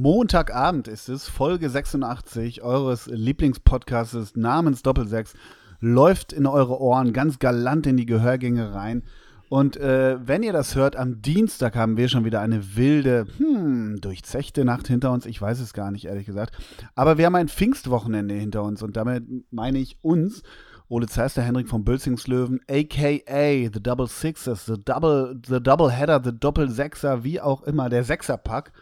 Montagabend 0.00 0.86
ist 0.86 1.08
es, 1.08 1.28
Folge 1.28 1.68
86 1.68 2.62
eures 2.62 3.08
Lieblingspodcasts 3.08 4.36
namens 4.36 4.84
Doppelsechs 4.84 5.34
läuft 5.80 6.32
in 6.32 6.46
eure 6.46 6.80
Ohren 6.80 7.12
ganz 7.12 7.40
galant 7.40 7.84
in 7.84 7.96
die 7.96 8.06
Gehörgänge 8.06 8.74
rein. 8.74 9.02
Und 9.48 9.76
äh, 9.76 10.16
wenn 10.24 10.44
ihr 10.44 10.52
das 10.52 10.76
hört, 10.76 10.94
am 10.94 11.20
Dienstag 11.20 11.74
haben 11.74 11.96
wir 11.96 12.08
schon 12.08 12.24
wieder 12.24 12.40
eine 12.40 12.76
wilde, 12.76 13.26
hm, 13.38 14.00
durchzechte 14.00 14.64
Nacht 14.64 14.86
hinter 14.86 15.10
uns. 15.10 15.26
Ich 15.26 15.42
weiß 15.42 15.58
es 15.58 15.72
gar 15.72 15.90
nicht, 15.90 16.04
ehrlich 16.04 16.26
gesagt. 16.26 16.56
Aber 16.94 17.18
wir 17.18 17.26
haben 17.26 17.34
ein 17.34 17.48
Pfingstwochenende 17.48 18.36
hinter 18.36 18.62
uns 18.62 18.84
und 18.84 18.96
damit 18.96 19.24
meine 19.50 19.80
ich 19.80 19.98
uns. 20.02 20.44
Ole 20.90 21.06
Zeister, 21.06 21.42
Henrik 21.42 21.68
von 21.68 21.84
Bölzingslöwen, 21.84 22.60
aka 22.66 23.70
The 23.70 23.82
Double 23.82 24.06
Sixes, 24.06 24.64
The 24.64 24.82
Double, 24.82 25.38
The 25.46 25.62
Double 25.62 25.90
Header, 25.90 26.22
The 26.24 26.32
Doppel 26.32 26.70
Sechser, 26.70 27.24
wie 27.24 27.40
auch 27.40 27.62
immer, 27.62 27.90
der 27.90 28.04
Sechserpack 28.04 28.72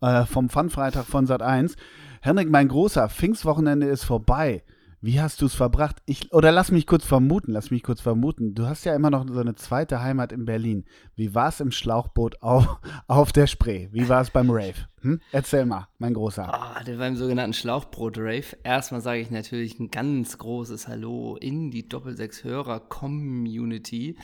äh, 0.00 0.24
vom 0.24 0.48
Fun-Freitag 0.48 1.04
von 1.04 1.26
Sat 1.26 1.42
1. 1.42 1.74
Henrik, 2.20 2.48
mein 2.48 2.68
großer, 2.68 3.08
Pfingstwochenende 3.08 3.88
ist 3.88 4.04
vorbei. 4.04 4.62
Wie 5.00 5.20
hast 5.20 5.40
du 5.40 5.46
es 5.46 5.54
verbracht? 5.54 6.02
Ich, 6.06 6.32
oder 6.32 6.50
lass 6.50 6.72
mich 6.72 6.84
kurz 6.84 7.04
vermuten, 7.04 7.52
lass 7.52 7.70
mich 7.70 7.84
kurz 7.84 8.00
vermuten. 8.00 8.56
Du 8.56 8.66
hast 8.66 8.84
ja 8.84 8.96
immer 8.96 9.10
noch 9.10 9.24
so 9.28 9.38
eine 9.38 9.54
zweite 9.54 10.02
Heimat 10.02 10.32
in 10.32 10.44
Berlin. 10.44 10.86
Wie 11.14 11.36
war 11.36 11.50
es 11.50 11.60
im 11.60 11.70
Schlauchboot 11.70 12.42
auf, 12.42 12.80
auf 13.06 13.30
der 13.30 13.46
Spree? 13.46 13.86
Wie 13.92 14.08
war 14.08 14.22
es 14.22 14.30
beim 14.30 14.50
Rave? 14.50 14.88
Hm? 15.02 15.20
Erzähl 15.30 15.66
mal, 15.66 15.86
mein 15.98 16.14
Großer. 16.14 16.50
Oh, 16.52 16.96
beim 16.98 17.14
sogenannten 17.14 17.52
Schlauchboot-Rave. 17.52 18.56
Erstmal 18.64 19.00
sage 19.00 19.20
ich 19.20 19.30
natürlich 19.30 19.78
ein 19.78 19.92
ganz 19.92 20.36
großes 20.36 20.88
Hallo 20.88 21.36
in 21.36 21.70
die 21.70 21.88
Doppelsechs-Hörer-Community. 21.88 24.16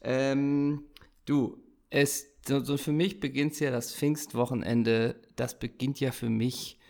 Ähm, 0.00 0.86
du, 1.24 1.62
es, 1.88 2.26
so, 2.48 2.64
so 2.64 2.78
für 2.78 2.92
mich 2.92 3.20
beginnt 3.20 3.60
ja 3.60 3.70
das 3.70 3.94
Pfingstwochenende. 3.94 5.22
Das 5.36 5.56
beginnt 5.56 6.00
ja 6.00 6.10
für 6.10 6.30
mich 6.30 6.80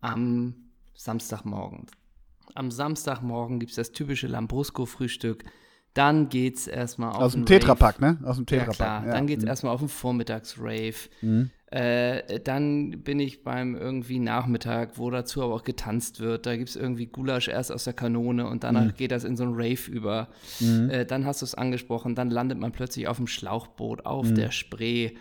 am 0.00 0.56
Samstagmorgen. 0.94 1.86
Am 2.54 2.70
Samstagmorgen 2.70 3.58
gibt 3.58 3.70
es 3.70 3.76
das 3.76 3.92
typische 3.92 4.26
Lambrusco-Frühstück. 4.28 5.44
Dann 5.92 6.28
geht 6.28 6.56
es 6.56 6.66
erstmal 6.66 7.10
auf 7.10 7.18
Aus 7.18 7.32
dem 7.32 7.46
Tetrapack, 7.46 8.00
ne? 8.00 8.18
Aus 8.24 8.36
dem 8.36 8.46
Tetrapack. 8.46 8.78
Ja, 8.78 8.84
klar. 8.84 9.06
Ja. 9.06 9.12
Dann 9.12 9.26
geht 9.26 9.38
es 9.38 9.44
mhm. 9.44 9.48
erstmal 9.48 9.74
auf 9.74 9.80
den 9.80 9.88
Vormittags-Rave. 9.88 10.94
Mhm. 11.22 11.50
Äh, 11.70 12.40
dann 12.40 13.02
bin 13.02 13.18
ich 13.20 13.42
beim 13.42 13.76
irgendwie 13.76 14.18
Nachmittag, 14.18 14.98
wo 14.98 15.10
dazu 15.10 15.42
aber 15.42 15.54
auch 15.54 15.62
getanzt 15.64 16.20
wird. 16.20 16.46
Da 16.46 16.56
gibt 16.56 16.68
es 16.68 16.76
irgendwie 16.76 17.06
Gulasch 17.06 17.48
erst 17.48 17.72
aus 17.72 17.84
der 17.84 17.92
Kanone 17.94 18.48
und 18.48 18.64
danach 18.64 18.84
mhm. 18.84 18.94
geht 18.94 19.12
das 19.12 19.24
in 19.24 19.36
so 19.36 19.44
ein 19.44 19.54
Rave 19.54 19.90
über. 19.90 20.28
Mhm. 20.58 20.90
Äh, 20.90 21.04
dann 21.04 21.26
hast 21.26 21.42
du 21.42 21.46
es 21.46 21.54
angesprochen, 21.54 22.14
dann 22.14 22.30
landet 22.30 22.58
man 22.58 22.72
plötzlich 22.72 23.06
auf 23.06 23.16
dem 23.16 23.26
Schlauchboot, 23.28 24.04
auf 24.04 24.30
mhm. 24.30 24.34
der 24.34 24.50
Spree. 24.50 25.12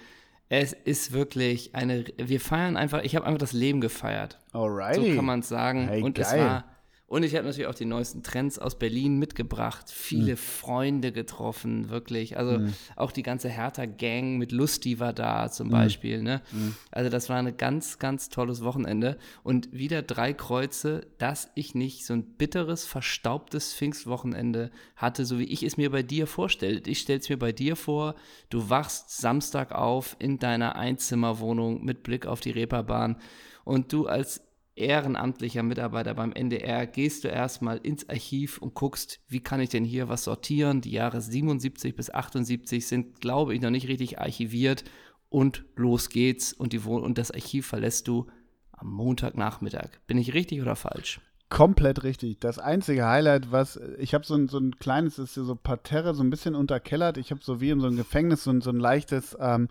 Es 0.49 0.73
ist 0.73 1.11
wirklich 1.11 1.73
eine, 1.73 2.05
wir 2.17 2.39
feiern 2.39 2.77
einfach, 2.77 3.03
ich 3.03 3.15
habe 3.15 3.25
einfach 3.25 3.39
das 3.39 3.53
Leben 3.53 3.81
gefeiert. 3.81 4.39
Alrighty. 4.51 5.09
So 5.11 5.15
kann 5.15 5.25
man 5.25 5.39
es 5.39 5.49
sagen. 5.49 5.87
Hey, 5.87 6.03
und 6.03 6.15
geil. 6.15 6.25
es 6.27 6.37
war 6.37 6.65
und 7.13 7.21
ich 7.21 7.35
habe 7.35 7.45
natürlich 7.45 7.67
auch 7.67 7.75
die 7.75 7.85
neuesten 7.85 8.23
Trends 8.23 8.57
aus 8.57 8.79
Berlin 8.79 9.19
mitgebracht, 9.19 9.91
viele 9.91 10.31
mhm. 10.31 10.37
Freunde 10.37 11.11
getroffen, 11.11 11.89
wirklich. 11.91 12.39
Also 12.39 12.57
mhm. 12.57 12.73
auch 12.95 13.11
die 13.11 13.21
ganze 13.21 13.49
Hertha-Gang 13.49 14.39
mit 14.39 14.51
Lusti 14.51 14.99
war 14.99 15.13
da 15.13 15.51
zum 15.51 15.67
mhm. 15.67 15.71
Beispiel. 15.73 16.23
Ne? 16.23 16.41
Mhm. 16.51 16.75
Also 16.89 17.11
das 17.11 17.29
war 17.29 17.37
ein 17.37 17.55
ganz, 17.55 17.99
ganz 17.99 18.29
tolles 18.29 18.63
Wochenende. 18.63 19.19
Und 19.43 19.71
wieder 19.71 20.01
drei 20.01 20.33
Kreuze, 20.33 21.05
dass 21.19 21.51
ich 21.53 21.75
nicht 21.75 22.03
so 22.03 22.13
ein 22.15 22.23
bitteres, 22.23 22.83
verstaubtes 22.83 23.75
Pfingstwochenende 23.75 24.71
hatte, 24.95 25.27
so 25.27 25.37
wie 25.37 25.43
ich 25.43 25.61
es 25.61 25.77
mir 25.77 25.91
bei 25.91 26.01
dir 26.01 26.25
vorstelle. 26.25 26.81
Ich 26.87 27.01
stelle 27.01 27.19
es 27.19 27.29
mir 27.29 27.37
bei 27.37 27.51
dir 27.51 27.75
vor, 27.75 28.15
du 28.49 28.71
wachst 28.71 29.11
Samstag 29.11 29.71
auf 29.71 30.15
in 30.17 30.39
deiner 30.39 30.77
Einzimmerwohnung 30.77 31.85
mit 31.85 32.01
Blick 32.01 32.25
auf 32.25 32.39
die 32.39 32.49
Reeperbahn 32.49 33.17
und 33.65 33.93
du 33.93 34.07
als 34.07 34.41
ehrenamtlicher 34.75 35.63
Mitarbeiter 35.63 36.13
beim 36.13 36.33
NDR 36.33 36.87
gehst 36.87 37.23
du 37.23 37.27
erstmal 37.27 37.77
ins 37.77 38.09
Archiv 38.09 38.57
und 38.57 38.73
guckst, 38.73 39.19
wie 39.27 39.41
kann 39.41 39.59
ich 39.59 39.69
denn 39.69 39.85
hier 39.85 40.09
was 40.09 40.23
sortieren. 40.23 40.81
Die 40.81 40.91
Jahre 40.91 41.21
77 41.21 41.95
bis 41.95 42.09
78 42.09 42.87
sind, 42.87 43.21
glaube 43.21 43.53
ich, 43.53 43.61
noch 43.61 43.69
nicht 43.69 43.87
richtig 43.87 44.19
archiviert 44.19 44.83
und 45.29 45.65
los 45.75 46.09
geht's 46.09 46.53
und, 46.53 46.73
die 46.73 46.79
und 46.79 47.17
das 47.17 47.31
Archiv 47.31 47.67
verlässt 47.67 48.07
du 48.07 48.27
am 48.71 48.91
Montagnachmittag. 48.91 49.99
Bin 50.07 50.17
ich 50.17 50.33
richtig 50.33 50.61
oder 50.61 50.75
falsch? 50.75 51.21
Komplett 51.49 52.03
richtig. 52.03 52.39
Das 52.39 52.57
einzige 52.57 53.05
Highlight, 53.05 53.51
was 53.51 53.79
ich 53.99 54.15
habe 54.15 54.25
so 54.25 54.33
ein, 54.35 54.47
so 54.47 54.57
ein 54.57 54.79
kleines, 54.79 55.19
ist 55.19 55.35
so 55.35 55.55
Parterre, 55.55 56.15
so 56.15 56.23
ein 56.23 56.31
bisschen 56.31 56.55
unterkellert. 56.55 57.17
Ich 57.17 57.29
habe 57.29 57.41
so 57.43 57.61
wie 57.61 57.69
in 57.69 57.79
so 57.79 57.87
einem 57.87 57.97
Gefängnis 57.97 58.43
so 58.43 58.51
ein, 58.51 58.61
so 58.61 58.71
ein 58.71 58.79
leichtes 58.79 59.37
ähm, 59.39 59.67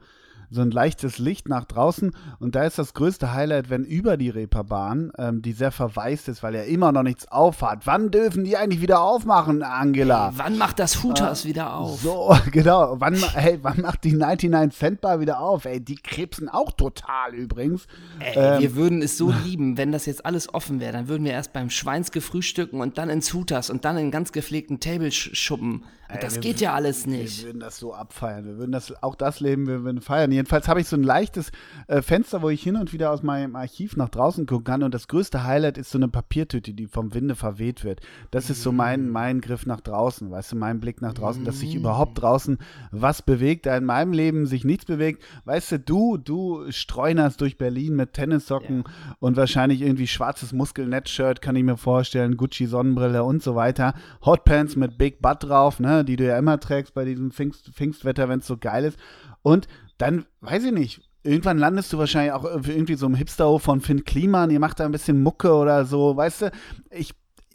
so 0.52 0.60
ein 0.60 0.70
leichtes 0.70 1.18
Licht 1.18 1.48
nach 1.48 1.64
draußen. 1.64 2.12
Und 2.38 2.54
da 2.54 2.64
ist 2.64 2.78
das 2.78 2.94
größte 2.94 3.32
Highlight, 3.32 3.70
wenn 3.70 3.84
über 3.84 4.16
die 4.16 4.28
Reeperbahn, 4.28 5.12
ähm, 5.18 5.42
die 5.42 5.52
sehr 5.52 5.72
verwaist 5.72 6.28
ist, 6.28 6.42
weil 6.42 6.54
er 6.54 6.66
immer 6.66 6.92
noch 6.92 7.02
nichts 7.02 7.26
aufhat. 7.28 7.86
Wann 7.86 8.10
dürfen 8.10 8.44
die 8.44 8.56
eigentlich 8.56 8.82
wieder 8.82 9.00
aufmachen, 9.00 9.62
Angela? 9.62 10.32
Wann 10.36 10.58
macht 10.58 10.78
das 10.78 11.02
Hooters 11.02 11.44
äh, 11.44 11.48
wieder 11.48 11.74
auf? 11.74 12.00
So, 12.00 12.36
genau. 12.52 12.96
Wann, 13.00 13.14
hey, 13.34 13.58
wann 13.62 13.80
macht 13.80 14.04
die 14.04 14.12
99 14.12 14.78
Cent 14.78 15.00
Bar 15.00 15.20
wieder 15.20 15.40
auf? 15.40 15.64
Ey, 15.64 15.80
die 15.80 15.96
krebsen 15.96 16.48
auch 16.48 16.72
total 16.72 17.34
übrigens. 17.34 17.86
Ey, 18.20 18.34
ähm, 18.36 18.60
wir 18.60 18.76
würden 18.76 19.02
es 19.02 19.16
so 19.16 19.32
lieben, 19.44 19.78
wenn 19.78 19.90
das 19.90 20.06
jetzt 20.06 20.26
alles 20.26 20.52
offen 20.52 20.80
wäre. 20.80 20.92
Dann 20.92 21.08
würden 21.08 21.24
wir 21.24 21.32
erst 21.32 21.52
beim 21.52 21.70
Schweinske 21.70 22.20
frühstücken 22.20 22.80
und 22.80 22.98
dann 22.98 23.08
ins 23.08 23.32
Hooters 23.32 23.70
und 23.70 23.84
dann 23.84 23.96
in 23.96 24.10
ganz 24.10 24.32
gepflegten 24.32 24.80
Table 24.80 25.10
schuppen. 25.10 25.84
Das 26.20 26.40
geht 26.40 26.60
ja 26.60 26.74
alles 26.74 27.06
nicht. 27.06 27.38
Wir 27.40 27.48
würden 27.48 27.60
das 27.60 27.78
so 27.78 27.94
abfeiern. 27.94 28.44
Wir 28.44 28.58
würden 28.58 28.72
das, 28.72 29.02
auch 29.02 29.14
das 29.14 29.40
Leben, 29.40 29.66
wir 29.66 29.82
würden 29.84 30.00
feiern. 30.00 30.32
Jedenfalls 30.42 30.66
habe 30.66 30.80
ich 30.80 30.88
so 30.88 30.96
ein 30.96 31.04
leichtes 31.04 31.52
äh, 31.86 32.02
Fenster, 32.02 32.42
wo 32.42 32.50
ich 32.50 32.60
hin 32.60 32.74
und 32.74 32.92
wieder 32.92 33.12
aus 33.12 33.22
meinem 33.22 33.54
Archiv 33.54 33.96
nach 33.96 34.08
draußen 34.08 34.44
gucken 34.44 34.64
kann. 34.64 34.82
Und 34.82 34.92
das 34.92 35.06
größte 35.06 35.44
Highlight 35.44 35.78
ist 35.78 35.92
so 35.92 35.98
eine 35.98 36.08
Papiertüte, 36.08 36.74
die 36.74 36.88
vom 36.88 37.14
Winde 37.14 37.36
verweht 37.36 37.84
wird. 37.84 38.00
Das 38.32 38.50
ist 38.50 38.60
so 38.64 38.72
mein, 38.72 39.06
mm. 39.06 39.12
mein 39.12 39.40
Griff 39.40 39.66
nach 39.66 39.80
draußen, 39.80 40.32
weißt 40.32 40.50
du, 40.50 40.56
mein 40.56 40.80
Blick 40.80 41.00
nach 41.00 41.14
draußen, 41.14 41.44
dass 41.44 41.60
sich 41.60 41.76
mm. 41.76 41.78
überhaupt 41.78 42.20
draußen 42.20 42.58
was 42.90 43.22
bewegt, 43.22 43.66
da 43.66 43.76
in 43.76 43.84
meinem 43.84 44.12
Leben 44.12 44.46
sich 44.46 44.64
nichts 44.64 44.84
bewegt. 44.84 45.22
Weißt 45.44 45.70
du, 45.70 45.78
du, 45.78 46.18
du 46.18 46.72
streunerst 46.72 47.40
durch 47.40 47.56
Berlin 47.56 47.94
mit 47.94 48.14
Tennissocken 48.14 48.78
ja. 48.78 49.16
und 49.20 49.36
wahrscheinlich 49.36 49.80
irgendwie 49.80 50.08
schwarzes 50.08 50.52
Muskelnet-Shirt, 50.52 51.40
kann 51.40 51.54
ich 51.54 51.62
mir 51.62 51.76
vorstellen, 51.76 52.36
Gucci-Sonnenbrille 52.36 53.22
und 53.22 53.44
so 53.44 53.54
weiter. 53.54 53.94
Hotpants 54.26 54.74
mit 54.74 54.98
Big 54.98 55.22
Butt 55.22 55.44
drauf, 55.44 55.78
ne? 55.78 56.04
die 56.04 56.16
du 56.16 56.26
ja 56.26 56.36
immer 56.36 56.58
trägst 56.58 56.94
bei 56.94 57.04
diesem 57.04 57.30
Pfingst, 57.30 57.70
Pfingstwetter, 57.72 58.28
wenn 58.28 58.40
es 58.40 58.46
so 58.48 58.56
geil 58.56 58.86
ist. 58.86 58.98
Und 59.42 59.68
dann, 60.02 60.26
weiß 60.40 60.64
ich 60.64 60.72
nicht, 60.72 61.00
irgendwann 61.22 61.58
landest 61.58 61.92
du 61.92 61.98
wahrscheinlich 61.98 62.32
auch 62.32 62.44
irgendwie 62.44 62.96
so 62.96 63.06
im 63.06 63.14
Hipsterhof 63.14 63.62
von 63.62 63.80
Finn 63.80 64.04
Kliman, 64.04 64.50
ihr 64.50 64.58
macht 64.58 64.80
da 64.80 64.84
ein 64.84 64.90
bisschen 64.90 65.22
Mucke 65.22 65.54
oder 65.54 65.84
so, 65.84 66.16
weißt 66.16 66.42
du? 66.42 66.50
Ich 66.90 67.14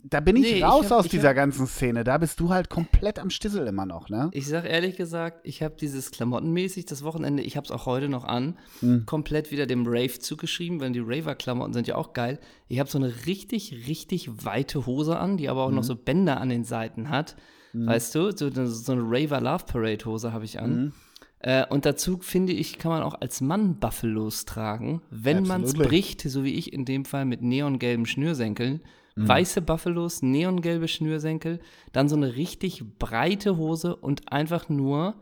da 0.09 0.21
bin 0.21 0.37
ich 0.37 0.43
nee, 0.43 0.63
raus 0.63 0.85
ich 0.85 0.91
hab, 0.91 0.99
aus 0.99 1.07
dieser 1.09 1.29
hab, 1.29 1.35
ganzen 1.35 1.67
Szene. 1.67 2.05
Da 2.05 2.17
bist 2.17 2.39
du 2.39 2.49
halt 2.49 2.69
komplett 2.69 3.19
am 3.19 3.29
Stissel 3.29 3.67
immer 3.67 3.85
noch, 3.85 4.07
ne? 4.07 4.29
Ich 4.31 4.47
sag 4.47 4.63
ehrlich 4.63 4.95
gesagt, 4.95 5.41
ich 5.43 5.61
habe 5.61 5.75
dieses 5.75 6.11
Klamottenmäßig 6.11 6.85
das 6.85 7.03
Wochenende, 7.03 7.43
ich 7.43 7.57
habe 7.57 7.65
es 7.65 7.71
auch 7.71 7.85
heute 7.85 8.07
noch 8.07 8.23
an, 8.23 8.57
hm. 8.79 9.05
komplett 9.05 9.51
wieder 9.51 9.65
dem 9.65 9.85
Rave 9.85 10.19
zugeschrieben, 10.19 10.79
weil 10.79 10.91
die 10.91 11.03
Raver-Klamotten 11.03 11.73
sind 11.73 11.87
ja 11.87 11.95
auch 11.95 12.13
geil. 12.13 12.39
Ich 12.69 12.79
habe 12.79 12.89
so 12.89 12.99
eine 12.99 13.13
richtig, 13.25 13.87
richtig 13.87 14.45
weite 14.45 14.85
Hose 14.85 15.17
an, 15.17 15.35
die 15.35 15.49
aber 15.49 15.63
auch 15.63 15.69
hm. 15.69 15.75
noch 15.75 15.83
so 15.83 15.95
Bänder 15.95 16.39
an 16.39 16.47
den 16.47 16.63
Seiten 16.63 17.09
hat. 17.09 17.35
Hm. 17.71 17.87
Weißt 17.87 18.15
du, 18.15 18.31
so, 18.31 18.49
so 18.49 18.91
eine 18.93 19.01
Raver 19.03 19.41
Love 19.41 19.65
Parade 19.65 20.05
Hose 20.05 20.31
habe 20.31 20.45
ich 20.45 20.61
an. 20.61 20.93
Äh, 21.39 21.65
und 21.67 21.85
dazu 21.85 22.17
finde 22.19 22.53
ich, 22.53 22.79
kann 22.79 22.91
man 22.91 23.03
auch 23.03 23.21
als 23.21 23.41
Mann 23.41 23.79
Buffalos 23.79 24.45
tragen, 24.45 25.01
wenn 25.09 25.45
man 25.45 25.63
es 25.63 25.73
bricht, 25.73 26.21
so 26.21 26.43
wie 26.43 26.55
ich 26.55 26.73
in 26.73 26.85
dem 26.85 27.05
Fall 27.05 27.25
mit 27.25 27.41
neongelben 27.41 28.05
Schnürsenkeln 28.05 28.81
Mhm. 29.17 29.27
Weiße 29.27 29.61
Buffalos, 29.61 30.21
neongelbe 30.21 30.87
Schnürsenkel, 30.87 31.59
dann 31.91 32.07
so 32.07 32.15
eine 32.15 32.35
richtig 32.35 32.83
breite 32.99 33.57
Hose 33.57 33.95
und 33.95 34.31
einfach 34.31 34.69
nur 34.69 35.15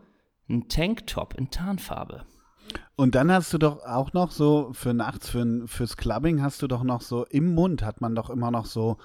ein 0.50 0.68
Tanktop 0.68 1.34
in 1.36 1.50
Tarnfarbe. 1.50 2.26
Und 2.98 3.16
dann 3.16 3.32
hast 3.32 3.54
du 3.54 3.58
doch 3.58 3.86
auch 3.86 4.12
noch 4.12 4.32
so 4.32 4.72
für 4.74 4.94
nachts, 4.94 5.30
für, 5.30 5.64
fürs 5.68 5.96
Clubbing 5.96 6.42
hast 6.42 6.62
du 6.62 6.68
doch 6.68 6.84
noch 6.84 7.02
so 7.02 7.26
im 7.26 7.56
Mund 7.56 7.84
hat 7.84 8.02
man 8.02 8.16
doch 8.16 8.30
immer 8.30 8.52
noch 8.52 8.66
so 8.66 8.98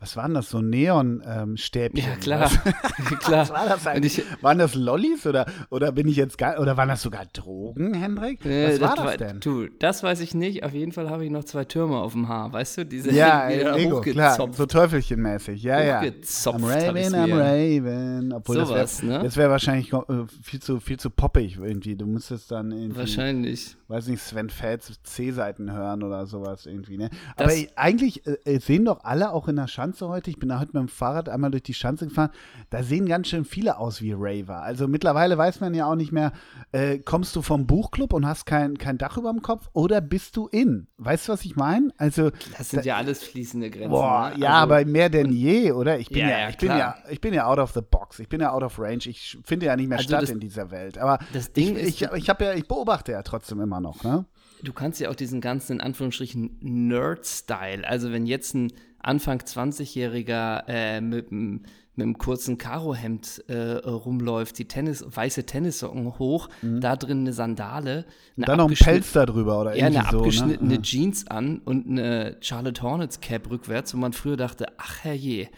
was 0.00 0.16
waren 0.16 0.34
das, 0.34 0.50
so 0.50 0.60
Neonstäbchen? 0.60 2.04
Ähm, 2.04 2.10
ja, 2.10 2.16
klar. 2.16 2.50
klar. 3.20 3.40
Was 3.40 3.50
war 3.50 3.68
das 3.68 3.86
eigentlich? 3.86 4.18
Ich, 4.18 4.42
waren 4.42 4.58
das 4.58 4.74
Lollis 4.74 5.26
oder, 5.26 5.46
oder 5.70 5.92
bin 5.92 6.08
ich 6.08 6.16
jetzt 6.16 6.36
gar, 6.36 6.60
oder 6.60 6.76
waren 6.76 6.88
das 6.88 7.00
sogar 7.02 7.24
Drogen, 7.32 7.94
Hendrik? 7.94 8.44
Äh, 8.44 8.74
was 8.74 8.80
war 8.80 8.96
das, 8.96 9.04
das 9.04 9.16
denn? 9.16 9.40
Du, 9.40 9.66
das 9.78 10.02
weiß 10.02 10.20
ich 10.20 10.34
nicht. 10.34 10.62
Auf 10.62 10.74
jeden 10.74 10.92
Fall 10.92 11.08
habe 11.08 11.24
ich 11.24 11.30
noch 11.30 11.44
zwei 11.44 11.64
Türme 11.64 11.96
auf 11.96 12.12
dem 12.12 12.28
Haar, 12.28 12.52
weißt 12.52 12.78
du? 12.78 12.86
Diese 12.86 13.12
ja, 13.12 13.48
Ego, 13.76 14.00
klar, 14.02 14.36
so 14.52 14.66
Teufelchenmäßig. 14.66 15.62
Ja, 15.62 15.82
ja. 15.82 16.00
I'm 16.00 16.64
Raven, 16.64 17.14
I'm 17.14 17.38
Raven. 17.38 18.32
Obwohl 18.34 18.66
so 18.66 18.74
das 18.74 19.02
wäre 19.02 19.22
ne? 19.22 19.36
wär 19.36 19.50
wahrscheinlich 19.50 19.92
äh, 19.92 20.02
viel 20.42 20.60
zu, 20.60 20.80
viel 20.80 20.98
zu 20.98 21.08
poppig 21.08 21.58
irgendwie. 21.58 21.96
Du 21.96 22.06
müsstest 22.06 22.50
dann 22.50 22.72
irgendwie. 22.72 22.98
Wahrscheinlich. 22.98 23.76
Weiß 23.88 24.08
nicht, 24.08 24.22
Sven 24.22 24.50
Fels 24.50 25.00
C-Seiten 25.02 25.72
hören 25.72 26.02
oder 26.02 26.26
sowas 26.26 26.66
irgendwie, 26.66 26.98
ne? 26.98 27.10
Aber 27.36 27.48
das, 27.48 27.66
eigentlich 27.76 28.26
äh, 28.26 28.58
sehen 28.58 28.84
doch 28.84 29.04
alle 29.04 29.32
auch 29.32 29.48
in 29.48 29.56
der 29.56 29.68
Schanze 29.68 29.93
Schanze 29.94 30.08
heute. 30.08 30.30
Ich 30.30 30.38
bin 30.38 30.48
da 30.48 30.58
heute 30.58 30.72
mit 30.72 30.80
dem 30.80 30.88
Fahrrad 30.88 31.28
einmal 31.28 31.52
durch 31.52 31.62
die 31.62 31.74
Schanze 31.74 32.06
gefahren. 32.06 32.30
Da 32.70 32.82
sehen 32.82 33.06
ganz 33.06 33.28
schön 33.28 33.44
viele 33.44 33.78
aus 33.78 34.02
wie 34.02 34.12
Raver. 34.12 34.60
Also 34.60 34.88
mittlerweile 34.88 35.38
weiß 35.38 35.60
man 35.60 35.72
ja 35.72 35.86
auch 35.86 35.94
nicht 35.94 36.10
mehr, 36.10 36.32
äh, 36.72 36.98
kommst 36.98 37.36
du 37.36 37.42
vom 37.42 37.68
Buchclub 37.68 38.12
und 38.12 38.26
hast 38.26 38.44
kein, 38.44 38.76
kein 38.76 38.98
Dach 38.98 39.16
über 39.16 39.30
dem 39.30 39.40
Kopf 39.40 39.68
oder 39.72 40.00
bist 40.00 40.36
du 40.36 40.48
in? 40.48 40.88
Weißt 40.98 41.28
du, 41.28 41.32
was 41.32 41.44
ich 41.44 41.54
meine? 41.54 41.90
Also 41.96 42.30
das 42.58 42.70
sind 42.70 42.80
da, 42.80 42.88
ja 42.88 42.96
alles 42.96 43.22
fließende 43.22 43.70
Grenzen. 43.70 43.90
Boah, 43.90 44.32
ne? 44.34 44.40
ja, 44.40 44.60
also, 44.60 44.74
aber 44.74 44.84
mehr 44.84 45.10
denn 45.10 45.30
je, 45.30 45.70
oder? 45.70 45.98
Ich 46.00 46.08
bin 46.08 46.18
ja, 46.18 46.40
ja 46.40 46.48
ich 46.48 46.56
bin 46.56 46.70
ja, 46.70 46.96
ich 47.08 47.20
bin 47.20 47.32
ja 47.32 47.46
out 47.46 47.60
of 47.60 47.70
the 47.72 47.82
box. 47.82 48.18
Ich 48.18 48.28
bin 48.28 48.40
ja 48.40 48.52
out 48.52 48.64
of 48.64 48.76
range. 48.80 49.06
Ich 49.06 49.38
finde 49.44 49.66
ja 49.66 49.76
nicht 49.76 49.88
mehr 49.88 49.98
also 49.98 50.08
statt 50.08 50.22
das, 50.22 50.30
in 50.30 50.40
dieser 50.40 50.72
Welt. 50.72 50.98
Aber 50.98 51.20
das 51.32 51.52
Ding 51.52 51.76
ich, 51.76 51.82
ist, 51.82 52.02
ich, 52.02 52.12
ich, 52.12 52.26
ja, 52.26 52.52
ich 52.52 52.66
beobachte 52.66 53.12
ja 53.12 53.22
trotzdem 53.22 53.60
immer 53.60 53.80
noch, 53.80 54.02
ne? 54.02 54.24
Du 54.64 54.72
kannst 54.72 55.00
ja 55.00 55.10
auch 55.10 55.14
diesen 55.14 55.40
ganzen, 55.40 55.74
in 55.74 55.80
Anführungsstrichen, 55.80 56.58
Nerd-Style, 56.60 57.86
also 57.86 58.12
wenn 58.12 58.26
jetzt 58.26 58.54
ein 58.54 58.72
Anfang 58.98 59.40
20-Jähriger 59.40 60.64
äh, 60.66 61.00
mit, 61.00 61.30
mit 61.30 61.62
einem 61.96 62.18
kurzen 62.18 62.58
Karohemd 62.58 63.44
äh, 63.48 63.76
rumläuft, 63.76 64.58
die 64.58 64.66
Tennis, 64.66 65.04
weiße 65.06 65.46
Tennissocken 65.46 66.18
hoch, 66.18 66.48
mhm. 66.62 66.80
da 66.80 66.96
drin 66.96 67.20
eine 67.20 67.32
Sandale. 67.32 68.04
Eine 68.36 68.46
dann 68.46 68.58
noch 68.58 68.68
ein 68.68 68.74
Pelz 68.74 69.12
da 69.12 69.26
drüber 69.26 69.60
oder 69.60 69.76
ja, 69.76 69.86
eine 69.86 70.02
so, 70.10 70.18
abgeschnittene 70.18 70.74
ne? 70.74 70.82
Jeans 70.82 71.28
an 71.28 71.60
und 71.64 71.86
eine 71.86 72.36
Charlotte 72.40 72.82
Hornets 72.82 73.20
Cap 73.20 73.48
rückwärts, 73.50 73.94
wo 73.94 73.98
man 73.98 74.12
früher 74.12 74.36
dachte, 74.36 74.66
ach 74.78 75.04
herrje, 75.04 75.48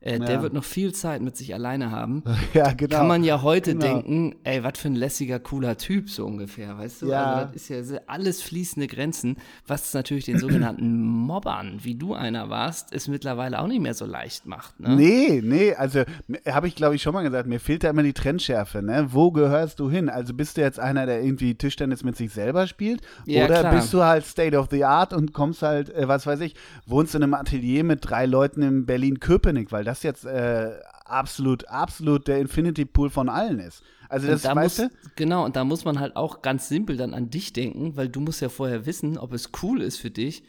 äh, 0.00 0.12
ja. 0.12 0.24
Der 0.24 0.42
wird 0.42 0.52
noch 0.52 0.64
viel 0.64 0.94
Zeit 0.94 1.22
mit 1.22 1.36
sich 1.36 1.54
alleine 1.54 1.90
haben. 1.90 2.22
Ja, 2.54 2.72
genau. 2.72 2.96
Kann 2.96 3.08
man 3.08 3.24
ja 3.24 3.42
heute 3.42 3.72
genau. 3.72 3.84
denken, 3.84 4.36
ey, 4.42 4.64
was 4.64 4.78
für 4.78 4.88
ein 4.88 4.94
lässiger, 4.94 5.38
cooler 5.38 5.76
Typ, 5.76 6.08
so 6.08 6.24
ungefähr, 6.24 6.78
weißt 6.78 7.02
du? 7.02 7.06
Ja. 7.08 7.34
Also, 7.34 7.52
das 7.52 7.70
ist 7.70 7.90
ja 7.92 8.00
alles 8.06 8.42
fließende 8.42 8.86
Grenzen, 8.86 9.36
was 9.66 9.92
natürlich 9.92 10.24
den 10.24 10.38
sogenannten 10.38 11.02
Mobbern, 11.26 11.80
wie 11.82 11.94
du 11.94 12.14
einer 12.14 12.48
warst, 12.48 12.92
es 12.92 13.06
mittlerweile 13.06 13.60
auch 13.60 13.66
nicht 13.66 13.80
mehr 13.80 13.94
so 13.94 14.06
leicht 14.06 14.46
macht. 14.46 14.80
Ne? 14.80 14.96
Nee, 14.96 15.42
nee, 15.44 15.74
also 15.74 16.04
habe 16.46 16.68
ich, 16.68 16.74
glaube 16.74 16.94
ich, 16.94 17.02
schon 17.02 17.12
mal 17.12 17.22
gesagt, 17.22 17.48
mir 17.48 17.60
fehlt 17.60 17.84
da 17.84 17.90
immer 17.90 18.02
die 18.02 18.14
Trennschärfe, 18.14 18.82
ne? 18.82 19.08
Wo 19.10 19.30
gehörst 19.30 19.78
du 19.78 19.90
hin? 19.90 20.08
Also 20.08 20.32
bist 20.32 20.56
du 20.56 20.62
jetzt 20.62 20.80
einer, 20.80 21.06
der 21.06 21.22
irgendwie 21.22 21.54
Tischtennis 21.54 22.02
mit 22.02 22.16
sich 22.16 22.32
selber 22.32 22.66
spielt? 22.66 23.02
Ja, 23.26 23.44
oder 23.44 23.60
klar. 23.60 23.74
bist 23.74 23.92
du 23.92 24.02
halt 24.02 24.24
State 24.24 24.56
of 24.56 24.68
the 24.70 24.84
Art 24.84 25.12
und 25.12 25.32
kommst 25.32 25.62
halt, 25.62 25.90
äh, 25.90 26.08
was 26.08 26.26
weiß 26.26 26.40
ich, 26.40 26.54
wohnst 26.86 27.14
in 27.14 27.22
einem 27.22 27.34
Atelier 27.34 27.84
mit 27.84 28.08
drei 28.08 28.26
Leuten 28.26 28.62
in 28.62 28.86
Berlin-Köpenick, 28.86 29.70
weil 29.70 29.84
das 29.88 30.02
jetzt 30.02 30.24
äh, 30.24 30.70
absolut, 31.04 31.66
absolut 31.68 32.28
der 32.28 32.38
Infinity 32.38 32.84
Pool 32.84 33.10
von 33.10 33.28
allen 33.28 33.58
ist. 33.58 33.82
Also 34.08 34.26
das, 34.26 34.42
da 34.42 34.54
weißt 34.54 34.78
muss? 34.80 34.90
Genau, 35.16 35.44
und 35.44 35.56
da 35.56 35.64
muss 35.64 35.84
man 35.84 35.98
halt 35.98 36.16
auch 36.16 36.42
ganz 36.42 36.68
simpel 36.68 36.96
dann 36.96 37.14
an 37.14 37.30
dich 37.30 37.52
denken, 37.52 37.96
weil 37.96 38.08
du 38.08 38.20
musst 38.20 38.40
ja 38.40 38.48
vorher 38.48 38.86
wissen, 38.86 39.18
ob 39.18 39.32
es 39.32 39.50
cool 39.62 39.80
ist 39.82 39.98
für 39.98 40.10
dich, 40.10 40.42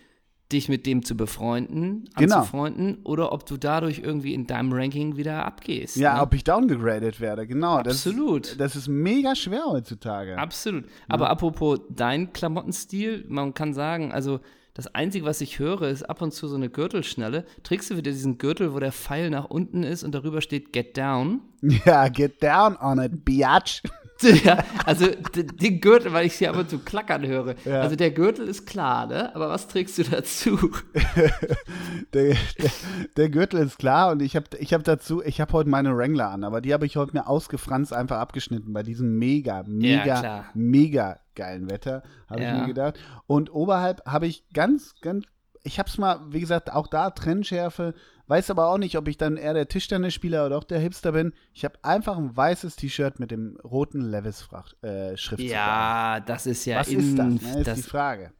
dich 0.51 0.67
mit 0.67 0.85
dem 0.85 1.03
zu 1.03 1.15
befreunden, 1.15 2.09
Genau. 2.17 2.37
anzufreunden, 2.37 2.99
oder 3.03 3.31
ob 3.31 3.45
du 3.45 3.57
dadurch 3.57 3.99
irgendwie 3.99 4.33
in 4.33 4.47
deinem 4.47 4.73
Ranking 4.73 5.15
wieder 5.15 5.45
abgehst. 5.45 5.95
Ja, 5.95 6.15
ne? 6.15 6.21
ob 6.21 6.33
ich 6.33 6.43
downgegradet 6.43 7.19
werde, 7.19 7.45
genau. 7.47 7.77
Absolut. 7.77 8.51
Das, 8.51 8.57
das 8.57 8.75
ist 8.75 8.87
mega 8.87 9.35
schwer 9.35 9.65
heutzutage. 9.67 10.37
Absolut. 10.37 10.85
Aber 11.07 11.29
apropos 11.29 11.79
dein 11.89 12.33
Klamottenstil, 12.33 13.25
man 13.27 13.53
kann 13.53 13.73
sagen, 13.73 14.11
also 14.11 14.39
das 14.73 14.93
Einzige, 14.93 15.25
was 15.25 15.41
ich 15.41 15.59
höre, 15.59 15.83
ist 15.83 16.03
ab 16.03 16.21
und 16.21 16.33
zu 16.33 16.47
so 16.47 16.55
eine 16.55 16.69
Gürtelschnalle. 16.69 17.45
Trägst 17.63 17.89
du 17.89 17.97
wieder 17.97 18.11
diesen 18.11 18.37
Gürtel, 18.37 18.73
wo 18.73 18.79
der 18.79 18.91
Pfeil 18.91 19.29
nach 19.29 19.45
unten 19.45 19.83
ist 19.83 20.03
und 20.03 20.13
darüber 20.13 20.41
steht 20.41 20.73
Get 20.73 20.97
Down? 20.97 21.41
Ja, 21.85 22.07
get 22.07 22.41
down 22.41 22.77
on 22.77 22.99
it, 22.99 23.25
biatch. 23.25 23.81
ja, 24.43 24.63
also 24.85 25.07
den 25.33 25.79
Gürtel, 25.79 26.11
weil 26.11 26.25
ich 26.25 26.35
sie 26.35 26.47
ab 26.47 26.57
und 26.57 26.69
zu 26.69 26.79
klackern 26.79 27.25
höre. 27.25 27.55
Ja. 27.65 27.81
Also 27.81 27.95
der 27.95 28.11
Gürtel 28.11 28.47
ist 28.47 28.65
klar, 28.65 29.07
ne? 29.07 29.33
Aber 29.33 29.49
was 29.49 29.67
trägst 29.67 29.97
du 29.97 30.03
dazu? 30.03 30.57
der, 32.13 32.35
der, 32.35 32.71
der 33.15 33.29
Gürtel 33.29 33.61
ist 33.61 33.77
klar 33.77 34.11
und 34.11 34.21
ich 34.21 34.35
habe 34.35 34.45
ich 34.59 34.73
hab 34.73 34.83
dazu, 34.83 35.23
ich 35.23 35.39
habe 35.39 35.53
heute 35.53 35.69
meine 35.69 35.95
Wrangler 35.95 36.31
an, 36.31 36.43
aber 36.43 36.59
die 36.59 36.73
habe 36.73 36.85
ich 36.85 36.97
heute 36.97 37.13
mir 37.13 37.27
ausgefranst 37.27 37.93
einfach 37.93 38.17
abgeschnitten 38.17 38.73
bei 38.73 38.83
diesem 38.83 39.17
mega, 39.17 39.63
mega, 39.65 40.19
klar. 40.19 40.45
mega 40.53 41.19
geilen 41.39 41.69
Wetter, 41.69 42.03
habe 42.29 42.41
Ja. 42.43 42.53
ich 42.55 42.61
mir 42.61 42.67
gedacht. 42.67 42.99
Und 43.27 43.51
oberhalb 43.53 44.05
habe 44.05 44.27
ich 44.27 44.47
ganz, 44.53 44.93
ganz, 45.01 45.25
ich 45.63 45.79
habe 45.79 45.89
es 45.89 45.97
mal, 45.97 46.19
wie 46.29 46.39
gesagt, 46.39 46.71
auch 46.71 46.87
da 46.87 47.09
Trennschärfe, 47.09 47.93
weiß 48.27 48.49
aber 48.51 48.67
auch 48.69 48.77
nicht, 48.77 48.97
ob 48.97 49.07
ich 49.07 49.17
dann 49.17 49.37
eher 49.37 49.53
der 49.53 49.67
Tischtennisspieler 49.67 50.45
oder 50.45 50.57
auch 50.57 50.63
der 50.63 50.79
Hipster 50.79 51.11
bin. 51.13 51.33
Ich 51.53 51.65
habe 51.65 51.75
einfach 51.83 52.17
ein 52.17 52.35
weißes 52.37 52.75
T-Shirt 52.75 53.19
mit 53.19 53.31
dem 53.31 53.57
roten 53.63 54.01
Levis-Schriftzug. 54.01 55.39
ja, 55.39 56.19
das 56.19 56.45
ist 56.45 56.65
ja 56.65 56.79
Was 56.79 56.89
ist 56.89 57.17
das? 57.17 57.27
Ne, 57.27 57.57
ist 57.59 57.67
das, 57.67 57.77
die 57.77 57.83
Frage. 57.83 58.31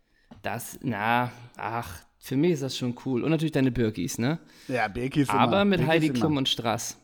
das, 0.44 0.78
na, 0.84 1.32
ach, 1.58 1.90
für 2.20 2.36
mich 2.38 2.52
ist 2.52 2.64
das 2.64 2.78
schon 2.78 2.96
cool. 3.06 3.24
Und 3.24 3.32
natürlich 3.32 3.52
deine 3.54 3.72
Birkis, 3.72 4.18
ne? 4.20 4.40
Ja, 4.68 4.88
Birki 4.90 5.22
ist 5.22 5.30
Aber 5.32 5.44
immer, 5.54 5.66
mit 5.66 5.80
Birki 5.80 5.92
Heidi 5.92 6.08
immer. 6.08 6.20
Klum 6.20 6.38
und 6.38 6.50
Strass. 6.50 6.98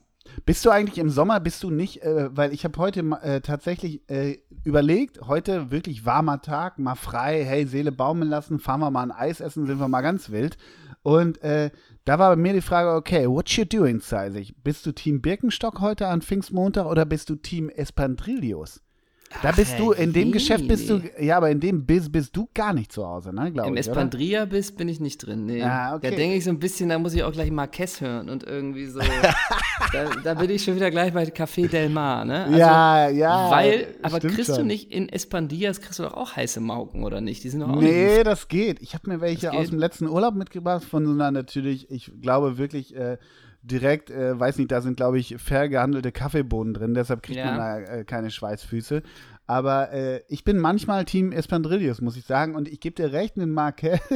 Bist 0.46 0.66
du 0.66 0.70
eigentlich 0.70 0.98
im 0.98 1.10
Sommer, 1.10 1.40
bist 1.40 1.64
du 1.64 1.70
nicht, 1.70 2.04
äh, 2.04 2.36
weil 2.36 2.54
ich 2.54 2.66
habe 2.66 2.78
heute 2.78 3.00
äh, 3.22 3.42
tatsächlich 3.42 4.10
äh, 4.10 4.40
überlegt, 4.64 5.22
heute 5.22 5.72
wirklich 5.72 6.06
warmer 6.06 6.42
Tag, 6.42 6.80
mal 6.80 6.96
frei, 6.96 7.44
hey, 7.46 7.66
Seele 7.66 7.92
baumeln 7.92 8.30
lassen, 8.30 8.60
fahren 8.60 8.82
wir 8.82 8.92
mal 8.92 9.04
ein 9.04 9.12
Eis 9.12 9.40
essen, 9.40 9.66
sind 9.66 9.80
wir 9.80 9.88
mal 9.88 10.02
ganz 10.02 10.30
wild. 10.30 10.58
Und 11.04 11.42
äh, 11.44 11.70
da 12.04 12.20
war 12.20 12.32
bei 12.32 12.36
mir 12.36 12.54
die 12.54 12.62
Frage, 12.62 12.94
okay, 12.96 13.30
what 13.30 13.50
you 13.52 13.66
doing, 13.66 14.02
Zeisig? 14.02 14.56
Bist 14.64 14.86
du 14.86 14.92
Team 14.92 15.22
Birkenstock 15.22 15.80
heute 15.80 16.08
an 16.08 16.22
Pfingstmontag 16.22 16.86
oder 16.88 17.06
bist 17.06 17.30
du 17.30 17.36
Team 17.36 17.70
Espandrillos? 17.70 18.82
Da 19.42 19.50
Ach, 19.50 19.56
bist 19.56 19.78
du, 19.78 19.92
in 19.92 20.14
dem 20.14 20.28
je. 20.28 20.34
Geschäft 20.34 20.68
bist 20.68 20.90
du, 20.90 21.02
ja, 21.20 21.38
aber 21.38 21.50
in 21.50 21.60
dem 21.60 21.86
Biss 21.86 22.10
bist 22.12 22.36
du 22.36 22.48
gar 22.54 22.74
nicht 22.74 22.92
zu 22.92 23.06
Hause, 23.06 23.34
ne, 23.34 23.52
glaube 23.52 23.70
Im 23.70 23.78
ich, 23.78 23.86
oder? 23.86 23.92
Espandria 23.92 24.46
bist, 24.46 24.78
bin 24.78 24.88
ich 24.88 25.00
nicht 25.00 25.18
drin. 25.18 25.46
Nee. 25.46 25.62
Ah, 25.62 25.96
okay. 25.96 26.10
Da 26.10 26.16
denke 26.16 26.38
ich 26.38 26.44
so 26.44 26.50
ein 26.50 26.60
bisschen, 26.60 26.90
da 26.90 26.98
muss 26.98 27.14
ich 27.14 27.24
auch 27.24 27.32
gleich 27.32 27.52
Marquez 27.52 28.02
hören 28.02 28.30
und 28.30 28.44
irgendwie 28.44 28.86
so. 28.86 29.00
da, 29.94 30.10
da 30.24 30.34
bin 30.36 30.50
ich 30.50 30.64
schon 30.64 30.76
wieder 30.76 30.90
gleich 30.90 31.14
bei 31.14 31.24
Café 31.24 31.68
Del 31.68 31.90
Mar, 31.90 32.26
ne? 32.26 32.46
Also, 32.46 32.58
ja, 32.58 33.10
ja. 33.10 33.52
Weil, 33.52 33.88
aber 34.02 34.20
kriegst 34.20 34.50
du 34.50 34.56
schon. 34.56 34.68
nicht 34.68 34.92
in 34.92 35.10
Espandias, 35.10 35.82
kriegst 35.82 36.00
du 36.00 36.04
doch 36.04 36.14
auch 36.14 36.36
heiße 36.36 36.60
Mauken, 36.60 37.04
oder 37.04 37.22
nicht? 37.22 37.44
Die 37.44 37.50
sind 37.50 37.60
doch 37.62 37.70
auch 37.70 37.82
Nee, 37.82 38.24
das 38.24 38.48
geht. 38.48 38.82
Ich 38.82 38.94
habe 38.94 39.10
mir 39.10 39.22
welche 39.22 39.52
aus 39.52 39.70
dem 39.70 39.80
letzten 39.80 40.08
Urlaub 40.08 40.36
mitgebracht, 40.36 40.84
von 40.84 41.06
so 41.06 41.12
einer 41.12 41.32
natürlich, 41.32 41.92
ich 41.92 42.12
glaube 42.22 42.58
wirklich 42.58 42.96
äh, 42.96 43.18
direkt, 43.66 44.10
äh, 44.10 44.40
weiß 44.40 44.58
nicht, 44.58 44.72
da 44.72 44.82
sind, 44.82 44.98
glaube 44.98 45.20
ich, 45.20 45.36
fair 45.38 45.70
gehandelte 45.70 46.12
Kaffeebohnen 46.12 46.74
drin, 46.74 46.94
deshalb 46.94 47.24
kriegt 47.24 47.38
Ja. 47.40 47.46
man 47.48 47.58
da 47.58 47.80
äh, 47.80 48.04
keine 48.06 48.32
Schweißfüße. 48.32 49.02
Aber 49.48 49.92
äh, 49.92 50.22
ich 50.28 50.44
bin 50.44 50.58
manchmal 50.58 51.06
Team 51.06 51.32
Espandrillos, 51.32 52.02
muss 52.02 52.18
ich 52.18 52.26
sagen, 52.26 52.56
und 52.56 52.68
ich 52.68 52.80
gebe 52.80 52.96
dir 52.96 53.12
recht 53.14 53.38
mit 53.38 53.48
Marquez. 53.50 54.00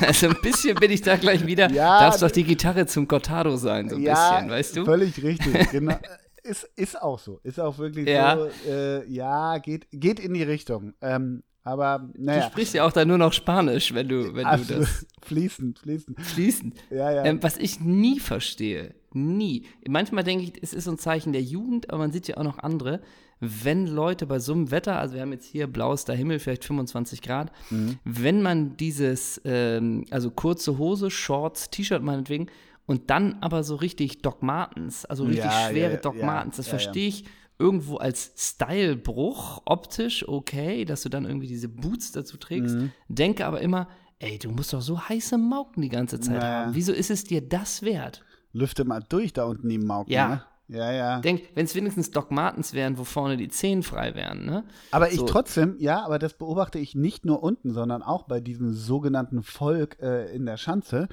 Also 0.00 0.28
ein 0.28 0.36
bisschen 0.40 0.74
bin 0.76 0.90
ich 0.90 1.02
da 1.02 1.16
gleich 1.16 1.44
wieder. 1.46 1.70
Ja, 1.70 2.00
Darf 2.00 2.18
doch 2.18 2.30
die 2.30 2.44
Gitarre 2.44 2.86
zum 2.86 3.06
Cortado 3.06 3.58
sein, 3.58 3.90
so 3.90 3.96
ein 3.96 4.02
bisschen, 4.02 4.48
weißt 4.50 4.76
du? 4.78 4.84
Völlig 4.86 5.22
richtig, 5.22 5.68
genau. 5.70 5.98
Ist, 6.42 6.64
ist 6.76 7.00
auch 7.02 7.18
so. 7.18 7.40
Ist 7.42 7.60
auch 7.60 7.76
wirklich 7.78 8.08
Ja. 8.08 8.38
so. 8.38 8.70
Äh, 8.70 9.06
ja, 9.06 9.58
geht, 9.58 9.86
geht 9.90 10.18
in 10.18 10.32
die 10.32 10.42
Richtung. 10.44 10.94
Ähm, 11.02 11.42
aber, 11.64 12.10
Du 12.14 12.22
naja. 12.24 12.42
sprichst 12.46 12.74
ja 12.74 12.84
auch 12.86 12.92
da 12.92 13.04
nur 13.04 13.18
noch 13.18 13.32
Spanisch, 13.32 13.92
wenn 13.94 14.08
du, 14.08 14.26
wenn 14.34 14.44
du 14.44 14.46
absolut. 14.46 14.82
das 14.82 15.06
fließend, 15.22 15.78
fließend. 15.80 16.20
fließend. 16.20 16.74
Ja, 16.90 17.10
ja. 17.10 17.24
Ähm, 17.24 17.42
was 17.42 17.56
ich 17.56 17.80
nie 17.80 18.20
verstehe, 18.20 18.94
nie. 19.12 19.64
Manchmal 19.88 20.24
denke 20.24 20.44
ich, 20.44 20.52
es 20.62 20.74
ist 20.74 20.84
so 20.84 20.90
ein 20.92 20.98
Zeichen 20.98 21.32
der 21.32 21.42
Jugend, 21.42 21.88
aber 21.90 21.98
man 21.98 22.12
sieht 22.12 22.28
ja 22.28 22.36
auch 22.36 22.42
noch 22.44 22.58
andere. 22.58 23.00
Wenn 23.40 23.86
Leute 23.86 24.26
bei 24.26 24.38
so 24.38 24.52
einem 24.52 24.70
Wetter, 24.70 24.98
also 24.98 25.14
wir 25.14 25.22
haben 25.22 25.32
jetzt 25.32 25.46
hier 25.46 25.66
blauester 25.66 26.14
Himmel, 26.14 26.38
vielleicht 26.38 26.64
25 26.64 27.20
Grad, 27.22 27.50
Mhm. 27.70 27.98
wenn 28.04 28.42
man 28.42 28.76
dieses, 28.76 29.40
ähm, 29.44 30.04
also 30.10 30.30
kurze 30.30 30.78
Hose, 30.78 31.10
Shorts, 31.10 31.70
T-Shirt 31.70 32.02
meinetwegen, 32.02 32.46
und 32.86 33.08
dann 33.10 33.38
aber 33.40 33.64
so 33.64 33.76
richtig 33.76 34.20
Doc 34.22 34.42
Martens, 34.42 35.04
also 35.06 35.24
richtig 35.24 35.46
Ja, 35.46 35.68
schwere 35.70 35.92
ja, 35.94 35.98
Doc 35.98 36.22
Martens, 36.22 36.56
das 36.56 36.68
verstehe 36.68 37.08
ich 37.08 37.24
irgendwo 37.58 37.96
als 37.96 38.32
Stylebruch, 38.36 39.62
optisch 39.64 40.26
okay, 40.28 40.84
dass 40.84 41.02
du 41.02 41.08
dann 41.08 41.24
irgendwie 41.24 41.46
diese 41.46 41.68
Boots 41.68 42.12
dazu 42.12 42.36
trägst. 42.36 42.74
Mhm. 42.76 42.92
Denke 43.08 43.46
aber 43.46 43.60
immer, 43.60 43.88
ey, 44.18 44.38
du 44.38 44.50
musst 44.50 44.72
doch 44.72 44.80
so 44.82 45.00
heiße 45.00 45.38
Mauken 45.38 45.82
die 45.82 45.88
ganze 45.88 46.20
Zeit 46.20 46.42
Ja. 46.42 46.48
haben. 46.64 46.74
Wieso 46.74 46.92
ist 46.92 47.10
es 47.10 47.24
dir 47.24 47.40
das 47.46 47.82
wert? 47.82 48.24
Lüfte 48.52 48.84
mal 48.84 49.02
durch 49.08 49.32
da 49.32 49.44
unten 49.44 49.68
die 49.68 49.78
Mauken. 49.78 50.12
Ja. 50.12 50.28
Ne? 50.28 50.42
Ja, 50.66 50.92
ja. 50.92 51.20
Denk, 51.20 51.42
wenn 51.54 51.66
es 51.66 51.74
wenigstens 51.74 52.10
Doc 52.10 52.30
Martens 52.30 52.72
wären, 52.72 52.96
wo 52.96 53.04
vorne 53.04 53.36
die 53.36 53.48
Zehen 53.48 53.82
frei 53.82 54.14
wären, 54.14 54.46
ne? 54.46 54.64
Aber 54.92 55.10
ich 55.12 55.18
So. 55.18 55.26
trotzdem, 55.26 55.76
ja, 55.78 56.02
aber 56.02 56.18
das 56.18 56.38
beobachte 56.38 56.78
ich 56.78 56.94
nicht 56.94 57.26
nur 57.26 57.42
unten, 57.42 57.72
sondern 57.74 58.02
auch 58.02 58.22
bei 58.22 58.40
diesem 58.40 58.72
sogenannten 58.72 59.42
Volk 59.42 59.98
äh, 60.00 60.34
in 60.34 60.46
der 60.46 60.56
Schanze. 60.56 61.08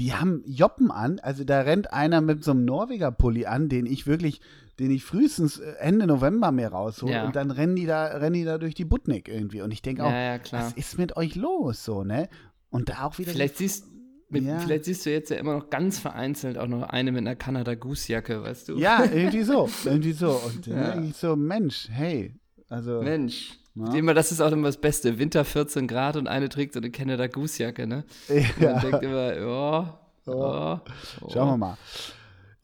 Die 0.00 0.12
haben 0.14 0.42
Joppen 0.44 0.90
an, 0.90 1.20
also 1.20 1.44
da 1.44 1.60
rennt 1.60 1.92
einer 1.92 2.20
mit 2.20 2.42
so 2.42 2.50
einem 2.50 2.64
Norweger-Pulli 2.64 3.46
an, 3.46 3.68
den 3.68 3.86
ich 3.86 4.08
wirklich, 4.08 4.40
den 4.78 4.90
ich 4.90 5.04
frühestens 5.04 5.58
äh, 5.58 5.72
Ende 5.80 6.06
November 6.06 6.52
mir 6.52 6.68
raushole 6.68 7.12
Ja. 7.12 7.24
und 7.26 7.34
dann 7.36 7.50
rennen 7.50 7.76
die 7.76 7.86
da, 7.86 8.04
rennen 8.06 8.34
die 8.34 8.44
da 8.44 8.58
durch 8.58 8.74
die 8.74 8.84
Butnik 8.84 9.28
irgendwie. 9.28 9.62
Und 9.62 9.70
ich 9.72 9.82
denke 9.82 10.04
auch, 10.04 10.10
Ja, 10.10 10.38
was 10.50 10.72
ist 10.74 10.98
mit 10.98 11.16
euch 11.16 11.34
los, 11.34 11.84
so, 11.84 12.04
ne? 12.04 12.28
Und 12.70 12.88
da 12.88 13.04
auch 13.04 13.18
wieder. 13.18 13.32
Vielleicht 13.32 13.56
siehst, 13.58 13.86
mit, 14.28 14.44
Ja. 14.44 14.58
vielleicht 14.58 14.84
siehst 14.84 15.06
du 15.06 15.10
jetzt 15.10 15.30
ja 15.30 15.36
immer 15.36 15.54
noch 15.54 15.70
ganz 15.70 15.98
vereinzelt 15.98 16.58
auch 16.58 16.66
noch 16.66 16.82
eine 16.82 17.12
mit 17.12 17.20
einer 17.20 17.36
Kanada 17.36 17.74
Goose 17.74 18.12
Jacke, 18.12 18.42
weißt 18.42 18.68
du? 18.68 18.76
ja, 18.78 19.02
irgendwie 19.12 19.42
so, 19.44 19.68
irgendwie 19.84 20.12
so. 20.12 20.30
Und 20.32 20.66
Ja. 20.66 20.94
ja. 20.96 21.02
ich 21.02 21.16
so, 21.16 21.36
Mensch, 21.36 21.88
hey, 21.90 22.34
also. 22.68 23.00
Mensch. 23.02 23.58
Ja. 23.76 23.92
Immer, 23.94 24.14
das 24.14 24.32
ist 24.32 24.40
auch 24.40 24.50
immer 24.52 24.68
das 24.68 24.78
Beste. 24.80 25.18
Winter 25.18 25.44
14 25.44 25.86
Grad 25.86 26.16
und 26.16 26.26
eine 26.28 26.48
trägt 26.48 26.72
so 26.72 26.80
eine 26.80 26.90
Canada 26.90 27.26
Goose 27.26 27.62
Jacke, 27.62 27.86
ne? 27.86 28.04
Und 28.28 28.36
Ja. 28.60 28.72
Man 28.72 28.80
denkt 28.82 29.02
immer, 29.02 29.36
ja, 29.36 30.00
Oh. 30.28 30.80
Schauen 31.32 31.48
wir 31.50 31.56
mal. 31.56 31.78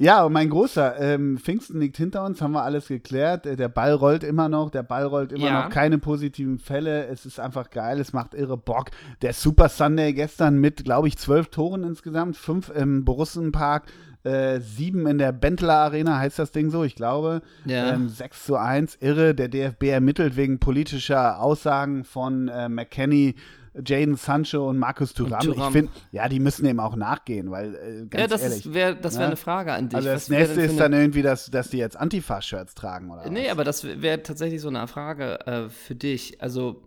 Ja, 0.03 0.25
und 0.25 0.33
mein 0.33 0.51
Großer, 0.51 0.99
ähm, 0.99 1.39
Pfingsten 1.39 1.79
liegt 1.79 1.97
hinter 1.97 2.25
uns, 2.25 2.43
haben 2.43 2.51
wir 2.55 2.65
alles 2.65 2.89
geklärt. 2.89 3.45
Der 3.45 3.69
Ball 3.69 3.93
rollt 3.93 4.25
immer 4.25 4.49
noch, 4.49 4.71
der 4.71 4.83
Ball 4.83 5.07
rollt 5.07 5.31
immer 5.31 5.47
ja. 5.47 5.63
noch, 5.63 5.71
keine 5.71 5.99
positiven 5.99 6.59
Fälle. 6.59 7.07
Es 7.07 7.25
ist 7.25 7.39
einfach 7.39 7.71
geil, 7.71 8.01
es 8.01 8.13
macht 8.13 8.35
irre 8.35 8.57
Bock. 8.57 8.91
Der 9.23 9.33
Super 9.33 9.69
Sunday 9.69 10.13
gestern 10.13 10.59
mit, 10.59 10.83
glaube 10.83 11.07
ich, 11.07 11.19
zwölf 11.19 11.51
Toren 11.51 11.85
insgesamt, 11.85 12.37
fünf 12.37 12.69
im 12.69 13.05
Borussenpark, 13.05 13.85
äh, 14.25 14.59
sieben 14.59 15.07
in 15.07 15.19
der 15.19 15.31
Bentler 15.31 15.75
Arena, 15.75 16.19
heißt 16.19 16.41
das 16.41 16.51
Ding 16.51 16.71
so, 16.71 16.83
ich 16.83 16.97
glaube. 16.97 17.41
Ja. 17.65 17.93
Ähm, 17.93 18.09
6 18.09 18.45
zu 18.45 18.57
1, 18.57 18.97
irre. 19.01 19.37
Der 19.37 19.47
DFB 19.47 19.85
ermittelt 19.85 20.35
wegen 20.35 20.59
politischer 20.59 21.41
Aussagen 21.41 22.03
von 22.03 22.49
äh, 22.49 22.69
McKenny 22.69 23.37
Jaden 23.75 24.17
Sancho 24.17 24.69
und 24.69 24.79
Markus 24.79 25.15
Thuram. 25.15 25.51
Ich 25.51 25.63
finde, 25.73 25.91
ja, 26.11 26.29
die 26.29 26.41
müssen 26.41 26.67
eben 26.67 26.81
auch 26.81 26.95
nachgehen, 26.95 27.51
weil, 27.51 27.75
äh, 27.75 28.07
ganz 28.07 28.21
Ja, 28.21 28.27
das 28.27 28.43
ehrlich, 28.43 28.75
wäre 28.75 28.97
das 28.97 29.15
wär 29.15 29.21
ne? 29.21 29.27
eine 29.29 29.37
Frage 29.37 29.73
an 29.73 29.89
dich. 29.89 29.97
Also 29.97 30.09
das 30.11 30.29
nächste 30.29 30.61
ist 30.61 30.79
dann 30.79 30.93
irgendwie, 30.93 31.23
dass, 31.23 31.51
dass 31.51 31.71
die 31.71 31.79
jetzt 31.79 31.97
Antifa-Shirts 31.97 32.75
tragen, 32.75 33.11
oder 33.11 33.29
Nee, 33.31 33.45
was? 33.45 33.51
aber 33.53 33.65
das 33.65 33.85
wäre 33.85 34.23
tatsächlich 34.23 34.61
so 34.61 34.69
eine 34.69 34.87
Frage 34.87 35.47
äh, 35.47 35.69
für 35.71 35.95
dich. 35.95 36.43
Also, 36.43 36.83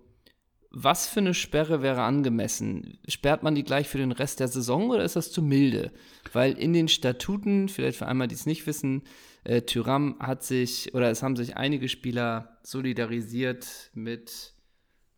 was 0.69 1.07
für 1.07 1.21
eine 1.21 1.33
Sperre 1.33 1.81
wäre 1.81 2.01
angemessen? 2.03 2.99
Sperrt 3.07 3.41
man 3.43 3.55
die 3.55 3.63
gleich 3.63 3.87
für 3.87 3.97
den 3.97 4.11
Rest 4.11 4.39
der 4.39 4.49
Saison 4.49 4.89
oder 4.89 5.03
ist 5.03 5.15
das 5.15 5.31
zu 5.31 5.41
milde? 5.41 5.91
Weil 6.33 6.51
in 6.53 6.73
den 6.73 6.87
Statuten, 6.89 7.69
vielleicht 7.69 7.97
für 7.97 8.07
einmal, 8.07 8.27
die 8.27 8.35
es 8.35 8.45
nicht 8.45 8.67
wissen, 8.67 9.03
äh, 9.45 9.61
Tyram 9.61 10.17
hat 10.19 10.43
sich, 10.43 10.93
oder 10.93 11.09
es 11.09 11.23
haben 11.23 11.35
sich 11.35 11.55
einige 11.55 11.87
Spieler 11.87 12.57
solidarisiert 12.63 13.89
mit 13.93 14.54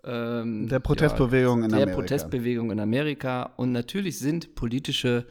ähm, 0.07 0.67
der 0.69 0.79
Protestbewegung 0.79 1.59
ja, 1.59 1.65
in 1.65 1.73
Amerika. 1.73 1.85
Der 1.85 1.95
Protestbewegung 1.95 2.71
in 2.71 2.79
Amerika. 2.79 3.53
Und 3.57 3.71
natürlich 3.71 4.19
sind 4.19 4.55
politische 4.55 5.25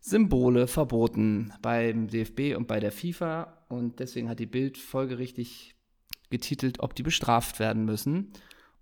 Symbole 0.00 0.66
verboten 0.66 1.52
beim 1.62 2.08
DFB 2.08 2.56
und 2.56 2.68
bei 2.68 2.80
der 2.80 2.92
FIFA. 2.92 3.64
Und 3.68 4.00
deswegen 4.00 4.28
hat 4.28 4.38
die 4.38 4.46
Bild 4.46 4.76
folgerichtig 4.76 5.74
getitelt, 6.30 6.80
ob 6.80 6.94
die 6.94 7.02
bestraft 7.02 7.58
werden 7.58 7.84
müssen. 7.84 8.32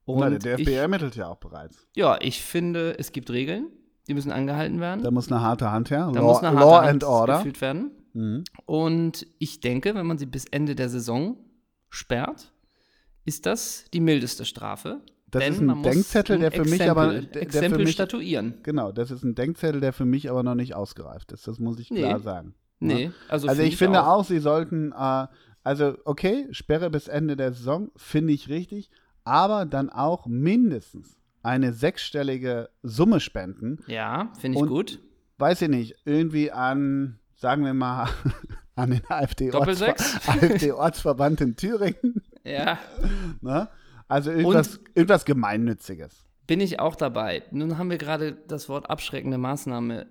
Und 0.04 0.20
Na, 0.20 0.30
der 0.30 0.56
DFB 0.56 0.68
ich, 0.68 0.75
ermittelt 0.75 1.16
ja 1.16 1.28
auch 1.28 1.37
bereits. 1.37 1.87
Ja, 1.94 2.18
ich 2.20 2.42
finde, 2.42 2.99
es 2.99 3.12
gibt 3.12 3.30
Regeln, 3.30 3.68
die 4.08 4.14
müssen 4.14 4.32
angehalten 4.32 4.80
werden. 4.80 5.02
Da 5.02 5.10
muss 5.10 5.30
eine 5.30 5.40
harte 5.40 5.70
Hand 5.70 5.90
her. 5.90 6.10
Da 6.12 6.20
Law, 6.20 6.26
muss 6.26 6.38
eine 6.38 6.49
harte 6.49 6.60
Law 6.60 6.78
Hand 6.78 6.88
and 6.88 7.04
Order 7.04 7.37
geführt 7.38 7.60
werden. 7.60 7.92
Mhm. 8.14 8.44
Und 8.66 9.26
ich 9.38 9.60
denke, 9.60 9.94
wenn 9.94 10.06
man 10.06 10.18
sie 10.18 10.26
bis 10.26 10.46
Ende 10.46 10.75
der 10.75 10.88
Saison 10.88 11.37
sperrt, 11.88 12.52
ist 13.25 13.46
das 13.46 13.84
die 13.92 14.00
mildeste 14.00 14.44
Strafe. 14.44 15.02
Das 15.30 15.49
ist 15.49 15.60
ein 15.60 15.82
Denkzettel, 15.82 16.38
der 16.38 16.50
für 16.50 16.64
mich 16.64 16.88
aber 16.88 17.20
der, 17.20 17.42
Exempel 17.42 17.78
für 17.78 17.84
mich, 17.84 17.94
statuieren. 17.94 18.54
Genau, 18.62 18.92
das 18.92 19.10
ist 19.10 19.22
ein 19.22 19.34
Denkzettel, 19.34 19.80
der 19.80 19.92
für 19.92 20.04
mich 20.04 20.30
aber 20.30 20.42
noch 20.42 20.54
nicht 20.54 20.75
ausgereift 20.75 21.32
ist. 21.32 21.46
Das 21.46 21.58
muss 21.58 21.78
ich 21.78 21.88
klar 21.88 22.18
nee. 22.18 22.25
sagen. 22.25 22.54
Nee, 22.80 23.04
ja? 23.04 23.10
also, 23.28 23.46
also 23.46 23.62
ich 23.62 23.76
finde 23.76 24.02
auch. 24.02 24.20
auch, 24.20 24.25
sie 24.25 24.38
sollten, 24.38 24.92
äh, 24.92 25.26
also 25.62 25.96
okay, 26.04 26.49
Sperre 26.50 26.90
bis 26.90 27.08
Ende 27.08 27.37
der 27.37 27.52
Saison, 27.52 27.90
finde 27.96 28.32
ich 28.32 28.49
richtig, 28.49 28.90
aber 29.25 29.66
dann 29.66 29.90
auch 29.90 30.26
mindestens 30.26 31.18
eine 31.42 31.72
sechsstellige 31.72 32.70
Summe 32.82 33.20
spenden. 33.20 33.78
Ja, 33.87 34.32
finde 34.38 34.58
ich 34.58 34.66
gut. 34.66 34.99
Weiß 35.38 35.62
ich 35.62 35.68
nicht, 35.68 35.96
irgendwie 36.04 36.52
an, 36.52 37.18
sagen 37.34 37.64
wir 37.64 37.75
mal, 37.75 38.08
an 38.75 38.90
den 38.90 39.02
AfD-Ortsverband 39.08 41.40
AfD 41.40 41.44
in 41.44 41.56
Thüringen. 41.56 42.22
Ja. 42.44 42.78
Na? 43.40 43.70
Also 44.11 44.31
irgendwas, 44.31 44.81
irgendwas 44.95 45.25
Gemeinnütziges. 45.25 46.26
Bin 46.47 46.61
ich 46.61 46.81
auch 46.81 46.97
dabei. 46.97 47.45
Nun 47.52 47.79
haben 47.79 47.90
wir 47.90 47.99
gerade 47.99 48.33
das 48.49 48.69
Wort 48.69 48.90
abschreckende 48.90 49.38
Maßnahme 49.38 50.07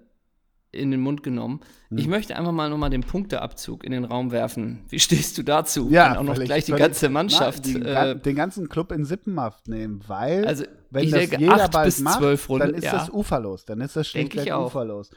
in 0.72 0.92
den 0.92 1.00
Mund 1.02 1.24
genommen. 1.24 1.62
Hm. 1.90 1.98
Ich 1.98 2.08
möchte 2.08 2.36
einfach 2.36 2.52
mal 2.52 2.70
nochmal 2.70 2.90
den 2.90 3.02
Punkteabzug 3.02 3.84
in 3.84 3.92
den 3.92 4.06
Raum 4.06 4.32
werfen. 4.32 4.86
Wie 4.90 5.00
stehst 5.00 5.38
du 5.38 5.44
dazu? 5.44 5.90
Ja, 5.90 6.18
auch 6.18 6.24
noch 6.24 6.36
gleich 6.36 6.66
die 6.66 6.74
ganze 6.74 7.10
Mannschaft. 7.10 7.66
Na, 7.66 8.14
die, 8.14 8.20
äh, 8.20 8.20
den 8.20 8.36
ganzen 8.36 8.70
Club 8.70 8.92
in 8.92 9.04
Sippenhaft 9.04 9.68
nehmen, 9.68 10.02
weil 10.08 10.46
also 10.46 10.66
wenn 10.92 11.10
das 11.10 11.20
denke, 11.20 11.40
jeder 11.40 11.68
bald 11.70 12.00
macht, 12.00 12.50
Runde, 12.50 12.68
dann 12.68 12.76
ist 12.76 12.84
ja. 12.84 12.92
das 12.94 13.10
uferlos. 13.10 13.66
Dann 13.66 13.82
ist 13.82 13.96
das 13.96 14.08
schlichtweg 14.08 14.54
uferlos. 14.56 15.10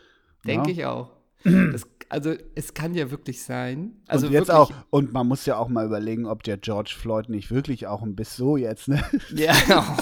Denke 0.46 0.70
ja. 0.70 0.76
ich 0.76 0.86
auch. 0.86 1.10
Das 1.72 1.84
also 2.12 2.34
es 2.54 2.74
kann 2.74 2.94
ja 2.94 3.10
wirklich 3.10 3.42
sein. 3.42 3.92
Also 4.06 4.26
und 4.26 4.34
jetzt 4.34 4.50
auch, 4.50 4.70
und 4.90 5.14
man 5.14 5.26
muss 5.26 5.46
ja 5.46 5.56
auch 5.56 5.68
mal 5.68 5.86
überlegen, 5.86 6.26
ob 6.26 6.42
der 6.42 6.58
George 6.58 6.94
Floyd 6.96 7.30
nicht 7.30 7.50
wirklich 7.50 7.86
auch 7.86 8.02
ein 8.02 8.14
bisschen 8.14 8.44
so 8.44 8.56
jetzt, 8.58 8.88
ne? 8.88 9.02
Ja, 9.34 9.54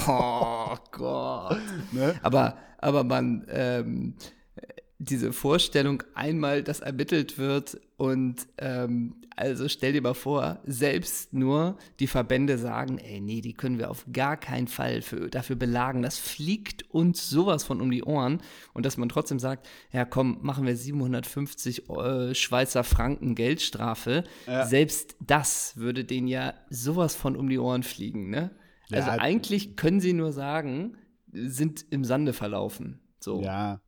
oh 0.08 0.76
Gott. 0.90 1.58
Ne? 1.92 2.14
Aber, 2.22 2.56
aber 2.78 3.04
man, 3.04 3.46
ähm, 3.48 4.14
diese 4.98 5.32
Vorstellung 5.32 6.02
einmal, 6.14 6.62
dass 6.64 6.80
ermittelt 6.80 7.38
wird 7.38 7.80
und 8.00 8.46
ähm, 8.56 9.14
also 9.36 9.68
stell 9.68 9.92
dir 9.92 10.00
mal 10.00 10.14
vor, 10.14 10.60
selbst 10.64 11.34
nur 11.34 11.76
die 11.98 12.06
Verbände 12.06 12.56
sagen, 12.56 12.96
ey, 12.96 13.20
nee, 13.20 13.42
die 13.42 13.52
können 13.52 13.78
wir 13.78 13.90
auf 13.90 14.06
gar 14.10 14.38
keinen 14.38 14.68
Fall 14.68 15.02
für, 15.02 15.28
dafür 15.28 15.56
belagen. 15.56 16.00
Das 16.00 16.16
fliegt 16.16 16.88
uns 16.94 17.28
sowas 17.28 17.62
von 17.62 17.82
um 17.82 17.90
die 17.90 18.02
Ohren. 18.02 18.40
Und 18.72 18.86
dass 18.86 18.96
man 18.96 19.10
trotzdem 19.10 19.38
sagt, 19.38 19.68
ja 19.92 20.06
komm, 20.06 20.38
machen 20.40 20.64
wir 20.64 20.74
750 20.74 21.90
äh, 21.90 22.34
Schweizer 22.34 22.84
Franken 22.84 23.34
Geldstrafe. 23.34 24.24
Ja. 24.46 24.64
Selbst 24.64 25.16
das 25.20 25.76
würde 25.76 26.06
denen 26.06 26.26
ja 26.26 26.54
sowas 26.70 27.14
von 27.14 27.36
um 27.36 27.50
die 27.50 27.58
Ohren 27.58 27.82
fliegen, 27.82 28.30
ne? 28.30 28.50
Also 28.90 29.10
ja, 29.10 29.18
eigentlich 29.18 29.76
können 29.76 30.00
sie 30.00 30.14
nur 30.14 30.32
sagen, 30.32 30.96
sind 31.32 31.84
im 31.90 32.06
Sande 32.06 32.32
verlaufen. 32.32 32.98
So. 33.20 33.42
Ja, 33.42 33.82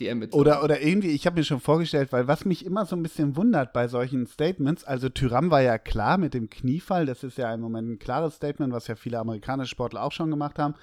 die 0.00 0.06
Ermittlung. 0.06 0.40
Oder, 0.40 0.62
oder 0.62 0.80
irgendwie, 0.80 1.10
ich 1.10 1.26
habe 1.26 1.38
mir 1.38 1.44
schon 1.44 1.60
vorgestellt, 1.60 2.12
weil 2.12 2.28
was 2.28 2.44
mich 2.44 2.64
immer 2.64 2.86
so 2.86 2.96
ein 2.96 3.02
bisschen 3.02 3.36
wundert 3.36 3.72
bei 3.72 3.88
solchen 3.88 4.26
Statements, 4.26 4.84
also 4.84 5.08
Tyram 5.08 5.50
war 5.50 5.62
ja 5.62 5.78
klar 5.78 6.18
mit 6.18 6.34
dem 6.34 6.50
Kniefall, 6.50 7.06
das 7.06 7.24
ist 7.24 7.38
ja 7.38 7.52
im 7.52 7.60
Moment 7.60 7.88
ein 7.88 7.98
klares 7.98 8.36
Statement, 8.36 8.72
was 8.72 8.86
ja 8.86 8.96
viele 8.96 9.18
amerikanische 9.18 9.70
Sportler 9.70 10.02
auch 10.02 10.12
schon 10.12 10.30
gemacht 10.30 10.58
haben. 10.58 10.74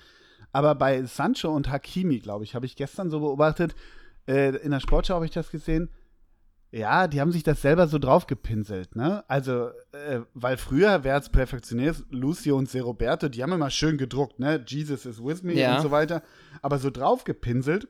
Aber 0.51 0.75
bei 0.75 1.03
Sancho 1.03 1.49
und 1.49 1.69
Hakimi, 1.69 2.19
glaube 2.19 2.43
ich, 2.43 2.55
habe 2.55 2.65
ich 2.65 2.75
gestern 2.75 3.09
so 3.09 3.19
beobachtet, 3.19 3.75
äh, 4.27 4.55
in 4.57 4.71
der 4.71 4.79
Sportschau 4.79 5.15
habe 5.15 5.25
ich 5.25 5.31
das 5.31 5.51
gesehen, 5.51 5.89
ja, 6.71 7.07
die 7.07 7.21
haben 7.21 7.31
sich 7.31 7.43
das 7.43 7.61
selber 7.61 7.87
so 7.87 7.99
draufgepinselt, 7.99 8.95
ne? 8.95 9.23
Also, 9.29 9.69
äh, 9.93 10.21
weil 10.33 10.57
früher, 10.57 11.03
wer 11.03 11.13
als 11.13 11.29
Perfektionist, 11.29 12.05
Lucio 12.09 12.57
und 12.57 12.69
Seroberto, 12.69 13.29
die 13.29 13.41
haben 13.43 13.53
immer 13.53 13.69
schön 13.69 13.97
gedruckt, 13.97 14.39
ne? 14.39 14.63
Jesus 14.67 15.05
is 15.05 15.23
with 15.23 15.43
me 15.43 15.53
ja. 15.53 15.75
und 15.75 15.81
so 15.81 15.91
weiter. 15.91 16.21
Aber 16.61 16.77
so 16.77 16.89
draufgepinselt 16.89 17.87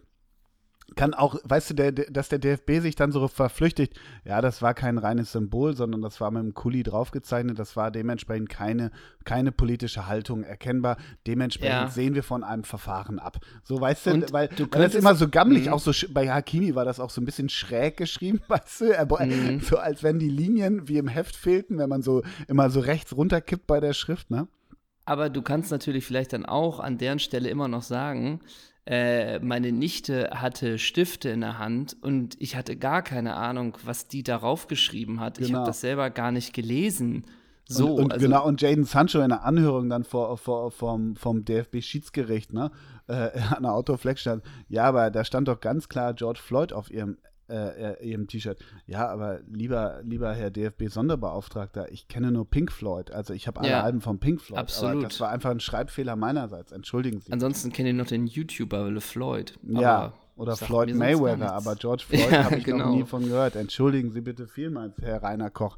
kann 0.96 1.13
auch, 1.13 1.36
weißt 1.44 1.72
du, 1.72 1.74
der, 1.74 1.92
der, 1.92 2.06
dass 2.12 2.30
der 2.30 2.39
DFB 2.39 2.80
sich 2.80 2.96
dann 2.96 3.12
so 3.12 3.27
verflüchtigt, 3.27 4.00
ja, 4.24 4.39
das 4.42 4.62
war 4.62 4.74
kein 4.74 4.98
reines 4.98 5.32
Symbol, 5.32 5.75
sondern 5.75 6.01
das 6.01 6.22
war 6.22 6.30
mit 6.32 6.44
dem 6.44 6.54
Kuli 6.54 6.84
draufgezeichnet, 6.84 7.58
das 7.58 7.75
war 7.75 7.89
dementsprechend 7.92 8.50
keine, 8.50 8.92
keine 9.24 9.51
politische 9.51 10.08
Haltung 10.08 10.44
erkennbar. 10.44 10.98
Dementsprechend 11.25 11.74
ja. 11.74 11.89
sehen 11.89 12.13
wir 12.13 12.24
von 12.24 12.44
einem 12.44 12.63
Verfahren 12.63 13.20
ab. 13.20 13.39
So, 13.63 13.82
weißt 13.82 14.06
du, 14.06 14.12
Und 14.12 14.34
weil 14.34 14.48
du 14.50 14.68
das 14.68 14.94
ist 14.94 15.00
immer 15.00 15.15
so 15.15 15.27
gammelig, 15.27 15.65
mhm. 15.65 15.74
auch 15.74 15.80
so 15.80 15.92
bei 16.13 16.30
Hakimi 16.30 16.75
war 16.75 16.86
das 16.86 17.00
auch 17.00 17.10
so 17.10 17.20
ein 17.20 17.25
bisschen 17.25 17.50
schräg 17.50 17.98
geschrieben, 17.98 18.42
weißt 18.48 18.82
du, 18.82 18.86
er, 18.86 19.06
mhm. 19.25 19.62
so 19.62 19.77
als 19.77 20.04
wenn 20.04 20.20
die 20.20 20.30
Linien 20.30 20.88
wie 20.88 20.98
im 20.98 21.08
Heft 21.08 21.36
fehlten, 21.36 21.77
wenn 21.80 21.89
man 21.89 22.04
so 22.04 22.22
immer 22.48 22.70
so 22.70 22.80
rechts 22.80 23.15
runterkippt 23.15 23.65
bei 23.65 23.80
der 23.80 23.94
Schrift, 23.94 24.30
ne? 24.30 24.48
Aber 25.08 25.30
du 25.30 25.44
kannst 25.44 25.70
natürlich 25.70 26.04
vielleicht 26.04 26.34
dann 26.34 26.46
auch 26.46 26.80
an 26.80 26.98
deren 26.98 27.20
Stelle 27.20 27.50
immer 27.50 27.68
noch 27.68 27.84
sagen, 27.84 28.39
äh, 28.86 29.39
meine 29.39 29.72
Nichte 29.72 30.30
hatte 30.32 30.77
Stifte 30.77 31.30
in 31.30 31.42
der 31.42 31.58
Hand 31.58 31.98
und 32.01 32.36
ich 32.39 32.56
hatte 32.56 32.75
gar 32.75 33.01
keine 33.01 33.36
Ahnung, 33.36 33.77
was 33.84 34.08
die 34.08 34.22
darauf 34.22 34.68
geschrieben 34.68 35.20
hat. 35.20 35.38
Genau. 35.38 35.48
Ich 35.48 35.54
habe 35.56 35.65
das 35.65 35.82
selber 35.82 36.10
gar 36.12 36.32
nicht 36.32 36.54
gelesen. 36.54 37.25
So, 37.68 37.96
und, 37.96 38.04
und 38.06 38.13
also, 38.13 38.25
genau, 38.27 38.46
und 38.46 38.62
Jaden 38.62 38.84
Sancho 38.84 39.22
in 39.22 39.30
der 39.30 39.44
Anhörung 39.44 39.89
dann 39.89 40.04
vor, 40.04 40.38
vor, 40.38 40.70
vom, 40.70 41.15
vom 41.15 41.46
DFB-Schiedsgericht, 41.46 42.54
ne, 42.54 42.70
äh, 43.08 43.32
an 43.56 43.63
der 43.63 43.74
Autoflex 43.74 44.22
stand, 44.22 44.44
ja, 44.70 44.84
aber 44.84 45.10
da 45.10 45.25
stand 45.25 45.48
doch 45.48 45.60
ganz 45.60 45.89
klar 45.89 46.13
George 46.13 46.39
Floyd 46.44 46.72
auf 46.72 46.92
ihrem 46.92 47.18
äh, 47.48 47.94
äh, 47.94 48.10
ihrem 48.10 48.28
T-Shirt. 48.28 48.58
Ja, 48.88 49.08
aber 49.08 49.42
lieber, 49.48 50.02
lieber 50.04 50.34
Herr 50.34 50.50
DFB-Sonderbeauftragter, 50.50 51.92
ich 51.92 52.08
kenne 52.08 52.32
nur 52.32 52.50
Pink 52.50 52.72
Floyd. 52.72 53.12
Also 53.12 53.34
ich 53.34 53.48
habe 53.48 53.60
alle 53.60 53.70
ja, 53.70 53.84
Alben 53.84 54.02
von 54.02 54.20
Pink 54.20 54.42
Floyd. 54.42 54.60
Absolut. 54.60 55.06
Das 55.06 55.20
war 55.20 55.30
einfach 55.30 55.52
ein 55.52 55.60
Schreibfehler 55.60 56.16
meinerseits. 56.16 56.72
Entschuldigen 56.72 57.22
Sie. 57.22 57.32
Ansonsten 57.32 57.72
kenne 57.72 57.90
ich 57.90 57.96
noch 57.96 58.08
den 58.08 58.25
YouTuber 58.25 58.90
Le 58.90 59.02
Floyd. 59.02 59.60
Ja, 59.64 60.14
oder 60.36 60.58
Floyd 60.58 60.94
Mayweather, 60.94 61.54
aber 61.54 61.75
George 61.75 62.04
Floyd 62.08 62.32
ja, 62.32 62.46
habe 62.46 62.58
ich 62.58 62.64
genau. 62.64 62.90
noch 62.90 62.96
nie 62.96 63.04
von 63.04 63.24
gehört. 63.24 63.56
Entschuldigen 63.56 64.12
Sie 64.12 64.22
bitte 64.22 64.48
vielmals, 64.48 64.98
Herr 65.02 65.24
Rainer 65.24 65.50
Koch. 65.50 65.78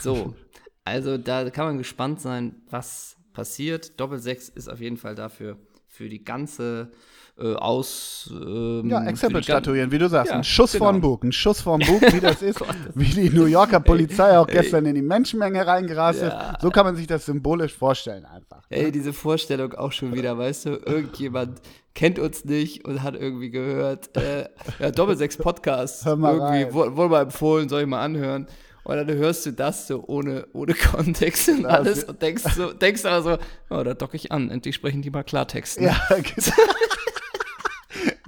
So, 0.00 0.34
also 0.84 1.18
da 1.18 1.48
kann 1.50 1.66
man 1.66 1.78
gespannt 1.78 2.20
sein, 2.20 2.56
was 2.70 3.16
passiert. 3.32 4.00
Doppel 4.00 4.18
6 4.18 4.48
ist 4.48 4.68
auf 4.68 4.80
jeden 4.80 4.96
Fall 4.96 5.14
dafür 5.14 5.58
für 5.86 6.08
die 6.08 6.24
ganze 6.24 6.90
äh, 7.38 7.54
aus. 7.54 8.30
Ähm, 8.32 8.88
ja, 8.88 9.04
Exempel 9.04 9.42
statuieren, 9.42 9.92
wie 9.92 9.98
du 9.98 10.08
sagst. 10.08 10.30
Ja, 10.30 10.38
ein 10.38 10.44
Schuss 10.44 10.72
genau. 10.72 10.86
von 10.86 11.00
Bug, 11.00 11.24
ein 11.24 11.32
Schuss 11.32 11.60
vom 11.60 11.80
Bug, 11.80 12.00
wie 12.12 12.20
das 12.20 12.42
ist, 12.42 12.60
wie 12.94 13.04
die 13.04 13.30
New 13.30 13.44
Yorker 13.44 13.80
Polizei 13.80 14.38
auch 14.38 14.46
gestern 14.46 14.84
ey. 14.84 14.90
in 14.90 14.94
die 14.96 15.02
Menschenmenge 15.02 15.66
reingerast 15.66 16.22
ja. 16.22 16.28
ist. 16.28 16.62
So 16.62 16.70
kann 16.70 16.86
man 16.86 16.96
sich 16.96 17.06
das 17.06 17.26
symbolisch 17.26 17.74
vorstellen 17.74 18.24
einfach. 18.24 18.64
Ey, 18.70 18.90
diese 18.90 19.12
Vorstellung 19.12 19.74
auch 19.74 19.92
schon 19.92 20.14
wieder, 20.14 20.38
weißt 20.38 20.66
du, 20.66 20.70
irgendjemand 20.70 21.60
kennt 21.94 22.18
uns 22.18 22.44
nicht 22.44 22.84
und 22.84 23.02
hat 23.02 23.14
irgendwie 23.14 23.50
gehört, 23.50 24.16
äh, 24.16 24.48
ja, 24.78 24.90
Doppelsechs 24.90 25.36
Podcast, 25.36 26.06
irgendwie 26.06 26.72
wurde 26.72 27.08
mal 27.08 27.22
empfohlen, 27.22 27.68
soll 27.68 27.82
ich 27.82 27.86
mal 27.86 28.02
anhören. 28.02 28.46
Und 28.84 28.96
dann 28.96 29.08
hörst 29.08 29.44
du 29.44 29.50
das 29.50 29.88
so 29.88 30.04
ohne, 30.06 30.46
ohne 30.52 30.72
Kontext 30.72 31.48
und 31.48 31.66
alles 31.66 32.04
und 32.04 32.22
denkst 32.22 32.44
so, 32.54 32.72
denkst 32.72 33.04
aber 33.04 33.22
so, 33.22 33.38
oh, 33.68 33.82
da 33.82 33.94
docke 33.94 34.14
ich 34.14 34.30
an, 34.30 34.48
endlich 34.48 34.76
sprechen 34.76 35.02
die 35.02 35.10
mal 35.10 35.24
Klartext. 35.24 35.80
Ne? 35.80 35.86
Ja, 35.88 36.00
genau. 36.08 36.56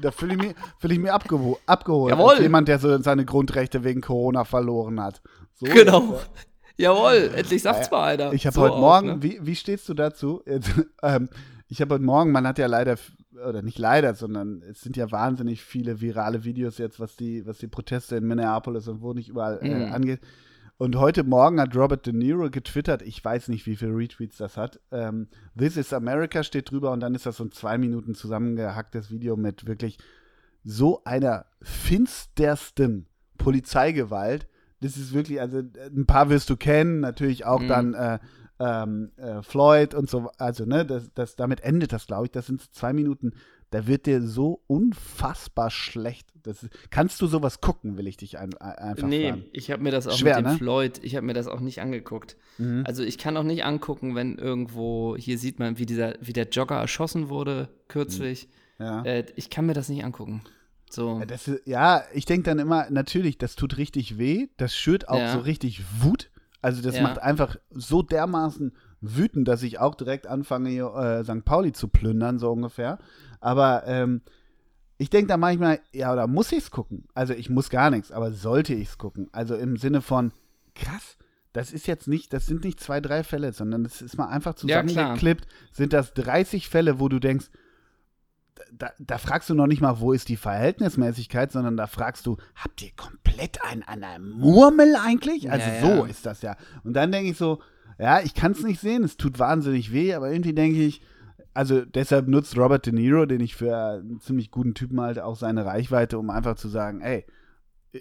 Da 0.01 0.11
fühle 0.11 0.35
ich 0.35 0.39
mich, 0.39 0.55
fühl 0.79 0.93
ich 0.93 0.99
mich 0.99 1.13
abgeho 1.13 1.59
abgeholt. 1.67 2.13
Jawohl. 2.13 2.35
Als 2.35 2.41
jemand, 2.41 2.69
der 2.69 2.79
so 2.79 3.01
seine 3.03 3.25
Grundrechte 3.25 3.85
wegen 3.85 4.01
Corona 4.01 4.45
verloren 4.45 5.01
hat. 5.01 5.21
So 5.55 5.67
genau. 5.67 6.21
Jawohl, 6.77 7.33
endlich 7.35 7.63
sagt's 7.63 7.91
mal 7.91 8.05
einer. 8.05 8.33
Ich 8.33 8.47
habe 8.47 8.55
so 8.55 8.63
heute 8.63 8.77
Morgen, 8.77 9.07
ne? 9.09 9.23
wie, 9.23 9.39
wie 9.43 9.57
stehst 9.57 9.89
du 9.89 9.95
dazu? 9.95 10.43
ähm, 11.03 11.29
ich 11.69 11.81
habe 11.81 11.95
heute 11.95 12.05
Morgen, 12.05 12.31
man 12.31 12.47
hat 12.47 12.59
ja 12.59 12.67
leider, 12.67 12.97
oder 13.49 13.63
nicht 13.63 13.79
leider, 13.79 14.15
sondern 14.15 14.63
es 14.63 14.81
sind 14.81 14.97
ja 14.97 15.11
wahnsinnig 15.11 15.63
viele 15.63 16.01
virale 16.01 16.45
Videos 16.45 16.79
jetzt, 16.79 17.01
was 17.01 17.17
die, 17.17 17.45
was 17.47 17.59
die 17.59 17.67
Proteste 17.67 18.17
in 18.17 18.27
Minneapolis 18.27 18.87
und 18.87 19.03
wo 19.03 19.13
nicht 19.13 19.29
überall 19.29 19.59
äh, 19.61 19.87
mhm. 19.87 19.93
angeht. 19.93 20.21
Und 20.81 20.95
heute 20.95 21.25
Morgen 21.25 21.61
hat 21.61 21.75
Robert 21.75 22.07
De 22.07 22.13
Niro 22.13 22.51
getwittert, 22.51 23.03
ich 23.03 23.23
weiß 23.25 23.49
nicht, 23.49 23.67
wie 23.67 23.75
viele 23.75 23.97
Retweets 23.97 24.37
das 24.37 24.57
hat. 24.57 24.79
Ähm, 24.93 25.27
This 25.59 25.77
is 25.77 25.93
America 25.93 26.45
steht 26.45 26.71
drüber 26.71 26.93
und 26.93 27.01
dann 27.01 27.17
ist 27.17 27.27
das 27.27 27.39
so 27.39 27.45
ein 27.45 27.51
zwei 27.51 27.79
Minuten 27.79 28.15
zusammengehacktes 28.15 29.11
Video 29.11 29.37
mit 29.37 29.67
wirklich 29.67 29.99
so 30.63 31.03
einer 31.03 31.47
finstersten 31.61 33.07
Polizeigewalt. 33.39 34.47
Das 34.81 34.97
ist 34.97 35.13
wirklich, 35.13 35.41
also 35.41 35.59
ein 35.59 36.07
paar 36.07 36.31
wirst 36.31 36.49
du 36.49 36.57
kennen, 36.57 37.01
natürlich 37.01 37.45
auch 37.45 37.61
mhm. 37.61 37.69
dann 37.69 37.95
äh, 37.95 38.19
ähm, 38.61 39.11
äh, 39.17 39.43
Floyd 39.43 39.95
und 39.95 40.09
so, 40.09 40.31
also 40.39 40.65
ne, 40.65 40.87
das, 40.87 41.13
das, 41.13 41.35
damit 41.35 41.61
endet 41.63 41.93
das, 41.93 42.07
glaube 42.07 42.27
ich. 42.27 42.31
Das 42.31 42.47
sind 42.47 42.63
zwei 42.73 42.93
Minuten 42.93 43.33
da 43.71 43.87
wird 43.87 44.07
dir 44.07 44.23
so 44.23 44.63
unfassbar 44.67 45.71
schlecht. 45.71 46.29
Das, 46.43 46.67
kannst 46.91 47.21
du 47.21 47.27
sowas 47.27 47.61
gucken, 47.61 47.99
will 47.99 48.07
ich 48.07 48.17
dich 48.17 48.39
ein, 48.39 48.55
einfach 48.55 49.07
nee, 49.07 49.29
fragen. 49.29 49.43
Nee, 49.43 49.51
ich 49.53 49.71
habe 49.71 49.83
mir 49.83 49.91
das 49.91 50.07
auch 50.07 50.17
Schwer, 50.17 50.37
mit 50.37 50.47
dem 50.47 50.53
ne? 50.53 50.59
Floyd, 50.59 51.01
ich 51.03 51.17
habe 51.17 51.27
mir 51.27 51.35
das 51.35 51.49
auch 51.49 51.61
nicht 51.61 51.81
angeguckt. 51.81 52.37
Mhm. 52.57 52.85
Also 52.87 53.03
ich 53.03 53.19
kann 53.19 53.37
auch 53.37 53.43
nicht 53.43 53.65
angucken, 53.65 54.15
wenn 54.15 54.39
irgendwo, 54.39 55.17
hier 55.17 55.39
sieht 55.39 55.59
man, 55.59 55.79
wie, 55.79 55.87
dieser, 55.87 56.15
wie 56.21 56.33
der 56.33 56.49
Jogger 56.49 56.77
erschossen 56.77 57.29
wurde 57.29 57.69
kürzlich. 57.89 58.49
Mhm. 58.79 58.85
Ja. 58.85 59.03
Äh, 59.05 59.27
ich 59.37 59.51
kann 59.51 59.67
mir 59.67 59.75
das 59.75 59.89
nicht 59.89 60.05
angucken. 60.05 60.43
So. 60.91 61.19
Ja, 61.19 61.27
das, 61.27 61.51
ja 61.67 62.05
ich 62.15 62.25
denke 62.25 62.45
dann 62.45 62.59
immer, 62.59 62.89
natürlich, 62.91 63.37
das 63.37 63.57
tut 63.57 63.77
richtig 63.77 64.19
weh, 64.19 64.49
das 64.57 64.75
schürt 64.75 65.09
auch 65.09 65.19
ja. 65.19 65.33
so 65.33 65.41
richtig 65.41 65.83
Wut. 66.01 66.31
Also 66.61 66.83
das 66.83 67.01
macht 67.01 67.21
einfach 67.21 67.57
so 67.71 68.03
dermaßen 68.03 68.73
wütend, 69.01 69.47
dass 69.47 69.63
ich 69.63 69.79
auch 69.79 69.95
direkt 69.95 70.27
anfange, 70.27 70.71
hier, 70.71 70.93
äh, 70.95 71.25
St. 71.25 71.45
Pauli 71.45 71.73
zu 71.73 71.89
plündern, 71.89 72.39
so 72.39 72.51
ungefähr. 72.51 72.99
Aber 73.41 73.85
ähm, 73.87 74.23
ich 74.99 75.11
denke 75.11 75.29
da 75.29 75.37
manchmal, 75.37 75.81
ja, 75.93 76.13
oder 76.13 76.27
muss 76.27 76.53
ich 76.53 76.59
es 76.59 76.71
gucken? 76.71 77.05
Also 77.15 77.33
ich 77.33 77.49
muss 77.51 77.71
gar 77.71 77.91
nichts, 77.91 78.11
aber 78.13 78.33
sollte 78.33 78.75
ich 78.75 78.89
es 78.89 78.99
gucken? 78.99 79.29
Also 79.33 79.55
im 79.55 79.77
Sinne 79.77 80.03
von, 80.03 80.33
krass, 80.75 81.17
das 81.53 81.73
ist 81.73 81.87
jetzt 81.87 82.09
nicht, 82.09 82.33
das 82.33 82.47
sind 82.47 82.65
nicht 82.65 82.81
zwei, 82.81 83.01
drei 83.01 83.23
Fälle, 83.23 83.53
sondern 83.53 83.85
das 83.85 84.03
ist 84.03 84.19
mal 84.19 84.29
einfach 84.29 84.55
zusammengeklippt, 84.55 85.45
ja, 85.45 85.51
sind 85.73 85.93
das 85.93 86.15
30 86.15 86.69
Fälle, 86.69 87.01
wo 87.01 87.09
du 87.09 87.19
denkst, 87.19 87.47
da, 88.73 88.91
da, 88.99 89.19
fragst 89.19 89.49
du 89.49 89.55
noch 89.55 89.69
nicht 89.69 89.81
mal, 89.81 90.01
wo 90.01 90.13
ist 90.13 90.29
die 90.29 90.37
Verhältnismäßigkeit, 90.37 91.53
sondern 91.53 91.77
da 91.77 91.87
fragst 91.87 92.27
du, 92.27 92.37
habt 92.57 92.83
ihr 92.83 92.91
komplett 92.97 93.63
einen 93.63 93.85
an 93.85 94.01
der 94.01 94.19
Murmel 94.19 94.97
eigentlich? 94.97 95.51
Also 95.51 95.69
ja, 95.69 95.81
so 95.81 96.05
ja. 96.05 96.07
ist 96.07 96.27
das 96.27 96.43
ja. 96.43 96.57
Und 96.83 96.95
dann 96.95 97.13
denke 97.13 97.31
ich 97.31 97.37
so, 97.37 97.61
ja, 97.99 98.21
ich 98.21 98.35
kann 98.35 98.53
es 98.53 98.63
nicht 98.63 98.81
sehen, 98.81 99.05
es 99.05 99.17
tut 99.17 99.39
wahnsinnig 99.39 99.93
weh, 99.93 100.15
aber 100.15 100.31
irgendwie 100.31 100.55
denke 100.55 100.81
ich, 100.83 101.03
also 101.55 101.85
deshalb 101.85 102.29
nutzt 102.29 102.57
Robert 102.57 102.87
De 102.87 102.93
Niro, 102.93 103.27
den 103.27 103.41
ich 103.41 103.57
für 103.57 103.77
einen 103.77 104.21
ziemlich 104.21 104.51
guten 104.51 104.75
Typen 104.75 105.01
halte, 105.01 105.25
auch 105.25 105.37
seine 105.37 105.65
Reichweite, 105.65 106.19
um 106.19 106.31
einfach 106.31 106.57
zu 106.57 106.69
sagen, 106.69 107.01
ey, 107.01 107.25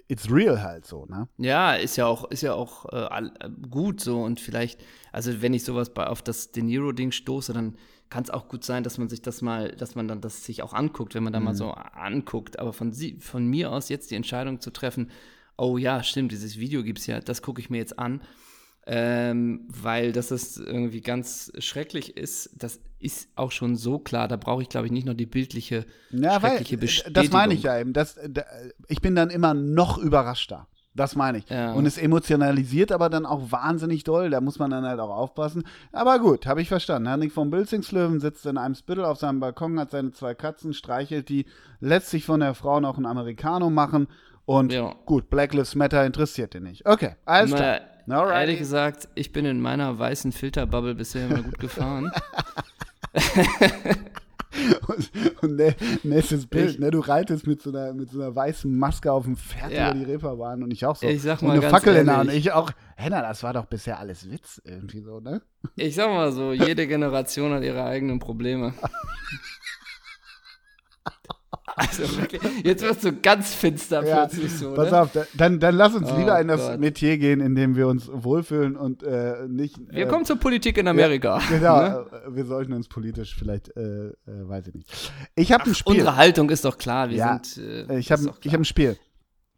it's 0.06 0.30
real 0.30 0.62
halt 0.62 0.86
so, 0.86 1.06
ne? 1.06 1.28
Ja, 1.38 1.74
ist 1.74 1.96
ja 1.96 2.06
auch, 2.06 2.30
ist 2.30 2.42
ja 2.42 2.54
auch 2.54 2.86
äh, 2.92 3.24
äh, 3.24 3.50
gut 3.70 4.00
so 4.00 4.22
und 4.22 4.40
vielleicht, 4.40 4.80
also 5.12 5.40
wenn 5.42 5.54
ich 5.54 5.64
sowas 5.64 5.92
bei, 5.94 6.06
auf 6.06 6.22
das 6.22 6.52
De 6.52 6.62
Niro-Ding 6.62 7.10
stoße, 7.10 7.52
dann 7.52 7.76
kann 8.10 8.24
es 8.24 8.30
auch 8.30 8.48
gut 8.48 8.64
sein, 8.64 8.84
dass 8.84 8.98
man 8.98 9.08
sich 9.08 9.22
das 9.22 9.42
mal, 9.42 9.72
dass 9.72 9.94
man 9.94 10.08
dann 10.08 10.20
das 10.20 10.44
sich 10.44 10.62
auch 10.62 10.72
anguckt, 10.72 11.14
wenn 11.14 11.24
man 11.24 11.32
da 11.32 11.40
mhm. 11.40 11.46
mal 11.46 11.54
so 11.54 11.72
anguckt. 11.72 12.58
Aber 12.58 12.72
von, 12.72 12.92
sie, 12.92 13.18
von 13.20 13.46
mir 13.46 13.70
aus 13.70 13.88
jetzt 13.88 14.10
die 14.10 14.14
Entscheidung 14.14 14.60
zu 14.60 14.70
treffen, 14.70 15.10
oh 15.56 15.76
ja, 15.76 16.02
stimmt, 16.02 16.32
dieses 16.32 16.58
Video 16.58 16.82
gibt 16.82 17.00
es 17.00 17.06
ja, 17.06 17.20
das 17.20 17.42
gucke 17.42 17.60
ich 17.60 17.68
mir 17.68 17.78
jetzt 17.78 17.98
an 17.98 18.22
ähm, 18.90 19.68
weil 19.68 20.12
das 20.12 20.30
ist 20.30 20.58
irgendwie 20.58 21.02
ganz 21.02 21.52
schrecklich 21.58 22.16
ist. 22.16 22.50
Das 22.56 22.80
ist 22.98 23.28
auch 23.36 23.52
schon 23.52 23.76
so 23.76 23.98
klar. 23.98 24.28
Da 24.28 24.36
brauche 24.36 24.62
ich, 24.62 24.70
glaube 24.70 24.86
ich, 24.86 24.92
nicht 24.92 25.06
noch 25.06 25.12
die 25.12 25.26
bildliche, 25.26 25.84
ja, 26.10 26.40
schreckliche 26.40 26.76
weil, 26.76 26.80
Bestätigung. 26.80 27.12
Das 27.12 27.30
meine 27.30 27.52
ich 27.52 27.64
ja 27.64 27.78
eben. 27.78 27.92
Das, 27.92 28.18
da, 28.26 28.44
ich 28.88 29.02
bin 29.02 29.14
dann 29.14 29.28
immer 29.28 29.52
noch 29.52 29.98
überraschter. 29.98 30.68
Das 30.94 31.16
meine 31.16 31.38
ich. 31.38 31.48
Ja. 31.50 31.74
Und 31.74 31.84
es 31.84 31.98
emotionalisiert 31.98 32.90
aber 32.90 33.10
dann 33.10 33.26
auch 33.26 33.52
wahnsinnig 33.52 34.04
doll. 34.04 34.30
Da 34.30 34.40
muss 34.40 34.58
man 34.58 34.70
dann 34.70 34.86
halt 34.86 35.00
auch 35.00 35.14
aufpassen. 35.14 35.64
Aber 35.92 36.18
gut, 36.18 36.46
habe 36.46 36.62
ich 36.62 36.68
verstanden. 36.68 37.10
Henrik 37.10 37.32
von 37.32 37.50
Bilzingslöwen 37.50 38.20
sitzt 38.20 38.46
in 38.46 38.56
einem 38.56 38.74
Spittel 38.74 39.04
auf 39.04 39.18
seinem 39.18 39.38
Balkon, 39.38 39.78
hat 39.78 39.90
seine 39.90 40.12
zwei 40.12 40.34
Katzen, 40.34 40.72
streichelt 40.72 41.28
die, 41.28 41.44
lässt 41.80 42.08
sich 42.08 42.24
von 42.24 42.40
der 42.40 42.54
Frau 42.54 42.80
noch 42.80 42.96
ein 42.96 43.04
Americano 43.04 43.68
machen. 43.68 44.08
Und 44.46 44.72
ja. 44.72 44.94
gut, 45.04 45.28
Black 45.28 45.52
Lives 45.52 45.74
Matter 45.74 46.06
interessiert 46.06 46.54
ihn 46.54 46.62
nicht. 46.62 46.86
Okay, 46.86 47.16
alles 47.26 47.54
klar. 47.54 47.80
Alrighty. 48.10 48.40
Ehrlich 48.40 48.58
gesagt, 48.58 49.08
ich 49.14 49.32
bin 49.32 49.44
in 49.44 49.60
meiner 49.60 49.98
weißen 49.98 50.32
Filterbubble 50.32 50.94
bisher 50.94 51.26
immer 51.26 51.42
gut 51.42 51.58
gefahren. 51.58 52.10
und, 54.88 55.10
und 55.42 55.60
nächstes 56.04 56.46
Bild, 56.46 56.70
ich, 56.70 56.78
ne, 56.78 56.90
du 56.90 57.00
reitest 57.00 57.46
mit 57.46 57.62
so, 57.62 57.70
einer, 57.70 57.92
mit 57.92 58.10
so 58.10 58.20
einer 58.20 58.34
weißen 58.34 58.76
Maske 58.76 59.12
auf 59.12 59.24
dem 59.24 59.36
Pferd 59.36 59.72
ja. 59.72 59.90
über 59.90 59.98
die 59.98 60.04
Reeperbahn 60.04 60.62
und 60.62 60.70
ich 60.70 60.86
auch 60.86 60.96
so. 60.96 61.06
Ich 61.06 61.22
sag 61.22 61.42
mal 61.42 61.56
und 61.56 61.64
eine 61.64 61.70
Fackel 61.70 61.96
in 61.96 62.06
der 62.06 62.16
Hand. 62.16 62.32
Ich 62.32 62.52
auch, 62.52 62.70
Henna, 62.96 63.22
das 63.22 63.42
war 63.42 63.52
doch 63.52 63.66
bisher 63.66 63.98
alles 63.98 64.30
Witz 64.30 64.60
irgendwie 64.64 65.00
so, 65.00 65.20
ne? 65.20 65.42
Ich 65.76 65.94
sag 65.94 66.08
mal 66.08 66.32
so, 66.32 66.52
jede 66.52 66.86
Generation 66.86 67.52
hat 67.52 67.62
ihre 67.62 67.84
eigenen 67.84 68.18
Probleme. 68.18 68.74
Also 71.76 72.02
wirklich, 72.18 72.42
jetzt 72.64 72.82
wirst 72.82 73.04
du 73.04 73.12
ganz 73.12 73.54
finster 73.54 74.04
ja, 74.04 74.26
plötzlich 74.26 74.52
so. 74.52 74.74
Pass 74.74 74.90
ne? 74.90 75.00
auf, 75.00 75.10
dann, 75.34 75.60
dann 75.60 75.76
lass 75.76 75.94
uns 75.94 76.10
oh 76.10 76.18
lieber 76.18 76.38
in 76.40 76.48
das 76.48 76.60
Gott. 76.60 76.80
Metier 76.80 77.18
gehen, 77.18 77.40
in 77.40 77.54
dem 77.54 77.76
wir 77.76 77.86
uns 77.86 78.10
wohlfühlen 78.12 78.76
und 78.76 79.02
äh, 79.02 79.46
nicht. 79.46 79.76
Wir 79.90 80.06
äh, 80.06 80.08
kommen 80.08 80.24
zur 80.24 80.36
Politik 80.36 80.76
in 80.78 80.88
Amerika. 80.88 81.38
Ja, 81.38 81.48
genau, 81.58 81.82
ne? 81.82 82.06
Äh, 82.26 82.36
wir 82.36 82.44
sollten 82.46 82.72
uns 82.72 82.88
politisch 82.88 83.36
vielleicht, 83.38 83.76
äh, 83.76 84.08
äh, 84.08 84.12
weiß 84.26 84.66
ich 84.68 84.74
nicht. 84.74 85.12
Ich 85.36 85.52
habe 85.52 85.66
ein 85.66 85.74
Spiel. 85.74 85.92
Unsere 85.92 86.16
Haltung 86.16 86.50
ist 86.50 86.64
doch 86.64 86.78
klar. 86.78 87.10
Wir 87.10 87.16
ja, 87.16 87.40
sind. 87.42 87.90
Äh, 87.90 87.98
ich 87.98 88.10
habe 88.10 88.24
hab 88.24 88.54
ein 88.54 88.64
Spiel. 88.64 88.98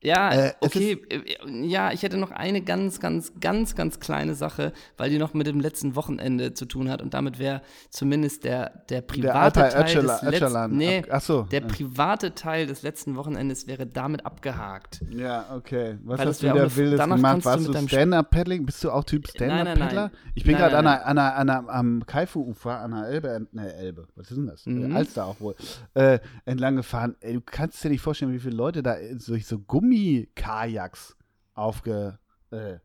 Ja, 0.02 0.32
äh, 0.32 0.52
okay. 0.60 0.98
Äh, 1.10 1.66
ja, 1.66 1.92
ich 1.92 2.02
hätte 2.02 2.16
noch 2.16 2.30
eine 2.30 2.62
ganz, 2.62 3.00
ganz, 3.00 3.32
ganz, 3.38 3.74
ganz 3.74 4.00
kleine 4.00 4.34
Sache, 4.34 4.72
weil 4.96 5.10
die 5.10 5.18
noch 5.18 5.34
mit 5.34 5.46
dem 5.46 5.60
letzten 5.60 5.94
Wochenende 5.94 6.54
zu 6.54 6.64
tun 6.64 6.88
hat 6.90 7.02
und 7.02 7.12
damit 7.12 7.38
wäre 7.38 7.60
zumindest 7.90 8.44
der, 8.44 8.82
der 8.88 9.02
private 9.02 9.60
der 9.60 9.70
Teil 9.70 10.02
des 10.02 10.22
letzten, 10.22 10.76
nee, 10.76 11.04
so, 11.20 11.42
der 11.42 11.60
private 11.60 12.34
Teil 12.34 12.66
des 12.66 12.82
letzten 12.82 13.16
Wochenendes 13.16 13.66
wäre 13.66 13.86
damit 13.86 14.24
abgehakt. 14.24 15.02
Ja, 15.10 15.46
okay. 15.54 15.98
Was 16.04 16.18
weil 16.18 16.28
hast 16.28 16.42
du 16.42 16.46
wieder 16.46 16.76
Wildes 16.76 17.00
gemacht? 17.00 17.44
Warst 17.44 17.68
du, 17.68 17.72
du 17.72 17.88
Stand-Up-Paddling? 17.88 18.64
Bist 18.64 18.82
du 18.82 18.90
auch 18.90 19.04
Typ 19.04 19.28
Stand-Up-Paddler? 19.28 20.10
Ich 20.34 20.44
bin 20.44 20.56
gerade 20.56 20.78
an, 20.78 20.86
an, 20.86 21.18
an, 21.18 21.68
am 21.68 22.06
Kaifu-Ufer, 22.06 22.78
an 22.80 22.92
der 22.92 23.06
Elbe, 23.08 23.46
ne, 23.52 23.74
Elbe, 23.74 24.08
was 24.16 24.30
ist 24.30 24.36
denn 24.38 24.46
das? 24.46 24.64
Mhm. 24.64 24.96
Alster 24.96 25.26
auch 25.26 25.40
wohl, 25.40 25.54
äh, 25.92 26.18
entlang 26.46 26.76
gefahren. 26.76 27.16
Ey, 27.20 27.34
du 27.34 27.42
kannst 27.44 27.84
dir 27.84 27.90
nicht 27.90 28.00
vorstellen, 28.00 28.32
wie 28.32 28.38
viele 28.38 28.56
Leute 28.56 28.82
da 28.82 28.96
durch 29.26 29.46
so 29.46 29.58
Gummi 29.58 29.89
Gummi-Kajaks 29.90 31.16
aufge, 31.54 32.18
äh, 32.50 32.78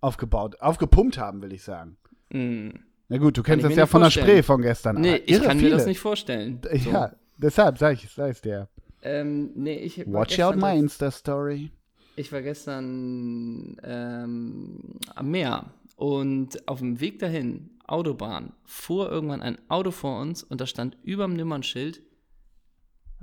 aufgebaut, 0.00 0.60
aufgepumpt 0.60 1.18
haben, 1.18 1.42
will 1.42 1.52
ich 1.52 1.62
sagen. 1.62 1.96
Mm. 2.30 2.70
Na 3.08 3.18
gut, 3.18 3.36
du 3.36 3.42
kennst 3.42 3.64
das 3.64 3.74
ja 3.74 3.86
von 3.86 4.02
vorstellen. 4.02 4.26
der 4.26 4.32
Spree 4.32 4.42
von 4.42 4.62
gestern. 4.62 5.00
Nee, 5.00 5.14
ah, 5.14 5.18
ich 5.24 5.42
kann 5.42 5.58
viele. 5.58 5.70
mir 5.70 5.76
das 5.76 5.86
nicht 5.86 6.00
vorstellen. 6.00 6.60
So. 6.78 6.90
Ja, 6.90 7.12
deshalb 7.36 7.78
sag 7.78 7.94
ich, 7.94 8.10
sag 8.10 8.32
ich 8.32 8.40
dir. 8.40 8.68
Ähm, 9.02 9.50
nee, 9.54 9.78
ich 9.78 9.98
Watch 10.06 10.38
out 10.40 10.56
my 10.56 10.78
Insta-Story. 10.78 11.72
Ich 12.16 12.30
war 12.32 12.42
gestern 12.42 13.76
ähm, 13.82 14.98
am 15.14 15.30
Meer 15.30 15.72
und 15.96 16.68
auf 16.68 16.78
dem 16.78 17.00
Weg 17.00 17.18
dahin, 17.18 17.70
Autobahn, 17.86 18.52
fuhr 18.64 19.10
irgendwann 19.10 19.42
ein 19.42 19.58
Auto 19.68 19.90
vor 19.90 20.20
uns 20.20 20.42
und 20.42 20.60
da 20.60 20.66
stand 20.66 20.96
über 21.02 21.26
dem 21.26 21.34
Nummernschild, 21.34 22.02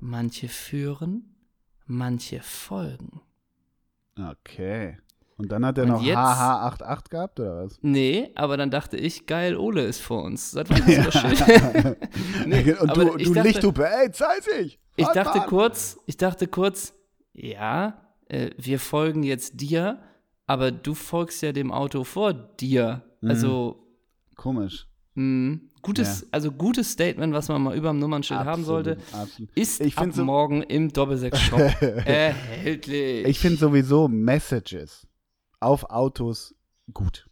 manche 0.02 0.48
führen, 0.48 1.36
manche 1.90 2.40
folgen. 2.42 3.22
Okay. 4.18 4.98
Und 5.38 5.52
dann 5.52 5.66
hat 5.66 5.78
er 5.78 5.86
noch 5.86 6.04
HH88 6.04 7.10
gehabt, 7.10 7.40
oder 7.40 7.64
was? 7.64 7.80
Nee, 7.82 8.32
aber 8.36 8.58
dann 8.58 8.70
dachte 8.70 8.98
ich, 8.98 9.26
geil, 9.26 9.56
Ole 9.56 9.84
ist 9.84 10.02
vor 10.02 10.24
uns. 10.24 10.52
Seit 10.52 10.70
wann 10.70 10.78
ist 10.88 11.08
das 11.08 11.14
Schild? 11.14 11.98
nee, 12.46 12.74
und 12.74 12.96
du, 12.96 13.18
du 13.18 13.34
dachte, 13.34 13.48
Lichthupe, 13.48 13.88
ey, 13.88 14.12
zeig 14.12 14.44
sich! 14.44 14.80
Ich 14.98 15.08
dachte 15.08 15.40
kurz, 15.48 15.98
ich 16.06 16.18
dachte 16.18 16.48
kurz, 16.48 16.94
ja, 17.34 18.02
äh, 18.28 18.50
wir 18.58 18.80
folgen 18.80 19.24
jetzt 19.24 19.62
dir, 19.62 20.00
aber 20.46 20.72
du 20.72 20.94
folgst 20.94 21.42
ja 21.42 21.54
dem 21.54 21.72
Auto 21.72 22.04
vor 22.04 22.34
dir. 22.34 23.04
Mhm. 23.22 23.30
Also. 23.30 23.88
Komisch. 24.36 24.88
Mh, 25.16 25.60
Gutes, 25.82 26.22
ja. 26.22 26.28
also 26.32 26.52
gutes 26.52 26.92
Statement, 26.92 27.34
was 27.34 27.48
man 27.48 27.62
mal 27.62 27.76
über 27.76 27.90
dem 27.90 28.00
Nummernschild 28.00 28.40
absolut, 28.40 28.58
haben 28.58 28.66
sollte, 28.66 28.98
absolut. 29.14 29.50
ist 29.56 29.82
ich 29.82 29.98
ab 29.98 30.10
so, 30.12 30.26
morgen 30.26 30.62
im 30.64 30.92
Doppelsechs-Shop 30.92 31.60
erhältlich. 32.06 33.26
Ich 33.26 33.40
finde 33.40 33.58
sowieso 33.58 34.08
Messages 34.08 35.08
auf 35.60 35.90
Autos 35.90 36.56
gut. 36.94 37.29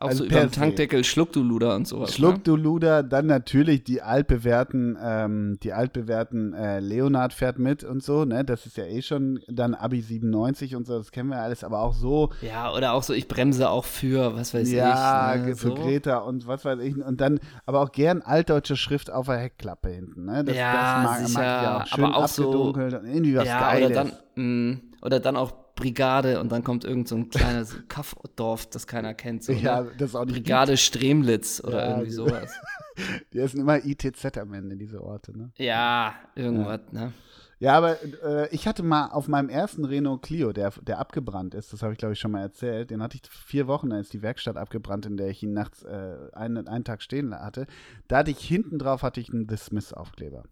Auch 0.00 0.08
also 0.08 0.24
so 0.24 0.30
über 0.30 0.40
dem 0.40 0.50
Tankdeckel 0.50 1.04
Schluck 1.04 1.30
du 1.34 1.42
Luder 1.42 1.76
und 1.76 1.86
sowas. 1.86 2.14
Schluck 2.14 2.36
ne? 2.36 2.40
du 2.42 2.56
Luder, 2.56 3.02
dann 3.02 3.26
natürlich 3.26 3.84
die 3.84 4.00
altbewährten, 4.00 4.96
ähm, 4.98 5.58
die 5.62 5.74
altbewährten 5.74 6.54
äh, 6.54 6.80
Leonard 6.80 7.34
fährt 7.34 7.58
mit 7.58 7.84
und 7.84 8.02
so, 8.02 8.24
ne? 8.24 8.42
Das 8.42 8.64
ist 8.64 8.78
ja 8.78 8.86
eh 8.86 9.02
schon 9.02 9.40
dann 9.46 9.74
Abi 9.74 10.00
97 10.00 10.74
und 10.74 10.86
so, 10.86 10.96
das 10.96 11.12
kennen 11.12 11.28
wir 11.28 11.42
alles, 11.42 11.64
aber 11.64 11.80
auch 11.80 11.92
so. 11.92 12.30
Ja, 12.40 12.72
oder 12.72 12.94
auch 12.94 13.02
so, 13.02 13.12
ich 13.12 13.28
bremse 13.28 13.68
auch 13.68 13.84
für, 13.84 14.34
was 14.34 14.54
weiß 14.54 14.72
ja, 14.72 14.88
ich. 14.88 15.40
Ja, 15.42 15.46
ne? 15.48 15.54
für 15.54 15.68
so. 15.68 15.74
Greta 15.74 16.16
und 16.20 16.46
was 16.46 16.64
weiß 16.64 16.78
ich. 16.80 16.96
Und 16.96 17.20
dann, 17.20 17.38
aber 17.66 17.82
auch 17.82 17.92
gern 17.92 18.22
altdeutsche 18.22 18.76
Schrift 18.76 19.10
auf 19.10 19.26
der 19.26 19.36
Heckklappe 19.36 19.90
hinten, 19.90 20.24
ne? 20.24 20.44
Das, 20.44 20.56
ja, 20.56 21.02
das 21.02 21.04
mag, 21.04 21.26
sicher, 21.26 21.40
mag 21.40 21.62
ich 21.62 21.68
auch. 21.68 21.94
Schön 21.94 22.04
aber 22.06 22.16
auch 22.16 22.28
so, 22.28 22.74
irgendwie 22.74 23.36
was 23.36 23.46
ja, 23.46 23.60
Geiles. 23.60 23.90
Oder 23.90 23.94
dann, 23.94 24.12
mh, 24.36 24.72
mm, 24.72 24.80
oder 25.02 25.20
dann 25.20 25.36
auch 25.36 25.52
Brigade 25.80 26.40
und 26.40 26.52
dann 26.52 26.62
kommt 26.62 26.84
irgend 26.84 27.08
so 27.08 27.16
ein 27.16 27.28
kleines 27.28 27.76
Kaffdorf, 27.88 28.66
das 28.66 28.86
keiner 28.86 29.14
kennt. 29.14 29.42
So, 29.42 29.52
ja, 29.52 29.82
ne? 29.82 29.90
das 29.98 30.10
ist 30.10 30.14
auch 30.14 30.24
nicht 30.24 30.36
Brigade 30.36 30.76
Stremlitz 30.76 31.60
oder 31.64 31.78
ja, 31.78 31.90
irgendwie 31.90 32.10
sowas. 32.12 32.52
Die 33.32 33.40
heißen 33.40 33.58
immer 33.58 33.84
ITZ 33.84 34.38
am 34.38 34.52
Ende, 34.52 34.76
diese 34.76 35.02
Orte, 35.02 35.36
ne? 35.36 35.50
Ja, 35.56 36.14
irgendwas, 36.34 36.80
ja. 36.92 37.00
ne? 37.00 37.12
Ja, 37.60 37.76
aber 37.76 37.98
äh, 38.24 38.48
ich 38.54 38.66
hatte 38.66 38.82
mal 38.82 39.08
auf 39.08 39.28
meinem 39.28 39.50
ersten 39.50 39.84
Renault 39.84 40.22
Clio, 40.22 40.52
der, 40.52 40.72
der 40.80 40.98
abgebrannt 40.98 41.54
ist, 41.54 41.74
das 41.74 41.82
habe 41.82 41.92
ich 41.92 41.98
glaube 41.98 42.14
ich 42.14 42.18
schon 42.18 42.30
mal 42.30 42.40
erzählt, 42.40 42.90
den 42.90 43.02
hatte 43.02 43.18
ich 43.22 43.30
vier 43.30 43.66
Wochen, 43.66 43.90
ist 43.90 44.14
die 44.14 44.22
Werkstatt 44.22 44.56
abgebrannt, 44.56 45.04
in 45.04 45.18
der 45.18 45.28
ich 45.28 45.42
ihn 45.42 45.52
nachts 45.52 45.82
äh, 45.82 46.16
einen, 46.32 46.68
einen 46.68 46.84
Tag 46.84 47.02
stehen 47.02 47.34
hatte. 47.34 47.66
Da 48.08 48.18
hatte 48.18 48.30
ich 48.30 48.40
hinten 48.40 48.78
drauf 48.78 49.02
hatte 49.02 49.20
ich 49.20 49.30
einen 49.30 49.46
The 49.46 49.58
Smith 49.58 49.92
Aufkleber. 49.92 50.44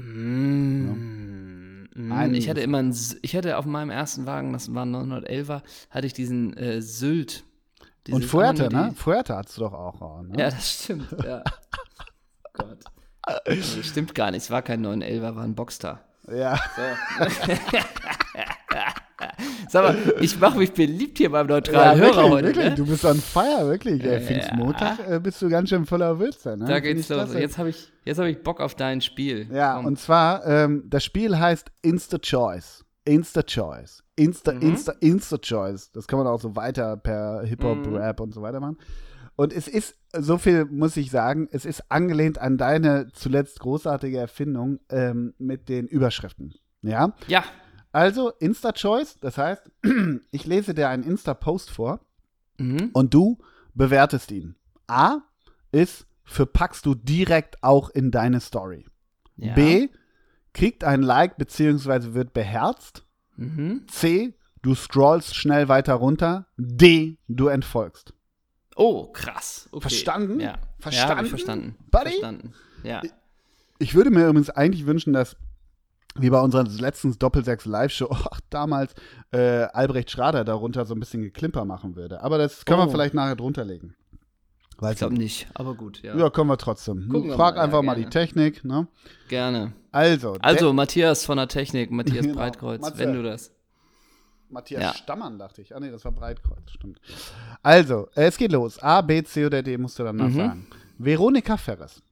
Mm, 0.00 1.86
ja. 1.94 2.26
mm, 2.26 2.34
ich 2.34 2.48
hatte 2.48 2.60
immer 2.60 2.78
einen, 2.78 2.96
ich 3.22 3.36
hatte 3.36 3.56
auf 3.56 3.66
meinem 3.66 3.90
ersten 3.90 4.26
Wagen, 4.26 4.52
das 4.52 4.72
war 4.74 4.84
911er, 4.84 5.62
hatte 5.90 6.06
ich 6.06 6.12
diesen 6.12 6.56
äh, 6.56 6.80
Sylt. 6.82 7.44
Und 8.10 8.24
Fuerte, 8.24 8.68
ne? 8.72 8.92
Fuerte 8.96 9.36
hattest 9.36 9.58
du 9.58 9.62
doch 9.62 9.74
auch. 9.74 10.22
Ne? 10.22 10.38
Ja, 10.38 10.50
das 10.50 10.82
stimmt, 10.82 11.14
ja. 11.22 11.44
Gott. 12.54 12.78
Das 13.44 13.86
stimmt 13.86 14.14
gar 14.14 14.30
nicht, 14.30 14.44
es 14.44 14.50
war 14.50 14.62
kein 14.62 14.84
911er, 14.84 15.34
war 15.36 15.44
ein 15.44 15.54
Boxster. 15.54 16.00
Ja. 16.28 16.58
So. 16.76 17.26
Sag 19.70 19.84
mal, 19.84 20.14
ich 20.20 20.40
mache 20.40 20.58
mich 20.58 20.72
beliebt 20.72 21.18
hier 21.18 21.30
beim 21.30 21.46
neutralen 21.46 21.96
ja, 21.96 22.04
Hörer 22.04 22.30
wirklich, 22.30 22.56
heute. 22.56 22.70
Ne? 22.70 22.74
Du 22.74 22.86
bist 22.86 23.04
on 23.04 23.20
fire, 23.20 23.68
wirklich. 23.68 24.02
Ja, 24.02 24.18
Pfingstmontag 24.18 24.98
äh, 25.08 25.20
bist 25.20 25.40
du 25.40 25.48
ganz 25.48 25.68
schön 25.68 25.86
voller 25.86 26.18
Würze. 26.18 26.56
Ne? 26.56 26.64
Da 26.64 26.80
geht's 26.80 27.08
los. 27.08 27.32
Jetzt 27.34 27.56
habe 27.56 27.68
ich, 27.68 27.92
hab 28.04 28.26
ich 28.26 28.42
Bock 28.42 28.60
auf 28.60 28.74
dein 28.74 29.00
Spiel. 29.00 29.46
Ja, 29.52 29.76
Komm. 29.76 29.86
und 29.86 29.98
zwar, 30.00 30.44
ähm, 30.44 30.82
das 30.88 31.04
Spiel 31.04 31.38
heißt 31.38 31.70
Insta 31.82 32.18
Choice. 32.18 32.84
Insta 33.04 33.44
Choice. 33.44 34.02
Insta, 34.16 34.52
mhm. 34.54 34.62
Insta, 34.62 34.92
Insta 34.98 35.38
Choice. 35.38 35.92
Das 35.92 36.08
kann 36.08 36.18
man 36.18 36.26
auch 36.26 36.40
so 36.40 36.56
weiter 36.56 36.96
per 36.96 37.42
Hip-Hop, 37.44 37.86
mhm. 37.86 37.94
Rap 37.94 38.18
und 38.18 38.34
so 38.34 38.42
weiter 38.42 38.58
machen. 38.58 38.76
Und 39.36 39.52
es 39.52 39.68
ist, 39.68 39.94
so 40.18 40.36
viel 40.36 40.64
muss 40.64 40.96
ich 40.96 41.12
sagen, 41.12 41.48
es 41.52 41.64
ist 41.64 41.92
angelehnt 41.92 42.40
an 42.40 42.58
deine 42.58 43.06
zuletzt 43.12 43.60
großartige 43.60 44.18
Erfindung 44.18 44.80
ähm, 44.90 45.32
mit 45.38 45.68
den 45.68 45.86
Überschriften. 45.86 46.54
Ja? 46.82 47.14
Ja. 47.28 47.44
Also 47.92 48.30
Insta-Choice, 48.30 49.18
das 49.20 49.36
heißt, 49.36 49.70
ich 50.30 50.46
lese 50.46 50.74
dir 50.74 50.88
einen 50.88 51.02
Insta-Post 51.02 51.70
vor 51.70 52.00
mhm. 52.58 52.90
und 52.92 53.12
du 53.14 53.38
bewertest 53.74 54.30
ihn. 54.30 54.54
A 54.86 55.22
ist, 55.72 56.06
verpackst 56.24 56.86
du 56.86 56.94
direkt 56.94 57.62
auch 57.62 57.90
in 57.90 58.10
deine 58.10 58.40
Story. 58.40 58.86
Ja. 59.36 59.54
B, 59.54 59.88
kriegt 60.52 60.84
ein 60.84 61.02
Like 61.02 61.36
beziehungsweise 61.36 62.14
wird 62.14 62.32
beherzt. 62.32 63.04
Mhm. 63.36 63.86
C, 63.88 64.34
du 64.62 64.74
scrollst 64.74 65.34
schnell 65.34 65.68
weiter 65.68 65.94
runter. 65.94 66.46
D, 66.56 67.18
du 67.28 67.48
entfolgst. 67.48 68.12
Oh, 68.76 69.06
krass. 69.12 69.68
Okay. 69.72 69.82
Verstanden? 69.82 70.40
Ja. 70.40 70.58
Verstanden? 70.78 71.24
Ja, 71.24 71.28
verstanden. 71.28 71.76
Buddy? 71.90 72.10
Verstanden. 72.10 72.52
Ja. 72.82 73.02
Ich 73.78 73.94
würde 73.94 74.10
mir 74.10 74.26
übrigens 74.28 74.50
eigentlich 74.50 74.86
wünschen, 74.86 75.12
dass 75.12 75.36
wie 76.18 76.30
bei 76.30 76.40
unserer 76.40 76.64
letzten 76.64 77.18
Doppelsechs 77.18 77.66
Live-Show, 77.66 78.14
damals 78.50 78.94
äh, 79.32 79.64
Albrecht 79.72 80.10
Schrader 80.10 80.44
darunter 80.44 80.84
so 80.86 80.94
ein 80.94 81.00
bisschen 81.00 81.22
geklimper 81.22 81.64
machen 81.64 81.96
würde. 81.96 82.22
Aber 82.22 82.38
das 82.38 82.64
können 82.64 82.80
oh. 82.80 82.86
wir 82.86 82.90
vielleicht 82.90 83.14
nachher 83.14 83.36
drunter 83.36 83.64
legen. 83.64 83.94
Weiß 84.78 84.92
ich 84.92 84.98
glaube 84.98 85.14
nicht, 85.14 85.46
aber 85.52 85.74
gut, 85.74 86.02
ja. 86.02 86.16
Ja, 86.16 86.30
können 86.30 86.48
wir 86.48 86.56
trotzdem. 86.56 87.06
Gucken 87.10 87.32
Frag 87.34 87.56
mal, 87.56 87.64
einfach 87.64 87.78
ja, 87.78 87.82
mal 87.82 87.96
die 87.96 88.06
Technik, 88.06 88.64
ne? 88.64 88.88
Gerne. 89.28 89.74
Also. 89.92 90.38
Also, 90.40 90.72
Matthias 90.72 91.26
von 91.26 91.36
der 91.36 91.48
Technik, 91.48 91.90
Matthias 91.90 92.22
genau. 92.26 92.38
Breitkreuz, 92.38 92.80
Matze. 92.80 92.98
wenn 92.98 93.12
du 93.12 93.22
das. 93.22 93.52
Matthias 94.48 94.82
ja. 94.82 94.94
Stammern, 94.94 95.38
dachte 95.38 95.60
ich. 95.60 95.76
Ah, 95.76 95.80
nee, 95.80 95.90
das 95.90 96.02
war 96.06 96.12
Breitkreuz, 96.12 96.70
stimmt. 96.70 96.98
Also, 97.62 98.08
äh, 98.14 98.24
es 98.24 98.38
geht 98.38 98.52
los. 98.52 98.78
A, 98.82 99.02
B, 99.02 99.22
C 99.22 99.44
oder 99.44 99.62
D 99.62 99.76
musst 99.76 99.98
du 99.98 100.02
dann 100.02 100.16
mhm. 100.16 100.34
sagen. 100.34 100.66
Veronika 100.96 101.58
Ferres. 101.58 102.02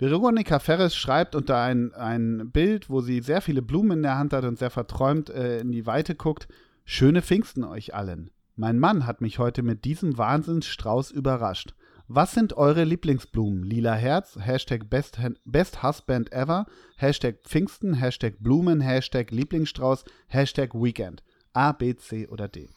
Veronika 0.00 0.58
Ferres 0.58 0.96
schreibt 0.96 1.34
unter 1.34 1.60
ein, 1.60 1.92
ein 1.92 2.50
Bild, 2.50 2.88
wo 2.88 3.02
sie 3.02 3.20
sehr 3.20 3.42
viele 3.42 3.60
Blumen 3.60 3.98
in 3.98 4.02
der 4.02 4.16
Hand 4.16 4.32
hat 4.32 4.44
und 4.44 4.58
sehr 4.58 4.70
verträumt 4.70 5.28
äh, 5.28 5.60
in 5.60 5.72
die 5.72 5.84
Weite 5.84 6.14
guckt. 6.14 6.48
Schöne 6.84 7.20
Pfingsten 7.20 7.64
euch 7.64 7.94
allen. 7.94 8.30
Mein 8.56 8.78
Mann 8.78 9.06
hat 9.06 9.20
mich 9.20 9.38
heute 9.38 9.62
mit 9.62 9.84
diesem 9.84 10.16
Wahnsinnsstrauß 10.16 11.10
überrascht. 11.10 11.74
Was 12.08 12.32
sind 12.32 12.54
eure 12.54 12.84
Lieblingsblumen? 12.84 13.62
Lila 13.62 13.94
Herz, 13.94 14.36
Hashtag 14.40 14.90
Best, 14.90 15.18
Best 15.44 15.82
Husband 15.82 16.32
Ever, 16.32 16.66
Hashtag 16.96 17.42
Pfingsten, 17.44 17.94
Hashtag 17.94 18.34
Blumen, 18.40 18.80
Hashtag 18.80 19.30
Lieblingsstrauß, 19.30 20.04
Hashtag 20.26 20.74
Weekend. 20.74 21.22
A, 21.52 21.72
B, 21.72 21.94
C 21.94 22.26
oder 22.26 22.48
D? 22.48 22.68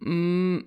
Mm, 0.00 0.58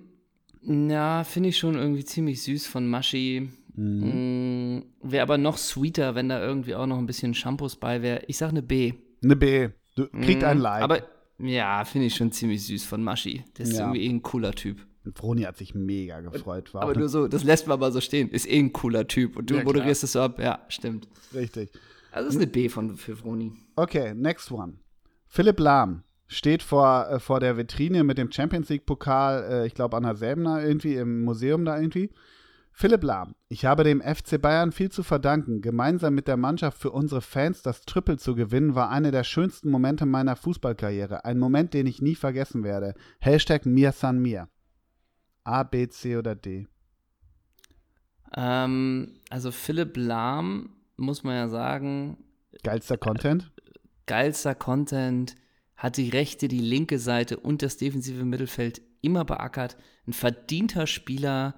ja, 0.62 1.24
finde 1.24 1.50
ich 1.50 1.58
schon 1.58 1.74
irgendwie 1.74 2.04
ziemlich 2.04 2.42
süß 2.42 2.66
von 2.66 2.88
Maschi. 2.88 3.50
Mhm. 3.78 4.78
Mm, 4.78 4.82
wäre 5.02 5.22
aber 5.22 5.38
noch 5.38 5.56
sweeter, 5.56 6.16
wenn 6.16 6.28
da 6.28 6.44
irgendwie 6.44 6.74
auch 6.74 6.86
noch 6.86 6.98
ein 6.98 7.06
bisschen 7.06 7.32
Shampoos 7.32 7.76
bei 7.76 8.02
wäre. 8.02 8.22
Ich 8.26 8.36
sag 8.36 8.48
eine 8.48 8.62
B. 8.62 8.94
Eine 9.22 9.36
B. 9.36 9.68
Du 9.94 10.08
kriegst 10.08 10.42
mm, 10.42 10.46
ein 10.46 10.58
Like. 10.58 10.82
Aber 10.82 11.02
ja, 11.38 11.84
finde 11.84 12.08
ich 12.08 12.16
schon 12.16 12.32
ziemlich 12.32 12.66
süß 12.66 12.84
von 12.84 13.04
Maschi. 13.04 13.44
Der 13.56 13.66
ist 13.66 13.74
ja. 13.74 13.84
irgendwie 13.84 14.04
eh 14.04 14.08
ein 14.08 14.22
cooler 14.22 14.52
Typ. 14.52 14.84
Froni 15.14 15.42
hat 15.42 15.56
sich 15.56 15.74
mega 15.74 16.20
gefreut. 16.20 16.74
War 16.74 16.82
aber 16.82 16.98
nur 16.98 17.08
so, 17.08 17.28
das 17.28 17.44
lässt 17.44 17.68
man 17.68 17.78
mal 17.78 17.92
so 17.92 18.00
stehen. 18.00 18.28
Ist 18.30 18.50
eh 18.50 18.58
ein 18.58 18.72
cooler 18.72 19.06
Typ. 19.06 19.36
Und 19.36 19.48
du 19.48 19.56
ja, 19.56 19.62
moderierst 19.62 20.02
es 20.02 20.12
so 20.12 20.20
ab. 20.20 20.40
Ja, 20.40 20.60
stimmt. 20.68 21.08
Richtig. 21.32 21.70
Also 22.10 22.28
ist 22.28 22.36
eine 22.36 22.48
B 22.48 22.68
von, 22.68 22.96
für 22.96 23.16
Froni. 23.16 23.52
Okay, 23.76 24.12
next 24.14 24.50
one. 24.50 24.74
Philipp 25.28 25.60
Lahm 25.60 26.02
steht 26.26 26.62
vor, 26.62 27.08
äh, 27.08 27.20
vor 27.20 27.38
der 27.38 27.56
Vitrine 27.56 28.02
mit 28.02 28.18
dem 28.18 28.32
Champions 28.32 28.68
League-Pokal, 28.68 29.44
äh, 29.50 29.66
ich 29.66 29.74
glaube 29.74 29.96
an 29.96 30.02
der 30.02 30.16
Säbener 30.16 30.62
irgendwie, 30.64 30.96
im 30.96 31.22
Museum 31.22 31.64
da 31.64 31.78
irgendwie. 31.78 32.10
Philipp 32.80 33.02
Lahm, 33.02 33.34
ich 33.48 33.64
habe 33.64 33.82
dem 33.82 34.00
FC 34.00 34.40
Bayern 34.40 34.70
viel 34.70 34.88
zu 34.88 35.02
verdanken. 35.02 35.62
Gemeinsam 35.62 36.14
mit 36.14 36.28
der 36.28 36.36
Mannschaft 36.36 36.78
für 36.78 36.92
unsere 36.92 37.20
Fans 37.20 37.60
das 37.62 37.80
Triple 37.80 38.18
zu 38.18 38.36
gewinnen, 38.36 38.76
war 38.76 38.88
einer 38.88 39.10
der 39.10 39.24
schönsten 39.24 39.68
Momente 39.68 40.06
meiner 40.06 40.36
Fußballkarriere. 40.36 41.24
Ein 41.24 41.40
Moment, 41.40 41.74
den 41.74 41.88
ich 41.88 42.00
nie 42.00 42.14
vergessen 42.14 42.62
werde. 42.62 42.94
Hashtag 43.18 43.66
mir 43.66 43.90
san 43.90 44.20
mir. 44.20 44.48
A, 45.42 45.64
B, 45.64 45.88
C 45.88 46.16
oder 46.16 46.36
D? 46.36 46.68
Ähm, 48.36 49.18
also 49.28 49.50
Philipp 49.50 49.96
Lahm, 49.96 50.76
muss 50.96 51.24
man 51.24 51.34
ja 51.34 51.48
sagen. 51.48 52.16
Geilster 52.62 52.96
Content? 52.96 53.50
Äh, 53.56 53.70
geilster 54.06 54.54
Content, 54.54 55.34
hat 55.74 55.96
die 55.96 56.10
rechte, 56.10 56.46
die 56.46 56.60
linke 56.60 57.00
Seite 57.00 57.38
und 57.38 57.62
das 57.62 57.76
defensive 57.76 58.24
Mittelfeld 58.24 58.82
immer 59.00 59.24
beackert. 59.24 59.76
Ein 60.06 60.12
verdienter 60.12 60.86
Spieler 60.86 61.56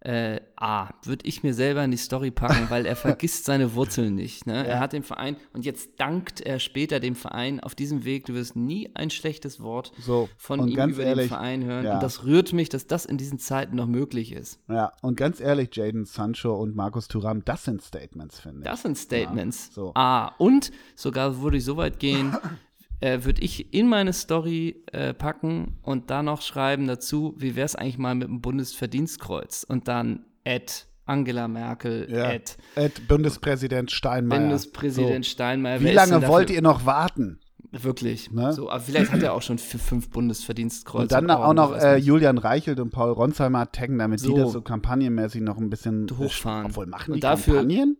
äh, 0.00 0.40
A, 0.56 0.90
würde 1.04 1.26
ich 1.26 1.42
mir 1.42 1.54
selber 1.54 1.82
in 1.84 1.90
die 1.90 1.96
Story 1.96 2.30
packen, 2.30 2.70
weil 2.70 2.86
er 2.86 2.96
vergisst 2.96 3.44
seine 3.44 3.74
Wurzeln 3.74 4.14
nicht. 4.14 4.46
Ne? 4.46 4.54
Ja. 4.54 4.62
Er 4.62 4.80
hat 4.80 4.92
den 4.92 5.02
Verein 5.02 5.36
und 5.52 5.64
jetzt 5.64 5.98
dankt 5.98 6.40
er 6.40 6.58
später 6.60 7.00
dem 7.00 7.16
Verein 7.16 7.60
auf 7.60 7.74
diesem 7.74 8.04
Weg. 8.04 8.26
Du 8.26 8.34
wirst 8.34 8.56
nie 8.56 8.90
ein 8.94 9.10
schlechtes 9.10 9.60
Wort 9.60 9.92
so, 9.98 10.28
von 10.36 10.68
ihm 10.68 10.90
über 10.90 11.02
ehrlich, 11.02 11.24
den 11.24 11.28
Verein 11.28 11.64
hören. 11.64 11.84
Ja. 11.84 11.94
Und 11.94 12.02
das 12.02 12.24
rührt 12.24 12.52
mich, 12.52 12.68
dass 12.68 12.86
das 12.86 13.04
in 13.04 13.18
diesen 13.18 13.38
Zeiten 13.38 13.76
noch 13.76 13.86
möglich 13.86 14.32
ist. 14.32 14.60
Ja, 14.68 14.92
und 15.02 15.16
ganz 15.16 15.40
ehrlich, 15.40 15.74
Jaden 15.74 16.04
Sancho 16.04 16.54
und 16.54 16.76
Markus 16.76 17.08
Thuram, 17.08 17.44
das 17.44 17.64
sind 17.64 17.82
Statements, 17.82 18.40
finde 18.40 18.60
ich. 18.60 18.64
Das 18.64 18.82
sind 18.82 18.96
Statements. 18.96 19.68
Ja, 19.68 19.72
so. 19.74 19.92
A, 19.94 20.28
und 20.38 20.70
sogar 20.94 21.40
würde 21.40 21.56
ich 21.56 21.64
so 21.64 21.76
weit 21.76 21.98
gehen, 21.98 22.36
äh, 23.00 23.24
würde 23.24 23.42
ich 23.42 23.72
in 23.72 23.88
meine 23.88 24.12
Story 24.12 24.82
äh, 24.92 25.14
packen 25.14 25.78
und 25.82 26.10
da 26.10 26.22
noch 26.22 26.42
schreiben 26.42 26.86
dazu, 26.86 27.34
wie 27.38 27.56
wäre 27.56 27.66
es 27.66 27.76
eigentlich 27.76 27.98
mal 27.98 28.14
mit 28.14 28.28
dem 28.28 28.40
Bundesverdienstkreuz 28.40 29.64
und 29.68 29.88
dann 29.88 30.24
Ed 30.44 30.86
Angela 31.04 31.48
Merkel, 31.48 32.06
ja. 32.10 32.30
Ed, 32.30 32.58
Ed 32.74 33.08
Bundespräsident 33.08 33.90
Steinmeier. 33.90 34.40
Bundespräsident 34.40 35.24
so. 35.24 35.30
Steinmeier. 35.30 35.80
Wie 35.80 35.90
lange 35.90 36.26
wollt 36.28 36.50
ihr 36.50 36.60
noch 36.60 36.84
warten? 36.84 37.40
Wirklich. 37.70 38.30
Ne? 38.30 38.52
So, 38.52 38.70
aber 38.70 38.80
vielleicht 38.80 39.12
hat 39.12 39.22
er 39.22 39.34
auch 39.34 39.42
schon 39.42 39.58
fünf 39.58 40.10
Bundesverdienstkreuze. 40.10 41.02
Und 41.02 41.12
dann 41.12 41.30
auch 41.30 41.52
noch 41.52 41.76
äh, 41.76 41.96
Julian 41.96 42.38
Reichelt 42.38 42.80
und 42.80 42.90
Paul 42.90 43.10
Ronsheimer 43.10 43.70
taggen, 43.72 43.98
damit 43.98 44.20
so. 44.20 44.34
die 44.34 44.40
das 44.40 44.52
so 44.52 44.62
kampagnenmäßig 44.62 45.42
noch 45.42 45.58
ein 45.58 45.68
bisschen 45.68 46.06
hochfahren. 46.16 46.66
Obwohl, 46.66 46.86
machen 46.86 47.14
die 47.14 47.20
dafür, 47.20 47.56
Kampagnen? 47.56 47.98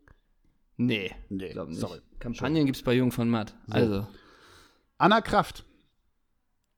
Nee, 0.77 1.11
nee 1.29 1.55
sorry. 1.71 1.99
Kampagnen 2.19 2.65
gibt 2.67 2.77
es 2.77 2.83
bei 2.83 2.95
Jung 2.95 3.11
von 3.11 3.29
Matt. 3.29 3.55
So. 3.67 3.75
Also. 3.75 4.07
Anna 4.99 5.21
Kraft 5.21 5.65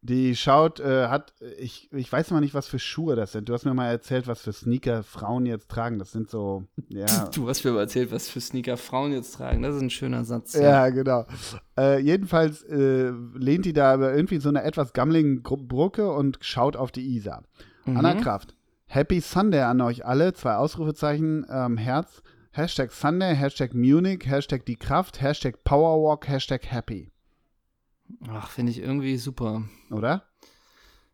die 0.03 0.35
schaut, 0.35 0.81
äh, 0.81 1.09
hat, 1.09 1.35
ich, 1.59 1.93
ich 1.93 2.11
weiß 2.11 2.31
mal 2.31 2.41
nicht, 2.41 2.55
was 2.55 2.67
für 2.67 2.79
Schuhe 2.79 3.17
das 3.17 3.33
sind. 3.33 3.49
Du 3.49 3.53
hast 3.53 3.67
mir 3.67 3.75
mal 3.75 3.91
erzählt, 3.91 4.27
was 4.27 4.41
für 4.41 4.53
Sneaker 4.53 5.03
Frauen 5.03 5.45
jetzt 5.45 5.71
tragen. 5.71 5.99
Das 5.99 6.13
sind 6.13 6.31
so, 6.31 6.65
ja. 6.89 7.07
Du 7.35 7.49
hast 7.49 7.65
mir 7.65 7.73
mal 7.73 7.81
erzählt, 7.81 8.11
was 8.11 8.29
für 8.29 8.41
Sneaker 8.41 8.79
Frauen 8.79 9.13
jetzt 9.13 9.35
tragen. 9.35 9.63
Das 9.63 9.77
ist 9.77 9.83
ein 9.83 9.91
schöner 9.91 10.25
Satz. 10.25 10.55
Ja, 10.55 10.63
ja 10.63 10.89
genau. 10.89 11.27
Äh, 11.77 12.01
jedenfalls 12.01 12.63
äh, 12.63 13.11
lehnt 13.35 13.67
die 13.67 13.75
da 13.75 13.95
irgendwie 13.97 14.39
so 14.39 14.49
eine 14.49 14.63
etwas 14.63 14.95
gammeligen 14.95 15.43
Brücke 15.43 16.11
und 16.11 16.39
schaut 16.41 16.77
auf 16.77 16.93
die 16.93 17.17
Isar. 17.17 17.43
Mhm. 17.85 17.99
Anna 17.99 18.15
Kraft. 18.15 18.55
Happy 18.87 19.21
Sunday 19.21 19.61
an 19.61 19.83
euch 19.83 20.07
alle. 20.07 20.33
Zwei 20.33 20.55
Ausrufezeichen, 20.57 21.47
ähm, 21.51 21.77
Herz. 21.77 22.23
Hashtag 22.53 22.91
Sunday, 22.91 23.37
Hashtag 23.37 23.75
Munich, 23.75 24.27
Hashtag 24.27 24.65
die 24.65 24.75
Kraft, 24.77 25.21
Hashtag 25.21 25.63
Powerwalk, 25.63 26.27
Hashtag 26.27 26.67
Happy. 26.67 27.13
Ach, 28.29 28.51
finde 28.51 28.73
ich 28.73 28.79
irgendwie 28.79 29.17
super. 29.17 29.63
Oder? 29.91 30.25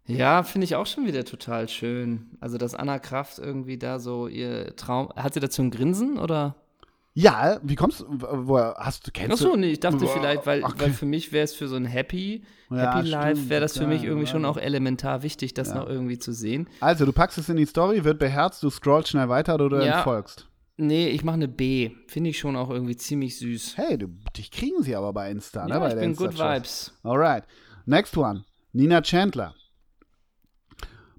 Ja, 0.07 0.43
finde 0.45 0.67
ich 0.67 0.77
auch 0.77 0.87
schon 0.87 1.07
wieder 1.07 1.25
total 1.25 1.69
schön. 1.69 2.37
Also, 2.41 2.59
dass 2.59 2.75
Anna 2.75 2.99
Kraft 2.99 3.39
irgendwie 3.39 3.77
da 3.77 3.99
so 3.99 4.29
ihr 4.29 4.77
Traum. 4.77 5.09
Hat 5.17 5.35
sie 5.35 5.41
dazu 5.41 5.63
ein 5.63 5.71
Grinsen 5.71 6.19
oder? 6.19 6.55
Ja, 7.19 7.59
wie 7.63 7.77
kommst 7.77 8.01
du? 8.01 8.07
Woher 8.09 8.75
hast 8.79 9.07
du 9.07 9.11
kennst 9.11 9.33
Achso, 9.33 9.57
nee, 9.57 9.73
ich 9.73 9.81
dachte 9.81 10.05
boah, 10.05 10.09
vielleicht, 10.09 10.45
weil, 10.45 10.63
okay. 10.63 10.75
weil 10.77 10.93
für 10.93 11.07
mich 11.07 11.33
wäre 11.33 11.45
es 11.45 11.55
für 11.55 11.67
so 11.67 11.75
ein 11.75 11.87
Happy, 11.87 12.45
ja, 12.71 12.95
Happy 12.95 13.09
Life, 13.09 13.49
wäre 13.49 13.63
das 13.63 13.79
für 13.79 13.87
mich 13.87 14.05
irgendwie 14.05 14.27
ja. 14.27 14.31
schon 14.31 14.45
auch 14.45 14.59
elementar 14.59 15.23
wichtig, 15.23 15.55
das 15.55 15.71
ja. 15.71 15.77
noch 15.77 15.89
irgendwie 15.89 16.19
zu 16.19 16.33
sehen. 16.33 16.69
Also, 16.81 17.07
du 17.07 17.13
packst 17.13 17.39
es 17.39 17.49
in 17.49 17.57
die 17.57 17.65
Story, 17.65 18.05
wird 18.05 18.19
beherzt, 18.19 18.63
du 18.63 18.69
scrollst 18.69 19.09
schnell 19.09 19.31
weiter 19.31 19.55
oder 19.55 19.71
du 19.71 19.87
ja. 19.87 19.97
entfolgst. 19.97 20.47
Nee, 20.79 21.09
ich 21.09 21.25
mache 21.25 21.35
eine 21.35 21.49
B. 21.49 21.93
Finde 22.07 22.31
ich 22.31 22.39
schon 22.39 22.55
auch 22.55 22.71
irgendwie 22.71 22.97
ziemlich 22.97 23.39
süß. 23.39 23.79
Hey, 23.79 23.97
du, 23.97 24.09
dich 24.37 24.51
kriegen 24.51 24.83
sie 24.83 24.95
aber 24.95 25.13
bei 25.13 25.31
Insta, 25.31 25.65
ne, 25.65 25.71
ja, 25.71 25.75
ne? 25.77 25.81
Bei 25.81 25.95
ich 25.95 26.01
bin 26.01 26.17
Good 26.17 26.39
Vibes. 26.39 26.93
Alright. 27.03 27.45
Next 27.87 28.17
one. 28.17 28.45
Nina 28.73 29.01
Chandler. 29.01 29.55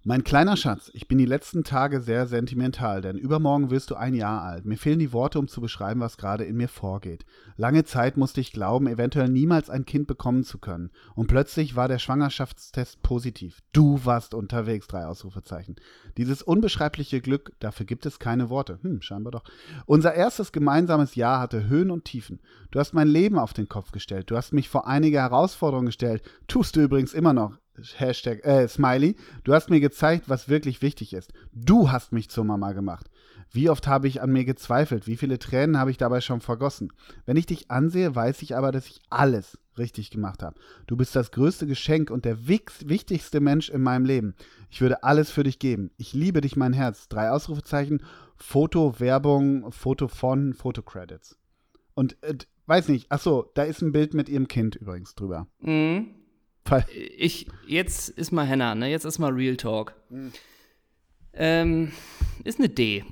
Mein 0.10 0.24
kleiner 0.24 0.56
Schatz, 0.56 0.90
ich 0.94 1.10
bin 1.10 1.18
die 1.18 1.26
letzten 1.26 1.66
Tage 1.66 2.00
sehr 2.00 2.28
sentimental, 2.28 3.02
denn 3.02 3.18
übermorgen 3.18 3.72
wirst 3.72 3.92
du 3.92 3.96
ein 3.96 4.14
Jahr 4.14 4.42
alt. 4.42 4.64
Mir 4.64 4.78
fehlen 4.78 5.00
die 5.00 5.12
Worte, 5.12 5.38
um 5.38 5.50
zu 5.50 5.60
beschreiben, 5.60 6.00
was 6.00 6.16
gerade 6.16 6.46
in 6.46 6.56
mir 6.56 6.70
vorgeht. 6.70 7.26
Lange 7.58 7.84
Zeit 7.84 8.16
musste 8.16 8.40
ich 8.40 8.54
glauben, 8.54 8.88
eventuell 8.88 9.28
niemals 9.28 9.70
ein 9.70 9.84
Kind 9.84 10.08
bekommen 10.08 10.46
zu 10.46 10.60
können. 10.60 10.92
Und 11.16 11.28
plötzlich 11.28 11.76
war 11.76 11.90
der 11.90 12.00
Schwangerschaftstest 12.00 13.02
positiv. 13.02 13.60
Du 13.74 14.06
warst 14.06 14.34
unterwegs, 14.34 14.88
drei 14.88 15.06
Ausrufezeichen. 15.06 15.76
Dieses 16.16 16.42
unbeschreibliche 16.42 17.20
Glück, 17.20 17.52
dafür 17.60 17.86
gibt 17.86 18.06
es 18.06 18.18
keine 18.18 18.50
Worte. 18.50 18.80
Hm, 18.84 19.02
scheinbar 19.02 19.32
doch. 19.32 19.44
Unser 19.88 20.14
erstes 20.14 20.54
gemeinsames 20.54 21.16
Jahr 21.16 21.42
hatte 21.42 21.68
Höhen 21.68 21.92
und 21.92 22.06
Tiefen. 22.06 22.40
Du 22.72 22.80
hast 22.80 22.94
mein 22.94 23.10
Leben 23.10 23.38
auf 23.38 23.52
den 23.52 23.68
Kopf 23.68 23.92
gestellt. 23.92 24.32
Du 24.32 24.38
hast 24.38 24.54
mich 24.54 24.70
vor 24.70 24.88
einige 24.88 25.20
Herausforderungen 25.20 25.88
gestellt. 25.88 26.24
Tust 26.48 26.78
du 26.78 26.82
übrigens 26.82 27.14
immer 27.14 27.34
noch. 27.34 27.58
Hashtag, 27.98 28.46
äh, 28.46 28.68
Smiley, 28.68 29.16
du 29.44 29.54
hast 29.54 29.70
mir 29.70 29.80
gezeigt, 29.80 30.30
was 30.30 30.50
wirklich 30.50 30.82
wichtig 30.82 31.14
ist. 31.14 31.32
Du 31.54 31.92
hast 31.92 32.12
mich 32.12 32.30
zur 32.30 32.44
Mama 32.44 32.74
gemacht. 32.74 33.10
Wie 33.52 33.70
oft 33.70 33.88
habe 33.88 34.08
ich 34.08 34.22
an 34.22 34.32
mir 34.32 34.46
gezweifelt? 34.46 35.08
Wie 35.08 35.18
viele 35.18 35.40
Tränen 35.40 35.78
habe 35.78 35.92
ich 35.92 35.98
dabei 35.98 36.22
schon 36.22 36.42
vergossen? 36.42 36.92
Wenn 37.26 37.38
ich 37.38 37.46
dich 37.46 37.72
ansehe, 37.72 38.16
weiß 38.16 38.42
ich 38.42 38.56
aber, 38.56 38.72
dass 38.72 38.88
ich 38.88 39.00
alles 39.10 39.58
richtig 39.78 40.10
gemacht 40.10 40.44
habe. 40.44 40.60
Du 40.88 40.98
bist 40.98 41.16
das 41.16 41.32
größte 41.32 41.68
Geschenk 41.68 42.10
und 42.10 42.26
der 42.26 42.48
wichtigste 42.48 43.40
Mensch 43.40 43.70
in 43.70 43.82
meinem 43.82 44.06
Leben. 44.06 44.36
Ich 44.70 44.82
würde 44.82 45.04
alles 45.04 45.32
für 45.32 45.44
dich 45.44 45.60
geben. 45.60 45.92
Ich 45.98 46.14
liebe 46.14 46.42
dich, 46.42 46.56
mein 46.56 46.74
Herz. 46.74 47.08
Drei 47.08 47.30
Ausrufezeichen, 47.30 48.04
Foto, 48.36 49.00
Werbung, 49.00 49.72
Foto 49.72 50.08
von, 50.08 50.54
Fotocredits. 50.54 51.38
Und 51.94 52.22
äh, 52.24 52.38
weiß 52.66 52.90
nicht, 52.90 53.08
ach 53.10 53.20
so, 53.20 53.50
da 53.54 53.64
ist 53.64 53.82
ein 53.82 53.92
Bild 53.92 54.14
mit 54.14 54.30
ihrem 54.30 54.48
Kind 54.48 54.76
übrigens 54.76 55.16
drüber. 55.16 55.48
Mhm. 55.60 56.16
Ich, 57.18 57.48
jetzt 57.68 58.10
ist 58.10 58.32
mal 58.32 58.46
Henna, 58.46 58.76
ne? 58.76 58.90
Jetzt 58.90 59.06
ist 59.06 59.20
mal 59.20 59.32
Real 59.32 59.58
Talk. 59.58 59.94
Mhm. 60.10 60.32
Ähm, 61.34 61.92
ist 62.44 62.60
eine 62.60 62.70
D. 62.70 63.04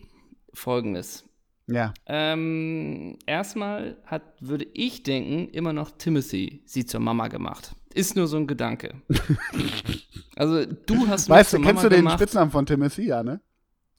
Folgendes. 0.54 1.26
Ja. 1.68 1.94
Ähm, 2.06 3.18
erstmal 3.26 3.98
hat, 4.06 4.22
würde 4.40 4.68
ich 4.74 5.04
denken, 5.04 5.50
immer 5.50 5.74
noch 5.74 5.92
Timothy 5.92 6.62
sie 6.66 6.86
zur 6.86 7.00
Mama 7.00 7.28
gemacht. 7.28 7.76
Ist 7.94 8.16
nur 8.16 8.28
so 8.28 8.38
ein 8.38 8.48
Gedanke. 8.48 8.94
also, 10.36 10.66
du 10.66 11.08
hast 11.08 11.30
Weißt 11.30 11.54
du, 11.54 11.58
kennst 11.58 11.76
Mama 11.76 11.82
du 11.84 11.90
den 11.90 11.98
gemacht. 12.00 12.20
Spitznamen 12.20 12.52
von 12.52 12.66
Timothy, 12.66 13.08
ja, 13.08 13.24
ne? 13.24 13.40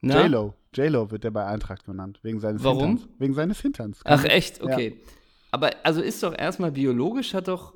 J-Lo. 0.02 0.54
J-Lo 0.74 1.10
wird 1.10 1.24
der 1.24 1.30
bei 1.30 1.46
Eintracht 1.46 1.84
genannt, 1.84 2.20
wegen 2.22 2.38
seines 2.38 2.62
Warum? 2.62 2.98
Hinterns. 2.98 3.08
Wegen 3.18 3.34
seines 3.34 3.60
Hinterns. 3.60 4.00
Ach, 4.04 4.24
echt? 4.24 4.62
Okay. 4.62 4.88
Ja. 4.88 5.12
Aber 5.50 5.70
also 5.84 6.02
ist 6.02 6.22
doch 6.22 6.36
erstmal 6.36 6.70
biologisch, 6.72 7.32
hat 7.32 7.48
doch 7.48 7.72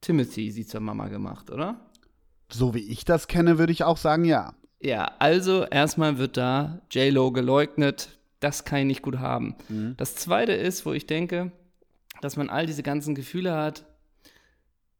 Timothy 0.00 0.50
sie 0.50 0.66
zur 0.66 0.80
Mama 0.80 1.08
gemacht, 1.08 1.50
oder? 1.50 1.80
So 2.50 2.74
wie 2.74 2.80
ich 2.80 3.04
das 3.04 3.28
kenne, 3.28 3.58
würde 3.58 3.72
ich 3.72 3.84
auch 3.84 3.96
sagen, 3.96 4.24
ja. 4.24 4.54
Ja, 4.80 5.10
also 5.18 5.64
erstmal 5.64 6.18
wird 6.18 6.36
da 6.36 6.80
J-Lo 6.90 7.32
geleugnet. 7.32 8.18
Das 8.40 8.64
kann 8.64 8.80
ich 8.80 8.86
nicht 8.86 9.02
gut 9.02 9.18
haben. 9.18 9.56
Mhm. 9.68 9.94
Das 9.96 10.14
zweite 10.14 10.52
ist, 10.52 10.86
wo 10.86 10.92
ich 10.92 11.06
denke, 11.06 11.50
dass 12.20 12.36
man 12.36 12.50
all 12.50 12.66
diese 12.66 12.82
ganzen 12.82 13.14
Gefühle 13.14 13.54
hat. 13.54 13.86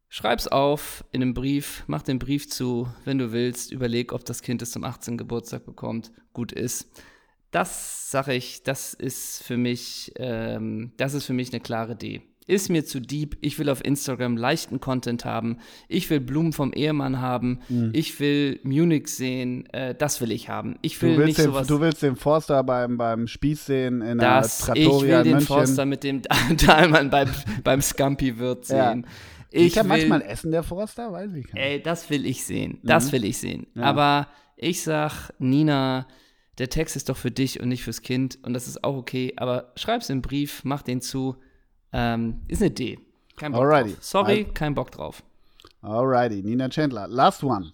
Schreib's 0.08 0.48
auf 0.48 1.04
in 1.12 1.22
einem 1.22 1.34
Brief, 1.34 1.84
mach 1.88 2.02
den 2.02 2.18
Brief 2.18 2.48
zu, 2.48 2.88
wenn 3.04 3.18
du 3.18 3.32
willst, 3.32 3.70
überleg, 3.72 4.12
ob 4.12 4.24
das 4.24 4.40
Kind 4.40 4.62
es 4.62 4.70
zum 4.70 4.84
18. 4.84 5.18
Geburtstag 5.18 5.66
bekommt, 5.66 6.12
gut 6.32 6.52
ist. 6.52 6.88
Das 7.50 8.10
sage 8.10 8.34
ich, 8.34 8.62
das 8.62 8.94
ist 8.94 9.42
für 9.42 9.56
mich, 9.56 10.12
ähm, 10.16 10.92
das 10.96 11.14
ist 11.14 11.26
für 11.26 11.32
mich 11.32 11.52
eine 11.52 11.60
klare 11.60 11.96
D 11.96 12.22
ist 12.46 12.70
mir 12.70 12.84
zu 12.84 13.00
deep. 13.00 13.36
Ich 13.40 13.58
will 13.58 13.68
auf 13.68 13.84
Instagram 13.84 14.36
leichten 14.36 14.80
Content 14.80 15.24
haben. 15.24 15.58
Ich 15.88 16.08
will 16.10 16.20
Blumen 16.20 16.52
vom 16.52 16.72
Ehemann 16.72 17.20
haben. 17.20 17.60
Mhm. 17.68 17.90
Ich 17.92 18.18
will 18.20 18.60
Munich 18.62 19.08
sehen. 19.08 19.66
Äh, 19.72 19.94
das 19.94 20.20
will 20.20 20.30
ich 20.30 20.48
haben. 20.48 20.78
Ich 20.82 21.00
will 21.02 21.16
nicht 21.24 21.38
den, 21.38 21.46
sowas. 21.46 21.66
Du 21.66 21.80
willst 21.80 22.02
den 22.02 22.16
Forster 22.16 22.62
beim, 22.62 22.96
beim 22.96 23.26
Spieß 23.26 23.66
sehen 23.66 24.00
in 24.00 24.18
das, 24.18 24.58
der 24.58 24.66
Trattoria 24.66 24.90
Ich 24.90 25.02
will 25.02 25.22
den 25.22 25.32
München. 25.32 25.46
Forster 25.46 25.86
mit 25.86 26.04
dem 26.04 26.22
Dahlmann 26.66 27.10
beim, 27.10 27.28
beim 27.64 27.82
Scampi-Wirt 27.82 28.64
sehen. 28.66 29.02
Ja. 29.04 29.10
Ich 29.50 29.74
kann 29.74 29.88
manchmal 29.88 30.22
essen, 30.22 30.50
der 30.50 30.62
Forster, 30.62 31.12
weiß 31.12 31.30
ich 31.34 31.46
nicht. 31.46 31.56
Ey, 31.56 31.82
das 31.82 32.10
will 32.10 32.26
ich 32.26 32.44
sehen. 32.44 32.78
Das 32.82 33.06
mhm. 33.06 33.12
will 33.12 33.24
ich 33.24 33.38
sehen. 33.38 33.66
Ja. 33.74 33.82
Aber 33.82 34.28
ich 34.56 34.82
sag, 34.82 35.30
Nina, 35.38 36.06
der 36.58 36.68
Text 36.68 36.94
ist 36.94 37.08
doch 37.08 37.16
für 37.16 37.30
dich 37.30 37.60
und 37.60 37.68
nicht 37.68 37.82
fürs 37.82 38.02
Kind. 38.02 38.38
Und 38.42 38.54
das 38.54 38.68
ist 38.68 38.84
auch 38.84 38.96
okay. 38.96 39.34
Aber 39.36 39.72
schreib's 39.76 40.10
im 40.10 40.22
Brief, 40.22 40.62
mach 40.64 40.82
den 40.82 41.00
zu. 41.00 41.36
Ähm, 41.92 42.42
ist 42.48 42.62
eine 42.62 42.70
D. 42.70 42.98
Kein 43.36 43.52
Bock 43.52 43.62
Alrighty. 43.62 43.92
drauf. 43.94 44.02
Sorry, 44.02 44.38
also, 44.40 44.52
kein 44.52 44.74
Bock 44.74 44.90
drauf. 44.90 45.22
Alrighty, 45.82 46.42
Nina 46.42 46.68
Chandler. 46.68 47.06
Last 47.08 47.44
one. 47.44 47.72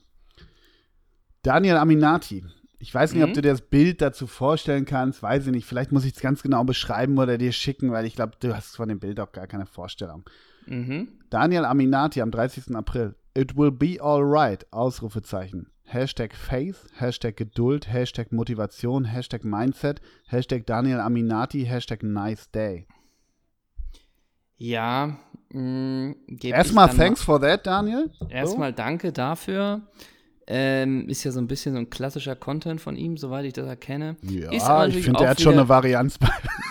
Daniel 1.43 1.77
Aminati. 1.77 2.45
Ich 2.79 2.93
weiß 2.93 3.13
nicht, 3.13 3.23
mhm. 3.23 3.29
ob 3.29 3.35
du 3.35 3.43
dir 3.43 3.53
das 3.53 3.61
Bild 3.61 4.03
dazu 4.03 4.27
vorstellen 4.27 4.85
kannst, 4.85 5.23
weiß 5.23 5.47
ich 5.47 5.53
nicht. 5.53 5.67
Vielleicht 5.67 5.93
muss 5.93 6.05
ich 6.05 6.15
es 6.15 6.21
ganz 6.21 6.43
genau 6.43 6.65
beschreiben 6.65 7.17
oder 7.17 7.39
dir 7.39 7.53
schicken, 7.53 7.93
weil 7.93 8.07
ich 8.07 8.17
glaube, 8.17 8.33
du 8.41 8.57
hast 8.57 8.77
von 8.77 8.89
dem 8.89 8.99
Bild 8.99 9.21
auch 9.21 9.31
gar 9.31 9.47
keine 9.47 9.67
Vorstellung. 9.67 10.25
Mhm. 10.67 11.09
Daniel 11.31 11.65
Aminati 11.65 12.21
am 12.21 12.31
30. 12.31 12.75
April. 12.75 13.15
It 13.35 13.57
will 13.57 13.71
be 13.71 13.99
alright. 14.01 14.67
Ausrufezeichen. 14.73 15.69
Hashtag 15.85 16.35
Faith, 16.35 16.87
Hashtag 16.95 17.37
Geduld, 17.37 17.87
Hashtag 17.87 18.33
Motivation, 18.33 19.05
Hashtag 19.05 19.45
Mindset, 19.45 20.01
Hashtag 20.27 20.67
Daniel 20.67 21.01
Aminati, 21.01 21.65
Hashtag 21.65 22.03
Nice 22.03 22.51
Day. 22.51 22.87
Ja. 24.63 25.19
Mm, 25.53 26.13
Erstmal 26.41 26.89
thanks 26.89 27.21
for 27.23 27.41
that, 27.41 27.67
Daniel. 27.67 28.11
Erstmal 28.29 28.73
danke 28.73 29.13
dafür. 29.13 29.83
Ähm, 30.47 31.09
ist 31.09 31.25
ja 31.25 31.33
so 31.33 31.41
ein 31.41 31.49
bisschen 31.49 31.73
so 31.75 31.79
ein 31.81 31.91
klassischer 31.91 32.37
Content 32.37 32.81
von 32.81 32.97
ihm, 32.97 33.17
soweit 33.17 33.45
ich 33.45 33.53
das 33.53 33.67
erkenne. 33.67 34.17
Ja, 34.23 34.53
ich 34.87 35.05
finde, 35.05 35.25
er 35.25 35.31
hat 35.31 35.41
schon 35.41 35.55
eine 35.55 35.69
Varianz 35.69 36.19
bei. 36.19 36.31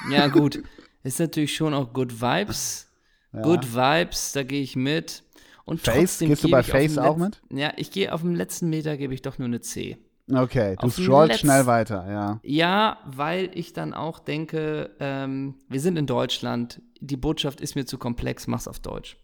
Ja, 0.10 0.27
gut. 0.27 0.63
Ist 1.04 1.19
natürlich 1.19 1.54
schon 1.56 1.73
auch 1.73 1.91
Good 1.93 2.21
Vibes. 2.21 2.88
Ja. 3.34 3.43
Good 3.43 3.73
Vibes, 3.73 4.34
da 4.34 4.43
gehe 4.43 4.62
ich 4.62 4.75
mit. 4.75 5.23
Und 5.63 5.80
Face, 5.80 6.19
gehst 6.19 6.43
du 6.43 6.49
bei 6.49 6.63
Face 6.63 6.97
auch 6.97 7.15
mit? 7.15 7.41
Ja, 7.49 7.71
ich 7.77 7.89
gehe 7.89 8.13
auf 8.13 8.19
dem 8.19 8.36
letzten 8.36 8.69
Meter, 8.69 8.97
gebe 8.97 9.13
ich 9.13 9.21
doch 9.21 9.38
nur 9.38 9.47
eine 9.47 9.62
C. 9.62 9.97
Okay, 10.34 10.76
du 10.80 10.89
scrollst 10.89 11.39
schnell 11.39 11.65
weiter, 11.65 12.06
ja. 12.10 12.39
Ja, 12.44 12.98
weil 13.06 13.50
ich 13.54 13.74
dann 13.74 13.94
auch 13.94 14.20
denke, 14.20 14.91
ähm, 15.00 15.56
wir 15.67 15.80
sind 15.80 15.98
in 15.98 16.06
Deutschland, 16.06 16.82
die 17.00 17.17
Botschaft 17.17 17.62
ist 17.62 17.76
mir 17.76 17.86
zu 17.86 17.98
komplex, 17.98 18.48
mach's 18.48 18.67
auf 18.67 18.80
Deutsch. 18.80 19.17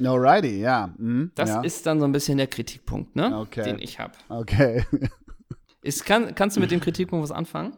Alrighty, 0.00 0.60
ja. 0.60 0.92
Mhm, 0.96 1.32
das 1.34 1.50
ja. 1.50 1.60
ist 1.62 1.86
dann 1.86 2.00
so 2.00 2.06
ein 2.06 2.12
bisschen 2.12 2.38
der 2.38 2.46
Kritikpunkt, 2.46 3.14
ne? 3.14 3.38
Okay. 3.38 3.64
Den 3.64 3.78
ich 3.78 3.98
habe. 3.98 4.12
Okay. 4.28 4.84
Ist, 5.82 6.06
kann, 6.06 6.34
kannst 6.36 6.56
du 6.56 6.60
mit 6.60 6.70
dem 6.70 6.80
Kritikpunkt 6.80 7.24
was 7.24 7.32
anfangen? 7.32 7.76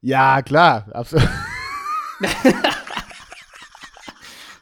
Ja, 0.00 0.40
klar, 0.40 0.86
absolut. 0.94 1.28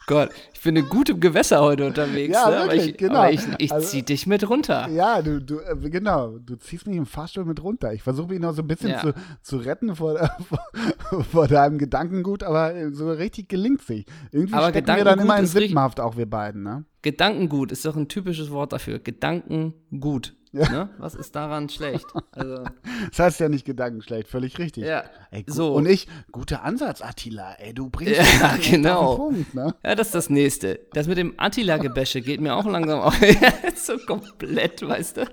Gott, 0.09 0.31
ich 0.55 0.63
bin 0.63 0.75
in 0.75 0.89
gutem 0.89 1.21
Gewässer 1.21 1.61
heute 1.61 1.87
unterwegs. 1.87 2.35
Ja, 2.35 2.49
ne? 2.51 2.57
wirklich, 2.57 2.81
aber 2.81 2.89
ich, 2.91 2.97
genau. 2.97 3.15
Aber 3.21 3.31
ich, 3.31 3.41
ich 3.59 3.73
Also- 3.73 3.87
zieh 3.89 4.03
dich 4.03 4.27
mit 4.27 4.49
runter. 4.49 4.89
Ja, 4.89 5.23
du, 5.23 5.41
du, 5.41 5.61
äh, 5.61 5.77
genau, 5.91 6.39
du 6.39 6.57
ziehst 6.57 6.87
mich 6.87 6.97
im 6.97 7.07
Fahrstuhl 7.07 7.45
mit 7.45 7.63
runter. 7.63 7.93
Ich 7.93 8.03
versuche 8.03 8.29
mich 8.29 8.41
noch 8.41 8.55
so 8.55 8.63
ein 8.63 8.67
bisschen 8.67 8.91
Ja. 8.91 9.01
zu, 9.01 9.13
zu 9.43 9.57
retten 9.59 9.95
vor, 9.95 10.19
vor, 10.49 11.23
vor 11.31 11.47
deinem 11.47 11.79
Gedankengut, 11.79 12.43
aber 12.43 12.75
äh, 12.75 12.91
so 12.91 13.13
richtig 13.13 13.49
gelingt 13.49 13.83
es 13.83 13.89
nicht. 13.91 14.09
Irgendwie 14.33 14.55
Aber 14.55 14.71
stecken 14.71 14.97
wir 14.97 15.05
dann 15.05 15.21
immer 15.21 15.39
in 15.39 15.47
Sippenhaft, 15.47 16.01
auch 16.01 16.17
wir 16.17 16.29
beiden, 16.29 16.63
ne? 16.63 16.85
Gedankengut 17.03 17.71
ist 17.71 17.85
doch 17.85 17.95
ein 17.97 18.09
typisches 18.09 18.51
Wort 18.51 18.73
dafür. 18.73 18.99
Gedankengut. 18.99 20.35
Ne? 20.53 20.89
Was 20.99 21.15
ist 21.15 21.35
daran 21.37 21.69
schlecht? 21.69 22.07
Also, 22.33 22.65
Das 23.11 23.19
heißt 23.19 23.41
ja 23.41 23.49
nicht 23.49 23.65
gedankenschlecht, 23.65 24.29
völlig 24.29 24.59
richtig. 24.59 24.85
ja. 24.85 25.05
Ey, 25.31 25.45
So. 25.47 25.75
Und 25.75 25.87
ich, 25.87 26.09
guter 26.33 26.63
Ansatz, 26.65 27.03
Attila, 27.03 27.53
ey, 27.59 27.75
du 27.75 27.91
bringst 27.91 28.17
Ja, 28.17 28.57
genau. 28.71 29.01
auf 29.01 29.17
den 29.17 29.45
Punkt, 29.45 29.55
ne? 29.55 29.75
Ja, 29.85 29.95
das 29.95 30.09
ist 30.09 30.15
das 30.15 30.31
nächste. 30.31 30.81
Das 30.93 31.07
mit 31.07 31.19
dem 31.19 31.35
Attila-Gebäsche 31.37 32.21
geht 32.23 32.41
mir 32.41 32.55
auch 32.57 32.67
langsam 32.67 33.01
auf. 33.01 33.21
Ja, 33.21 33.53
so 33.77 33.99
komplett, 33.99 34.87
weißt 34.87 35.19
du? 35.19 35.25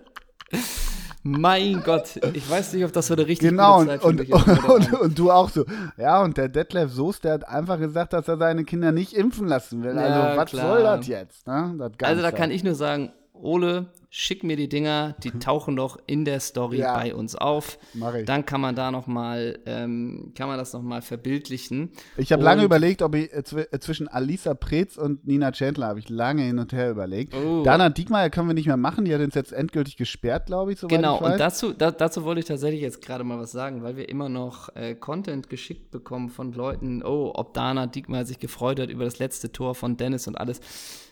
Mein 1.28 1.82
Gott, 1.84 2.20
ich 2.34 2.48
weiß 2.48 2.74
nicht, 2.74 2.86
ob 2.86 2.94
das 2.94 3.08
so 3.08 3.16
eine 3.16 3.26
richtig 3.26 3.50
Genau, 3.50 3.80
gute 3.80 3.82
und, 3.82 3.88
Zeit 3.90 4.02
für 4.02 4.08
und, 4.08 4.16
mich 4.20 4.30
ist. 4.30 4.48
und, 4.48 4.94
und, 4.94 4.94
und 5.02 5.18
du 5.20 5.32
auch 5.32 5.50
so. 5.50 5.66
Ja, 5.98 6.22
und 6.22 6.38
der 6.38 6.50
Detlef 6.50 6.92
Soest, 6.92 7.24
der 7.24 7.34
hat 7.34 7.48
einfach 7.48 7.80
gesagt, 7.80 8.14
dass 8.14 8.28
er 8.28 8.38
seine 8.38 8.64
Kinder 8.64 8.92
nicht 8.92 9.14
impfen 9.14 9.48
lassen 9.48 9.82
will. 9.84 9.98
Also, 9.98 10.20
Ja, 10.20 10.38
was 10.38 10.50
klar. 10.52 10.68
soll 10.68 10.84
das 10.84 11.08
jetzt? 11.08 11.48
Ne? 11.48 11.74
Das 11.80 11.92
Also 12.08 12.22
da 12.22 12.32
kann 12.32 12.52
ich 12.52 12.64
nur 12.64 12.76
sagen, 12.76 13.12
Ole, 13.34 13.88
schick 14.18 14.46
mir 14.46 14.56
die 14.56 14.70
Dinger, 14.70 15.14
die 15.24 15.32
tauchen 15.32 15.76
doch 15.76 16.00
in 16.08 16.24
der 16.24 16.40
Story 16.40 16.78
Ja. 16.78 16.94
bei 16.96 17.14
uns 17.14 17.36
auf. 17.36 17.78
Dann 18.26 18.46
kann 18.46 18.62
man 18.62 18.74
da 18.74 18.90
noch 18.90 19.08
mal, 19.08 19.60
ähm, 19.66 20.32
kann 20.38 20.48
man 20.48 20.58
das 20.58 20.72
noch 20.72 20.82
mal 20.82 21.02
verbildlichen. 21.02 21.92
Ich 22.16 22.32
habe 22.32 22.42
lange 22.42 22.64
überlegt, 22.64 23.02
ob 23.02 23.14
ich 23.16 23.30
äh, 23.34 23.40
äh, 23.40 23.80
zwischen 23.80 24.08
Alisa 24.08 24.54
Preetz 24.54 24.96
und 24.96 25.28
Nina 25.28 25.52
Chandler 25.52 25.88
habe 25.88 26.00
ich 26.00 26.08
lange 26.08 26.44
hin 26.44 26.60
und 26.60 26.72
her 26.72 26.92
überlegt. 26.92 27.36
Oh. 27.36 27.64
Dana 27.64 27.90
Diekmeyer 27.90 28.30
können 28.30 28.48
wir 28.48 28.54
nicht 28.54 28.68
mehr 28.68 28.78
machen, 28.78 29.04
die 29.04 29.14
hat 29.14 29.20
uns 29.20 29.36
jetzt 29.36 29.52
endgültig 29.52 29.98
gesperrt, 29.98 30.46
glaube 30.46 30.72
ich, 30.72 30.80
Genau, 30.80 31.18
ich 31.18 31.22
und 31.22 31.38
dazu, 31.38 31.74
da, 31.74 31.92
dazu 31.92 32.24
wollte 32.24 32.40
ich 32.40 32.46
tatsächlich 32.46 32.82
jetzt 32.82 33.02
gerade 33.02 33.26
mal 33.26 33.38
was 33.38 33.52
sagen, 33.52 33.84
weil 33.84 33.98
wir 33.98 34.08
immer 34.08 34.30
noch 34.30 34.74
äh, 34.78 34.96
Content 34.96 35.50
geschickt 35.50 35.92
bekommen 35.92 36.30
von 36.30 36.54
Leuten, 36.54 37.04
oh, 37.04 37.34
ob 37.36 37.54
Dana 37.54 37.86
Diekmeyer 37.86 38.26
sich 38.26 38.40
gefreut 38.40 38.80
hat 38.80 38.90
über 38.90 39.04
das 39.04 39.20
letzte 39.20 39.52
Tor 39.52 39.76
von 39.76 39.98
Dennis 39.98 40.26
und 40.30 40.38
alles. 40.38 40.62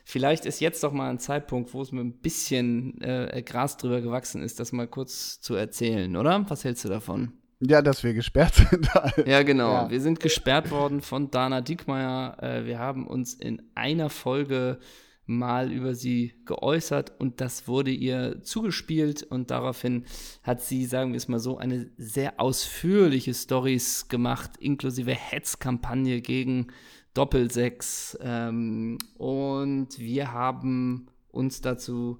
Vielleicht 0.03 0.45
ist 0.45 0.59
jetzt 0.59 0.83
doch 0.83 0.91
mal 0.91 1.09
ein 1.09 1.19
Zeitpunkt, 1.19 1.73
wo 1.73 1.81
es 1.81 1.91
mir 1.91 2.01
ein 2.01 2.19
bisschen 2.19 3.01
äh, 3.01 3.41
Gras 3.45 3.77
drüber 3.77 4.01
gewachsen 4.01 4.43
ist, 4.43 4.59
das 4.59 4.71
mal 4.71 4.87
kurz 4.87 5.39
zu 5.39 5.55
erzählen, 5.55 6.15
oder? 6.15 6.45
Was 6.49 6.63
hältst 6.63 6.85
du 6.85 6.89
davon? 6.89 7.33
ja, 7.65 7.81
dass 7.81 8.03
wir 8.03 8.13
gesperrt 8.13 8.53
sind. 8.69 8.89
Ja, 9.25 9.43
genau. 9.43 9.71
Ja. 9.71 9.89
Wir 9.89 10.01
sind 10.01 10.19
gesperrt 10.19 10.71
worden 10.71 11.01
von 11.01 11.31
Dana 11.31 11.61
Diekmeyer. 11.61 12.37
Äh, 12.41 12.65
wir 12.65 12.79
haben 12.79 13.07
uns 13.07 13.33
in 13.33 13.61
einer 13.75 14.09
Folge 14.09 14.79
mal 15.25 15.71
über 15.71 15.95
sie 15.95 16.33
geäußert 16.45 17.13
und 17.19 17.39
das 17.39 17.67
wurde 17.67 17.91
ihr 17.91 18.41
zugespielt 18.43 19.23
und 19.23 19.51
daraufhin 19.51 20.05
hat 20.43 20.61
sie, 20.61 20.85
sagen 20.85 21.13
wir 21.13 21.17
es 21.17 21.29
mal 21.29 21.39
so, 21.39 21.57
eine 21.57 21.89
sehr 21.95 22.41
ausführliche 22.41 23.33
Stories 23.33 24.09
gemacht, 24.09 24.51
inklusive 24.59 25.13
Hetzkampagne 25.13 26.19
gegen 26.19 26.67
Doppelsechs 27.13 28.17
ähm, 28.21 28.97
und 29.17 29.99
wir 29.99 30.31
haben 30.33 31.07
uns 31.31 31.61
dazu 31.61 32.19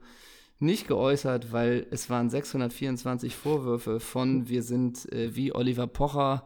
nicht 0.59 0.87
geäußert, 0.87 1.51
weil 1.51 1.87
es 1.91 2.09
waren 2.09 2.29
624 2.29 3.35
Vorwürfe 3.35 3.99
von 3.99 4.47
wir 4.49 4.63
sind 4.63 5.11
äh, 5.11 5.35
wie 5.35 5.53
Oliver 5.53 5.87
Pocher 5.87 6.45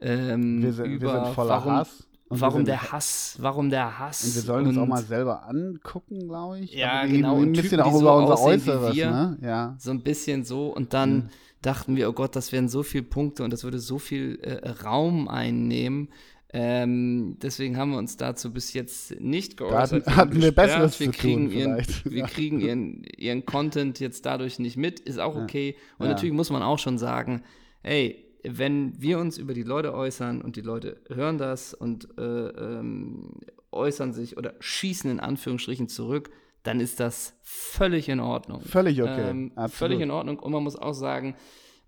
ähm, 0.00 0.62
Wir 0.62 0.72
sind, 0.72 0.86
über 0.86 1.14
wir 1.14 1.24
sind 1.24 1.34
voller 1.34 1.50
warum, 1.50 1.72
Hass. 1.72 2.06
Und 2.28 2.40
warum 2.40 2.56
sind- 2.56 2.68
der 2.68 2.92
Hass, 2.92 3.36
warum 3.40 3.70
der 3.70 3.98
Hass. 3.98 4.24
Und 4.24 4.34
wir 4.34 4.42
sollen 4.42 4.66
uns 4.66 4.76
auch 4.78 4.86
mal 4.86 5.02
selber 5.02 5.46
angucken, 5.48 6.26
glaube 6.26 6.58
ich. 6.60 6.74
Ja, 6.74 7.00
Aber 7.00 7.08
genau, 7.08 7.36
Ein 7.40 7.52
bisschen 7.52 7.70
Typen, 7.70 7.80
auch 7.80 7.86
die 7.86 7.92
so 7.94 8.00
über 8.00 8.16
unser 8.16 8.40
Äußeres, 8.40 8.96
wir. 8.96 9.10
ne? 9.10 9.38
Ja. 9.42 9.76
So 9.78 9.90
ein 9.92 10.02
bisschen 10.02 10.44
so. 10.44 10.66
Und 10.68 10.92
dann 10.92 11.14
Mhm. 11.14 11.28
dachten 11.62 11.96
wir, 11.96 12.10
oh 12.10 12.12
Gott, 12.12 12.34
das 12.36 12.50
wären 12.52 12.68
so 12.68 12.82
viele 12.82 13.04
Punkte 13.04 13.44
und 13.44 13.52
das 13.52 13.62
würde 13.64 13.78
so 13.78 13.98
viel 13.98 14.38
äh, 14.42 14.68
Raum 14.84 15.28
einnehmen. 15.28 16.08
Ähm, 16.52 17.36
deswegen 17.42 17.76
haben 17.76 17.90
wir 17.90 17.98
uns 17.98 18.16
dazu 18.16 18.52
bis 18.52 18.72
jetzt 18.72 19.20
nicht 19.20 19.56
geäußert. 19.56 20.06
hatten- 20.06 20.16
hatten 20.16 20.32
wir 20.34 20.40
gesperrt. 20.52 20.54
Besseres 20.68 21.00
wir 21.00 21.12
zu 21.12 21.18
kriegen 21.18 21.50
tun 21.50 21.58
ihren. 21.58 21.76
Wir 22.04 22.18
Ja. 22.18 22.26
kriegen 22.26 22.60
ihren, 22.60 23.04
ihren 23.16 23.44
Content 23.44 23.98
jetzt 24.00 24.24
dadurch 24.26 24.58
nicht 24.58 24.76
mit, 24.76 25.00
ist 25.00 25.18
auch 25.18 25.34
okay. 25.36 25.76
Und 25.98 26.06
Ja. 26.06 26.12
natürlich 26.12 26.34
muss 26.34 26.50
man 26.50 26.62
auch 26.62 26.78
schon 26.78 26.98
sagen, 26.98 27.42
hey, 27.82 28.22
wenn 28.44 28.94
wir 29.00 29.18
uns 29.18 29.38
über 29.38 29.54
die 29.54 29.64
Leute 29.64 29.92
äußern 29.92 30.40
und 30.40 30.54
die 30.54 30.60
Leute 30.60 31.00
hören 31.08 31.36
das 31.36 31.74
und 31.74 32.08
äh, 32.16 32.22
ähm, 32.22 33.32
äußern 33.72 34.12
sich 34.12 34.36
oder 34.36 34.54
schießen 34.60 35.10
in 35.10 35.18
Anführungsstrichen 35.18 35.88
zurück, 35.88 36.30
dann 36.62 36.78
ist 36.78 37.00
das 37.00 37.34
völlig 37.42 38.08
in 38.08 38.20
Ordnung. 38.20 38.60
Völlig 38.62 39.02
okay. 39.02 39.30
Ähm, 39.30 39.50
Absolut. 39.56 39.72
völlig 39.72 40.00
in 40.00 40.10
Ordnung. 40.12 40.38
Und 40.38 40.52
man 40.52 40.62
muss 40.62 40.76
auch 40.76 40.94
sagen, 40.94 41.34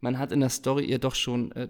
man 0.01 0.19
hat 0.19 0.33
in 0.33 0.41
der 0.41 0.49
Story 0.51 0.85
ihr 0.85 0.99
doch 0.99 1.15
schon 1.15 1.53
äh, 1.53 1.69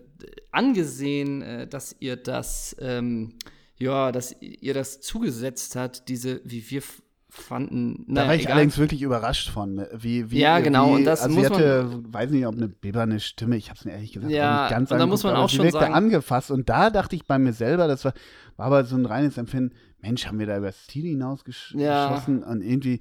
angesehen, 0.52 1.42
äh, 1.42 1.66
dass 1.66 1.96
ihr 2.00 2.16
das, 2.16 2.76
ähm, 2.80 3.34
ja, 3.76 4.12
dass 4.12 4.34
ihr 4.40 4.74
das 4.74 5.00
zugesetzt 5.00 5.76
hat, 5.76 6.08
diese, 6.08 6.40
wie 6.44 6.68
wir 6.70 6.82
fanden, 7.30 8.04
Da 8.08 8.12
naja, 8.14 8.28
war 8.28 8.34
ich 8.34 8.42
egal. 8.42 8.52
allerdings 8.54 8.78
wirklich 8.78 9.02
überrascht 9.02 9.50
von, 9.50 9.84
wie, 9.92 10.30
wie 10.30 10.38
Ja, 10.40 10.60
genau, 10.60 10.90
Wie, 10.90 10.94
und 10.96 11.04
das 11.04 11.20
also 11.22 11.34
muss 11.34 11.46
sie 11.46 11.52
hatte, 11.54 12.02
weiß 12.08 12.30
nicht, 12.30 12.46
ob 12.46 12.54
eine 12.56 12.68
bibberne 12.68 13.20
Stimme, 13.20 13.56
ich 13.56 13.68
habe 13.68 13.78
es 13.78 13.84
mir 13.84 13.92
ehrlich 13.92 14.12
gesagt 14.12 14.32
Ja, 14.32 14.62
nicht 14.62 14.70
ganz 14.70 14.90
und 14.90 14.98
da 14.98 15.06
muss 15.06 15.24
man 15.24 15.36
auch 15.36 15.48
schon 15.50 15.70
sagen- 15.70 15.92
angefasst 15.94 16.50
und 16.50 16.68
da 16.70 16.88
dachte 16.90 17.14
ich 17.16 17.26
bei 17.26 17.38
mir 17.38 17.52
selber, 17.52 17.86
das 17.86 18.04
war, 18.04 18.14
war 18.56 18.66
aber 18.66 18.84
so 18.84 18.96
ein 18.96 19.04
reines 19.04 19.36
Empfinden, 19.36 19.74
Mensch, 20.00 20.26
haben 20.26 20.38
wir 20.38 20.46
da 20.46 20.56
über 20.56 20.68
das 20.68 20.86
Ziel 20.86 21.04
hinausgeschossen 21.04 21.80
Ja. 21.80 22.16
und 22.48 22.62
irgendwie, 22.62 22.98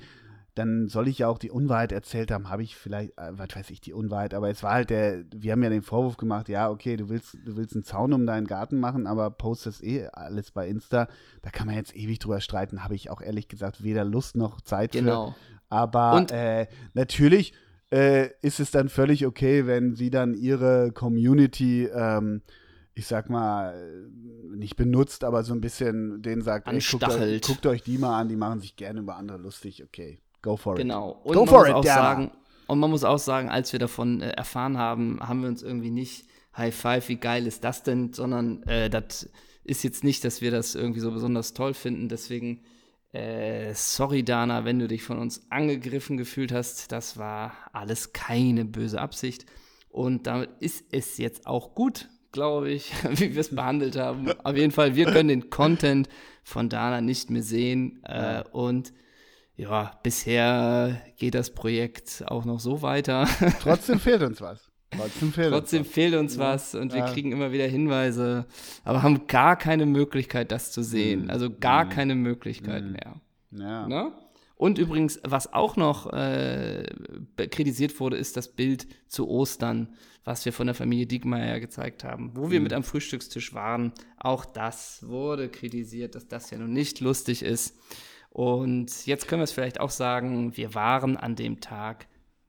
dann 0.57 0.87
soll 0.87 1.07
ich 1.07 1.19
ja 1.19 1.27
auch 1.27 1.37
die 1.37 1.51
Unwahrheit 1.51 1.91
erzählt 1.91 2.31
haben, 2.31 2.49
habe 2.49 2.63
ich 2.63 2.75
vielleicht, 2.75 3.17
äh, 3.17 3.31
was 3.31 3.55
weiß 3.55 3.69
ich, 3.69 3.81
die 3.81 3.93
Unwahrheit, 3.93 4.33
aber 4.33 4.49
es 4.49 4.63
war 4.63 4.73
halt 4.73 4.89
der, 4.89 5.23
wir 5.35 5.51
haben 5.51 5.63
ja 5.63 5.69
den 5.69 5.81
Vorwurf 5.81 6.17
gemacht, 6.17 6.49
ja, 6.49 6.69
okay, 6.69 6.97
du 6.97 7.09
willst, 7.09 7.37
du 7.45 7.55
willst 7.57 7.75
einen 7.75 7.83
Zaun 7.83 8.13
um 8.13 8.25
deinen 8.25 8.47
Garten 8.47 8.79
machen, 8.79 9.07
aber 9.07 9.29
postest 9.29 9.83
eh 9.83 10.07
alles 10.07 10.51
bei 10.51 10.67
Insta, 10.67 11.07
da 11.41 11.49
kann 11.49 11.67
man 11.67 11.75
jetzt 11.75 11.95
ewig 11.95 12.19
drüber 12.19 12.41
streiten, 12.41 12.83
habe 12.83 12.95
ich 12.95 13.09
auch 13.09 13.21
ehrlich 13.21 13.47
gesagt 13.47 13.83
weder 13.83 14.03
Lust 14.05 14.35
noch 14.35 14.61
Zeit 14.61 14.93
für. 14.93 14.99
Genau. 15.01 15.35
Aber 15.69 16.17
Und- 16.17 16.31
äh, 16.31 16.67
natürlich 16.93 17.53
äh, 17.91 18.29
ist 18.41 18.59
es 18.59 18.71
dann 18.71 18.89
völlig 18.89 19.25
okay, 19.25 19.65
wenn 19.65 19.95
sie 19.95 20.09
dann 20.09 20.33
ihre 20.33 20.91
Community, 20.91 21.85
ähm, 21.85 22.41
ich 22.93 23.07
sag 23.07 23.29
mal, 23.29 24.09
nicht 24.55 24.75
benutzt, 24.75 25.23
aber 25.23 25.43
so 25.43 25.53
ein 25.53 25.61
bisschen 25.61 26.21
denen 26.21 26.41
sagt, 26.41 26.67
ey, 26.67 26.79
guckt, 26.79 27.03
euch, 27.07 27.41
guckt 27.41 27.65
euch 27.65 27.83
die 27.83 27.97
mal 27.97 28.19
an, 28.19 28.27
die 28.27 28.35
machen 28.35 28.59
sich 28.59 28.75
gerne 28.75 28.99
über 28.99 29.15
andere 29.15 29.37
lustig. 29.37 29.83
Okay, 29.83 30.19
go 30.47 30.57
for 30.57 30.73
it. 30.73 30.79
Genau. 30.79 31.19
Und 31.23 31.33
Go 31.33 31.45
man 31.45 31.47
for 31.47 31.59
muss 31.59 31.67
it, 31.67 31.73
auch 31.75 31.85
Dana. 31.85 32.01
sagen, 32.01 32.31
und 32.67 32.79
man 32.79 32.89
muss 32.89 33.03
auch 33.03 33.19
sagen, 33.19 33.49
als 33.49 33.71
wir 33.71 33.79
davon 33.79 34.21
äh, 34.21 34.29
erfahren 34.29 34.77
haben, 34.77 35.19
haben 35.21 35.41
wir 35.41 35.49
uns 35.49 35.63
irgendwie 35.63 35.91
nicht 35.91 36.25
High 36.55 36.75
Five, 36.75 37.09
wie 37.09 37.17
geil 37.17 37.47
ist 37.47 37.63
das 37.63 37.83
denn, 37.83 38.13
sondern 38.13 38.63
äh, 38.63 38.89
das 38.89 39.29
ist 39.63 39.83
jetzt 39.83 40.03
nicht, 40.03 40.23
dass 40.23 40.41
wir 40.41 40.51
das 40.51 40.75
irgendwie 40.75 40.99
so 40.99 41.11
besonders 41.11 41.53
toll 41.53 41.73
finden. 41.73 42.09
Deswegen, 42.09 42.61
äh, 43.11 43.73
sorry 43.73 44.23
Dana, 44.23 44.65
wenn 44.65 44.79
du 44.79 44.87
dich 44.87 45.03
von 45.03 45.19
uns 45.19 45.45
angegriffen 45.49 46.17
gefühlt 46.17 46.51
hast, 46.51 46.91
das 46.91 47.17
war 47.17 47.53
alles 47.73 48.13
keine 48.13 48.65
böse 48.65 48.99
Absicht. 48.99 49.45
Und 49.89 50.27
damit 50.27 50.49
ist 50.59 50.85
es 50.91 51.17
jetzt 51.17 51.47
auch 51.47 51.75
gut, 51.75 52.09
glaube 52.31 52.69
ich, 52.71 52.91
wie 53.11 53.33
wir 53.33 53.41
es 53.41 53.53
behandelt 53.53 53.97
haben. 53.97 54.31
Auf 54.43 54.55
jeden 54.55 54.71
Fall, 54.71 54.95
wir 54.95 55.05
können 55.05 55.29
den 55.29 55.49
Content 55.49 56.07
von 56.43 56.69
Dana 56.69 57.01
nicht 57.01 57.29
mehr 57.29 57.43
sehen. 57.43 58.01
Äh, 58.03 58.43
und 58.51 58.93
ja, 59.57 59.91
bisher 60.03 61.01
geht 61.17 61.33
das 61.35 61.49
Projekt 61.53 62.23
auch 62.27 62.45
noch 62.45 62.59
so 62.59 62.81
weiter. 62.81 63.27
Trotzdem 63.61 63.99
fehlt 63.99 64.21
uns 64.21 64.39
was. 64.41 64.69
Trotzdem 64.91 65.33
fehlt 65.33 65.51
Trotzdem 65.51 65.81
uns 65.81 65.91
fehlt 65.91 66.15
uns 66.15 66.37
was 66.37 66.73
und 66.73 66.93
wir 66.93 66.99
Ja. 67.01 67.11
kriegen 67.11 67.31
immer 67.33 67.51
wieder 67.51 67.65
Hinweise, 67.67 68.45
aber 68.85 69.03
haben 69.03 69.27
gar 69.27 69.57
keine 69.57 69.85
Möglichkeit, 69.85 70.51
das 70.51 70.71
zu 70.71 70.81
sehen. 70.81 71.23
Mhm. 71.25 71.29
Also 71.29 71.49
gar 71.49 71.89
keine 71.89 72.15
Möglichkeit 72.15 72.85
mehr. 72.85 73.19
was. 73.51 73.59
Ja. 73.61 73.87
Ne? 73.87 74.11
Und 74.55 74.77
übrigens, 74.79 75.19
was 75.23 75.51
auch 75.53 75.75
noch 75.75 76.11
äh, 76.13 76.85
kritisiert 77.51 77.99
wurde, 77.99 78.17
ist 78.17 78.37
das 78.37 78.47
Bild 78.47 78.87
zu 79.07 79.27
Ostern, 79.27 79.93
was 80.23 80.45
wir 80.45 80.53
von 80.53 80.67
der 80.67 80.73
Familie 80.73 81.05
Diekmeyer 81.05 81.59
gezeigt 81.59 82.03
haben, 82.03 82.31
wo 82.35 82.45
Mhm. 82.47 82.51
wir 82.51 82.61
mit 82.61 82.73
am 82.73 82.83
Frühstückstisch 82.83 83.53
waren. 83.53 83.91
Auch 84.17 84.45
das 84.45 85.05
wurde 85.07 85.49
kritisiert, 85.49 86.15
dass 86.15 86.27
das 86.27 86.49
ja 86.49 86.57
nun 86.57 86.71
nicht 86.73 87.01
lustig 87.01 87.43
ist. 87.43 87.75
Und 88.37 89.07
jetzt 89.07 89.27
können 89.27 89.39
wir 89.39 89.45
es 89.45 89.51
vielleicht 89.51 89.79
auch 89.79 89.89
sagen, 89.89 90.55
wir 90.55 90.75
waren 90.75 91.17
an 91.17 91.35
dem 91.35 91.59
Tag, 91.59 92.05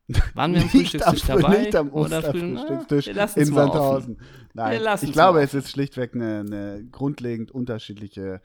waren 0.35 0.53
wir 0.53 0.61
am 0.61 0.67
Nicht 0.67 1.03
am, 1.03 1.15
Frühstückstisch 1.15 1.23
dabei? 1.27 1.59
nicht 1.61 1.75
am 1.77 1.91
Osterfrühstückstisch 1.91 3.09
Ah, 3.17 3.29
in. 3.41 3.47
Sandhausen. 3.47 4.21
Nein, 4.53 4.83
ich 5.01 5.13
glaube, 5.13 5.41
es 5.41 5.55
ist 5.55 5.71
schlichtweg 5.71 6.15
eine, 6.15 6.41
eine 6.41 6.85
grundlegend 6.93 7.51
unterschiedliche, 7.53 8.43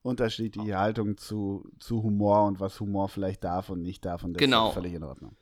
unterschiedliche 0.00 0.78
Haltung 0.78 1.18
zu, 1.18 1.70
zu 1.80 2.02
Humor 2.02 2.44
und 2.46 2.60
was 2.60 2.80
Humor 2.80 3.10
vielleicht 3.10 3.44
darf 3.44 3.68
und 3.68 3.82
nicht 3.82 4.06
darf. 4.06 4.24
Und 4.24 4.32
das 4.32 4.40
Genau. 4.40 4.68
ist 4.68 4.74
völlig 4.74 4.94
in 4.94 5.02
Ordnung. 5.04 5.36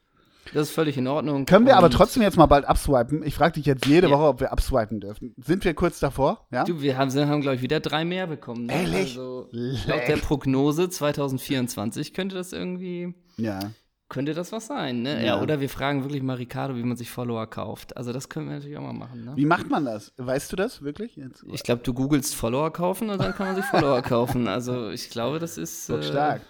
Das 0.52 0.68
ist 0.68 0.74
völlig 0.74 0.96
in 0.96 1.06
Ordnung. 1.06 1.46
Können 1.46 1.66
wir 1.66 1.76
aber 1.76 1.90
trotzdem 1.90 2.22
jetzt 2.22 2.36
mal 2.36 2.46
bald 2.46 2.64
abswipen? 2.64 3.22
Ich 3.24 3.34
frage 3.34 3.54
dich 3.54 3.66
jetzt 3.66 3.86
jede 3.86 4.08
ja. 4.08 4.12
Woche, 4.12 4.24
ob 4.24 4.40
wir 4.40 4.52
abswipen 4.52 5.00
dürfen. 5.00 5.34
Sind 5.36 5.64
wir 5.64 5.74
kurz 5.74 6.00
davor? 6.00 6.46
Ja? 6.50 6.64
Du, 6.64 6.82
wir 6.82 6.98
haben, 6.98 7.10
haben 7.12 7.40
glaube 7.40 7.56
ich, 7.56 7.62
wieder 7.62 7.80
drei 7.80 8.04
mehr 8.04 8.26
bekommen. 8.26 8.66
Ne? 8.66 8.74
Ehrlich? 8.74 9.16
Also, 9.16 9.48
laut 9.52 10.08
der 10.08 10.16
Prognose 10.16 10.88
2024 10.88 12.12
könnte 12.12 12.36
das 12.36 12.52
irgendwie. 12.52 13.14
Ja. 13.36 13.60
Könnte 14.08 14.34
das 14.34 14.52
was 14.52 14.66
sein, 14.66 15.02
ne? 15.02 15.16
Ja. 15.20 15.36
ja. 15.36 15.42
oder 15.42 15.60
wir 15.60 15.68
fragen 15.68 16.04
wirklich 16.04 16.22
mal 16.22 16.36
Ricardo, 16.36 16.76
wie 16.76 16.82
man 16.82 16.96
sich 16.96 17.10
Follower 17.10 17.46
kauft. 17.46 17.96
Also 17.96 18.12
das 18.12 18.28
können 18.28 18.46
wir 18.46 18.54
natürlich 18.54 18.76
auch 18.76 18.82
mal 18.82 18.92
machen, 18.92 19.24
ne? 19.24 19.32
Wie 19.34 19.46
macht 19.46 19.70
man 19.70 19.86
das? 19.86 20.12
Weißt 20.18 20.52
du 20.52 20.56
das 20.56 20.82
wirklich? 20.82 21.16
Jetzt? 21.16 21.44
Ich 21.50 21.62
glaube, 21.62 21.82
du 21.82 21.94
googelst 21.94 22.34
Follower 22.34 22.70
kaufen 22.72 23.08
und 23.08 23.20
dann 23.20 23.34
kann 23.34 23.46
man 23.46 23.56
sich 23.56 23.64
Follower 23.64 24.02
kaufen. 24.02 24.46
Also 24.46 24.90
ich 24.90 25.10
glaube, 25.10 25.38
das 25.38 25.56
ist. 25.56 25.88
Äh, 25.88 26.02
stark. 26.02 26.42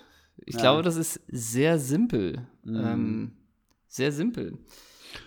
Ich 0.44 0.56
ja. 0.56 0.60
glaube, 0.60 0.82
das 0.82 0.96
ist 0.96 1.20
sehr 1.28 1.78
simpel. 1.78 2.46
Mhm. 2.64 2.84
Ähm, 2.84 3.32
sehr 3.94 4.10
simpel. 4.10 4.58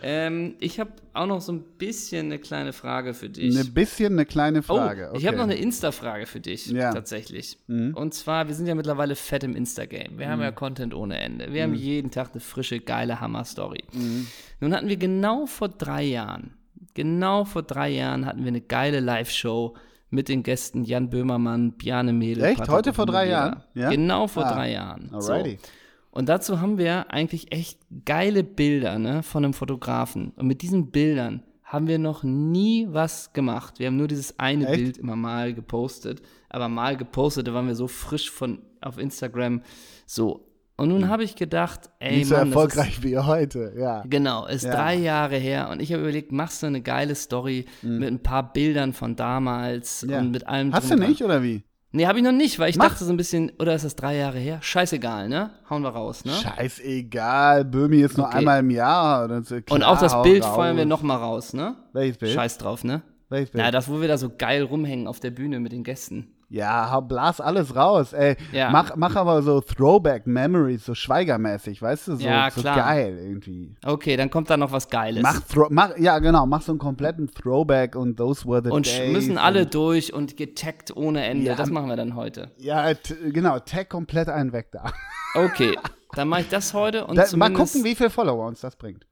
Ähm, 0.04 0.56
ich 0.60 0.82
habe 0.82 0.92
auch 1.14 1.26
noch 1.26 1.40
so 1.40 1.54
ein 1.54 1.64
bisschen 1.78 2.26
eine 2.26 2.40
kleine 2.40 2.74
Frage 2.74 3.14
für 3.14 3.30
dich. 3.30 3.58
Ein 3.58 3.74
bisschen 3.74 4.14
eine 4.14 4.26
kleine 4.26 4.60
oh, 4.60 4.76
Frage. 4.76 5.06
Oh, 5.06 5.10
okay. 5.12 5.20
Ich 5.20 5.28
habe 5.28 5.38
noch 5.38 5.46
eine 5.46 5.56
Insta-Frage 5.56 6.26
für 6.26 6.42
dich, 6.42 6.68
ja. 6.68 6.94
tatsächlich. 6.94 7.58
Mhm. 7.68 7.94
Und 7.94 8.14
zwar, 8.14 8.50
wir 8.50 8.56
sind 8.56 8.68
ja 8.68 8.76
mittlerweile 8.76 9.16
fett 9.16 9.46
im 9.46 9.56
Insta-Game. 9.56 10.20
Wir 10.20 10.28
mhm. 10.28 10.32
haben 10.32 10.42
ja 10.42 10.52
Content 10.52 10.94
ohne 10.94 11.18
Ende. 11.18 11.54
Wir 11.54 11.66
mhm. 11.66 11.72
haben 11.72 11.80
jeden 11.80 12.12
Tag 12.12 12.32
eine 12.34 12.42
frische, 12.42 12.82
geile 12.82 13.22
Hammer-Story. 13.22 13.86
Mhm. 13.94 14.28
Nun 14.60 14.74
hatten 14.74 14.90
wir 14.90 14.98
genau 14.98 15.46
vor 15.46 15.70
drei 15.70 16.04
Jahren, 16.04 16.58
genau 16.94 17.46
vor 17.46 17.64
drei 17.64 17.90
Jahren 17.90 18.26
hatten 18.26 18.42
wir 18.42 18.50
eine 18.50 18.62
geile 18.62 19.00
Live-Show 19.00 19.78
mit 20.10 20.28
den 20.28 20.44
Gästen 20.44 20.84
Jan 20.84 21.10
Böhmermann, 21.10 21.74
Bjane 21.74 22.12
Mädel. 22.12 22.44
Echt? 22.44 22.68
Heute 22.68 22.94
vor 22.94 23.06
drei 23.06 23.30
Jahren? 23.30 23.64
Ja? 23.74 23.90
Genau 23.90 24.28
vor 24.28 24.46
ah. 24.46 24.54
drei 24.54 24.72
Jahren. 24.72 25.10
Alrighty. 25.14 25.60
So. 25.62 25.70
Und 26.18 26.30
dazu 26.30 26.62
haben 26.62 26.80
wir 26.80 27.12
eigentlich 27.12 27.52
echt 27.52 27.78
geile 28.04 28.44
Bilder 28.44 28.98
ne, 28.98 29.22
von 29.22 29.46
einem 29.46 29.54
Fotografen. 29.54 30.32
Und 30.36 30.48
mit 30.48 30.64
diesen 30.64 30.90
Bildern 30.90 31.44
haben 31.64 31.86
wir 31.86 32.00
noch 32.00 32.24
nie 32.24 32.88
was 32.90 33.34
gemacht. 33.34 33.78
Wir 33.78 33.86
haben 33.86 33.98
nur 33.98 34.08
dieses 34.08 34.40
eine 34.40 34.66
echt? 34.66 34.78
Bild 34.78 34.98
immer 34.98 35.16
mal 35.16 35.54
gepostet. 35.54 36.24
Aber 36.50 36.70
mal 36.70 36.98
gepostet, 36.98 37.48
da 37.48 37.54
waren 37.54 37.68
wir 37.68 37.76
so 37.76 37.88
frisch 37.88 38.32
von 38.32 38.64
auf 38.82 38.98
Instagram. 38.98 39.62
So. 40.08 40.50
Und 40.76 40.90
nun 40.90 41.04
hm. 41.04 41.10
habe 41.10 41.24
ich 41.24 41.36
gedacht, 41.36 41.92
ey, 42.00 42.18
Nicht 42.18 42.30
so 42.30 42.36
Mann, 42.36 42.48
erfolgreich 42.48 42.98
ist, 42.98 43.04
wie 43.04 43.16
heute, 43.20 43.74
ja. 43.78 44.04
Genau, 44.08 44.48
ist 44.48 44.64
ja. 44.66 44.74
drei 44.74 44.96
Jahre 44.96 45.36
her 45.38 45.70
und 45.70 45.84
ich 45.84 45.94
habe 45.94 46.02
überlegt, 46.02 46.32
machst 46.32 46.64
du 46.64 46.68
eine 46.68 46.82
geile 46.82 47.14
Story 47.14 47.66
mhm. 47.84 48.00
mit 48.00 48.10
ein 48.10 48.24
paar 48.24 48.54
Bildern 48.54 48.94
von 48.94 49.16
damals 49.16 50.04
ja. 50.10 50.18
und 50.18 50.32
mit 50.32 50.48
allem. 50.48 50.74
Hast 50.74 50.90
du 50.90 50.96
nicht 50.96 51.24
oder 51.24 51.44
wie? 51.44 51.64
Nee, 51.98 52.06
habe 52.06 52.20
ich 52.20 52.24
noch 52.24 52.32
nicht, 52.32 52.60
weil 52.60 52.70
ich 52.70 52.76
Mach. 52.76 52.90
dachte 52.90 53.06
so 53.06 53.12
ein 53.12 53.18
bisschen, 53.18 53.52
oder 53.58 53.74
ist 53.74 53.84
das 53.84 53.96
drei 53.96 54.18
Jahre 54.18 54.38
her? 54.38 54.60
Scheißegal, 54.62 55.30
ne? 55.30 55.50
Hauen 55.68 55.82
wir 55.82 55.90
raus, 55.90 56.26
ne? 56.26 56.32
Scheißegal, 56.32 57.66
Böhmi 57.66 58.02
ist 58.02 58.20
nur 58.20 58.32
einmal 58.32 58.60
im 58.60 58.70
Jahr. 58.70 59.28
Klar, 59.28 59.64
und 59.72 59.84
auch 59.84 60.00
das 60.00 60.22
Bild 60.22 60.44
raus. 60.44 60.56
feuern 60.56 60.78
wir 60.78 60.86
nochmal 60.86 61.18
raus, 61.18 61.54
ne? 61.54 61.76
Welches 61.94 62.20
Bild? 62.20 62.34
Scheiß 62.34 62.60
drauf, 62.60 62.84
ne? 62.84 63.02
Welches 63.30 63.50
Bild? 63.50 63.64
Ja, 63.64 63.72
das, 63.72 63.90
wo 63.90 64.00
wir 64.00 64.08
da 64.08 64.20
so 64.20 64.30
geil 64.30 64.62
rumhängen 64.62 65.08
auf 65.08 65.20
der 65.20 65.32
Bühne 65.32 65.60
mit 65.60 65.72
den 65.72 65.84
Gästen. 65.84 66.28
Ja, 66.50 67.02
blas 67.02 67.42
alles 67.42 67.76
raus, 67.76 68.14
ey. 68.14 68.38
Ja. 68.54 68.70
Mach, 68.70 68.96
mach 68.96 69.16
aber 69.18 69.42
so 69.42 69.60
Throwback-Memories, 69.60 70.86
so 70.86 70.96
schweigermäßig, 70.96 71.82
weißt 71.82 72.08
du? 72.08 72.16
So, 72.16 72.26
ja, 72.26 72.50
so 72.50 72.64
geil 72.64 73.18
irgendwie. 73.20 73.76
Okay, 73.84 74.16
dann 74.16 74.30
kommt 74.30 74.50
da 74.50 74.56
noch 74.56 74.72
was 74.72 74.90
Geiles. 74.90 75.22
Mach, 75.22 75.42
mach, 75.70 75.98
ja, 75.98 76.20
genau, 76.20 76.46
mach 76.46 76.62
so 76.62 76.72
einen 76.72 76.80
kompletten 76.80 77.30
Throwback 77.30 77.98
und 77.98 78.16
those 78.16 78.48
were 78.48 78.64
the 78.64 78.70
und 78.72 78.86
days. 78.86 79.08
Und 79.08 79.12
müssen 79.12 79.38
alle 79.38 79.66
durch 79.66 80.14
und 80.14 80.38
getaggt 80.38 80.96
ohne 80.96 81.26
Ende. 81.26 81.48
Ja, 81.48 81.56
das 81.56 81.70
machen 81.70 81.90
wir 81.90 81.98
dann 81.98 82.16
heute. 82.16 82.52
Ja, 82.58 82.94
genau, 83.30 83.60
tag 83.60 83.90
komplett 83.90 84.30
einen 84.30 84.54
weg 84.54 84.72
da. 84.72 84.94
Okay, 85.36 85.78
dann 86.14 86.30
mache 86.30 86.42
ich 86.42 86.50
das 86.50 86.74
heute 86.74 87.06
und 87.08 87.18
da, 87.18 87.26
Mal 87.36 87.52
gucken, 87.52 87.84
wie 87.84 87.94
viele 87.94 88.10
Follower 88.10 88.48
uns 88.48 88.62
das 88.62 88.78
bringt. 88.78 89.06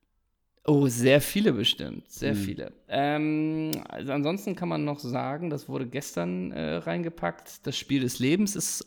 Oh, 0.67 0.87
sehr 0.87 1.21
viele 1.21 1.53
bestimmt, 1.53 2.09
sehr 2.09 2.33
mhm. 2.33 2.37
viele. 2.37 2.71
Ähm, 2.87 3.71
also 3.87 4.11
ansonsten 4.13 4.55
kann 4.55 4.67
man 4.67 4.83
noch 4.83 4.97
sagen, 4.97 5.51
das 5.51 5.69
wurde 5.69 5.85
gestern 5.85 6.51
äh, 6.51 6.77
reingepackt. 6.77 7.67
Das 7.67 7.77
Spiel 7.77 8.01
des 8.01 8.17
Lebens 8.17 8.55
ist 8.55 8.83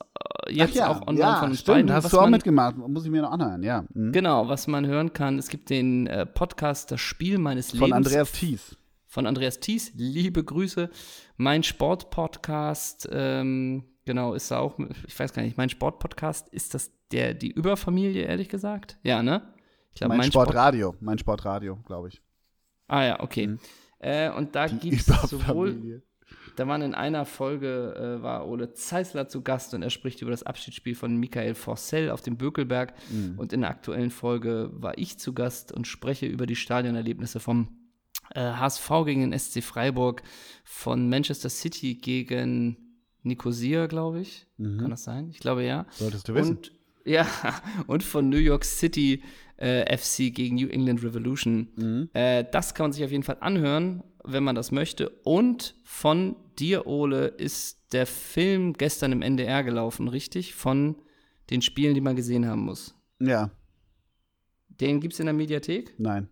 äh, 0.46 0.52
jetzt 0.52 0.74
ja, 0.74 0.88
auch 0.88 1.06
online 1.06 1.20
ja, 1.20 1.36
von 1.36 1.50
uns 1.50 1.60
stimmt, 1.60 1.76
beiden. 1.76 1.92
Hast 1.92 2.12
du 2.12 2.18
auch 2.18 2.22
man, 2.22 2.32
mitgemacht? 2.32 2.76
Muss 2.76 3.04
ich 3.04 3.10
mir 3.12 3.22
noch 3.22 3.30
anhören, 3.30 3.62
ja. 3.62 3.84
Mhm. 3.94 4.10
Genau, 4.10 4.48
was 4.48 4.66
man 4.66 4.86
hören 4.86 5.12
kann. 5.12 5.38
Es 5.38 5.48
gibt 5.48 5.70
den 5.70 6.08
äh, 6.08 6.26
Podcast 6.26 6.90
Das 6.90 7.00
Spiel 7.00 7.38
meines 7.38 7.72
Lebens. 7.72 7.88
Von 7.88 7.92
Andreas 7.92 8.32
Thies. 8.32 8.76
Von 9.06 9.26
Andreas 9.26 9.60
Thies. 9.60 9.92
Liebe 9.94 10.42
Grüße. 10.42 10.90
Mein 11.36 11.62
Sportpodcast, 11.62 13.08
ähm, 13.12 13.84
genau, 14.04 14.34
ist 14.34 14.50
da 14.50 14.58
auch, 14.58 14.76
ich 15.06 15.16
weiß 15.16 15.32
gar 15.32 15.42
nicht, 15.42 15.56
mein 15.56 15.68
Sportpodcast, 15.68 16.48
ist 16.48 16.74
das 16.74 16.90
der, 17.12 17.34
die 17.34 17.52
Überfamilie, 17.52 18.24
ehrlich 18.24 18.48
gesagt? 18.48 18.98
Ja, 19.04 19.22
ne? 19.22 19.42
Glaub, 19.98 20.08
mein, 20.08 20.18
mein 20.18 20.30
Sportradio, 20.30 20.88
Sport 20.90 21.02
mein 21.02 21.18
Sportradio, 21.18 21.76
glaube 21.86 22.08
ich. 22.08 22.22
Ah 22.86 23.04
ja, 23.04 23.20
okay. 23.20 23.48
Mhm. 23.48 23.58
Äh, 23.98 24.30
und 24.30 24.54
da 24.54 24.66
gibt 24.66 24.94
es 24.94 25.06
sowohl, 25.06 26.02
da 26.56 26.66
waren 26.66 26.82
in 26.82 26.94
einer 26.94 27.24
Folge, 27.24 27.94
äh, 27.94 28.22
war 28.22 28.48
Ole 28.48 28.72
Zeisler 28.72 29.28
zu 29.28 29.42
Gast 29.42 29.74
und 29.74 29.82
er 29.82 29.90
spricht 29.90 30.22
über 30.22 30.30
das 30.30 30.42
Abschiedsspiel 30.42 30.94
von 30.94 31.16
Michael 31.16 31.54
Forcell 31.54 32.10
auf 32.10 32.22
dem 32.22 32.36
Bökelberg. 32.36 32.94
Mhm. 33.10 33.38
Und 33.38 33.52
in 33.52 33.60
der 33.60 33.70
aktuellen 33.70 34.10
Folge 34.10 34.70
war 34.72 34.96
ich 34.98 35.18
zu 35.18 35.32
Gast 35.32 35.72
und 35.72 35.86
spreche 35.86 36.26
über 36.26 36.46
die 36.46 36.56
Stadionerlebnisse 36.56 37.40
vom 37.40 37.68
äh, 38.34 38.40
HSV 38.40 38.90
gegen 39.04 39.30
den 39.30 39.38
SC 39.38 39.62
Freiburg, 39.62 40.22
von 40.64 41.08
Manchester 41.08 41.48
City 41.48 41.94
gegen 41.94 42.76
Nicosia, 43.22 43.86
glaube 43.86 44.20
ich. 44.20 44.46
Mhm. 44.56 44.78
Kann 44.78 44.90
das 44.90 45.04
sein? 45.04 45.30
Ich 45.30 45.38
glaube 45.38 45.64
ja. 45.64 45.86
Solltest 45.90 46.28
du 46.28 46.34
wissen. 46.34 46.56
Und, 46.56 46.72
ja, 47.08 47.26
und 47.86 48.02
von 48.02 48.28
New 48.28 48.38
York 48.38 48.64
City 48.64 49.22
äh, 49.56 49.96
FC 49.96 50.32
gegen 50.34 50.56
New 50.56 50.68
England 50.68 51.02
Revolution. 51.02 51.68
Mhm. 51.76 52.10
Äh, 52.12 52.44
das 52.50 52.74
kann 52.74 52.84
man 52.84 52.92
sich 52.92 53.04
auf 53.04 53.10
jeden 53.10 53.24
Fall 53.24 53.38
anhören, 53.40 54.02
wenn 54.24 54.44
man 54.44 54.54
das 54.54 54.70
möchte. 54.70 55.08
Und 55.24 55.74
von 55.84 56.36
dir, 56.58 56.86
Ole, 56.86 57.26
ist 57.26 57.92
der 57.92 58.06
Film 58.06 58.74
gestern 58.74 59.12
im 59.12 59.22
NDR 59.22 59.64
gelaufen, 59.64 60.08
richtig? 60.08 60.54
Von 60.54 60.96
den 61.50 61.62
Spielen, 61.62 61.94
die 61.94 62.00
man 62.00 62.16
gesehen 62.16 62.46
haben 62.46 62.62
muss. 62.62 62.94
Ja. 63.20 63.50
Den 64.68 65.00
gibt 65.00 65.14
es 65.14 65.20
in 65.20 65.26
der 65.26 65.32
Mediathek? 65.34 65.94
Nein. 65.98 66.28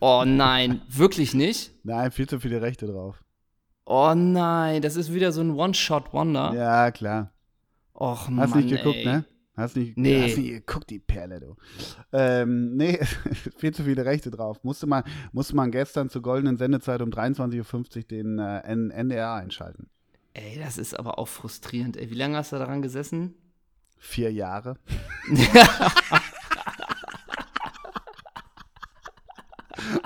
Oh 0.00 0.24
nein, 0.26 0.82
wirklich 0.88 1.34
nicht? 1.34 1.72
Nein, 1.84 2.10
viel 2.10 2.28
zu 2.28 2.40
viele 2.40 2.62
Rechte 2.62 2.86
drauf. 2.86 3.22
Oh 3.86 4.14
nein, 4.14 4.80
das 4.80 4.96
ist 4.96 5.12
wieder 5.12 5.32
so 5.32 5.42
ein 5.42 5.50
One-Shot-Wonder. 5.50 6.54
Ja, 6.54 6.90
klar. 6.90 7.32
Och, 7.94 8.28
Hast 8.28 8.30
Mann, 8.30 8.64
nicht 8.64 8.70
geguckt, 8.70 8.96
ey. 8.96 9.04
ne? 9.06 9.24
Hast 9.56 9.76
nicht, 9.76 9.96
nee. 9.96 10.22
hast 10.22 10.36
nicht 10.36 10.66
guck 10.66 10.84
die 10.86 10.98
Perle, 10.98 11.38
du. 11.38 11.54
Ähm, 12.12 12.76
nee, 12.76 12.98
viel 13.56 13.72
zu 13.72 13.84
viele 13.84 14.04
Rechte 14.04 14.32
drauf. 14.32 14.64
Musste 14.64 14.86
man, 14.86 15.04
musste 15.32 15.54
man 15.54 15.70
gestern 15.70 16.10
zur 16.10 16.22
goldenen 16.22 16.56
Sendezeit 16.56 17.00
um 17.02 17.10
23.50 17.10 17.96
Uhr 17.96 18.02
den 18.02 18.38
äh, 18.40 18.60
NDR 18.62 19.34
einschalten. 19.34 19.88
Ey, 20.32 20.58
das 20.58 20.76
ist 20.78 20.98
aber 20.98 21.20
auch 21.20 21.28
frustrierend. 21.28 21.96
Ey, 21.96 22.10
wie 22.10 22.16
lange 22.16 22.36
hast 22.36 22.52
du 22.52 22.56
daran 22.56 22.82
gesessen? 22.82 23.34
Vier 23.96 24.32
Jahre. 24.32 24.76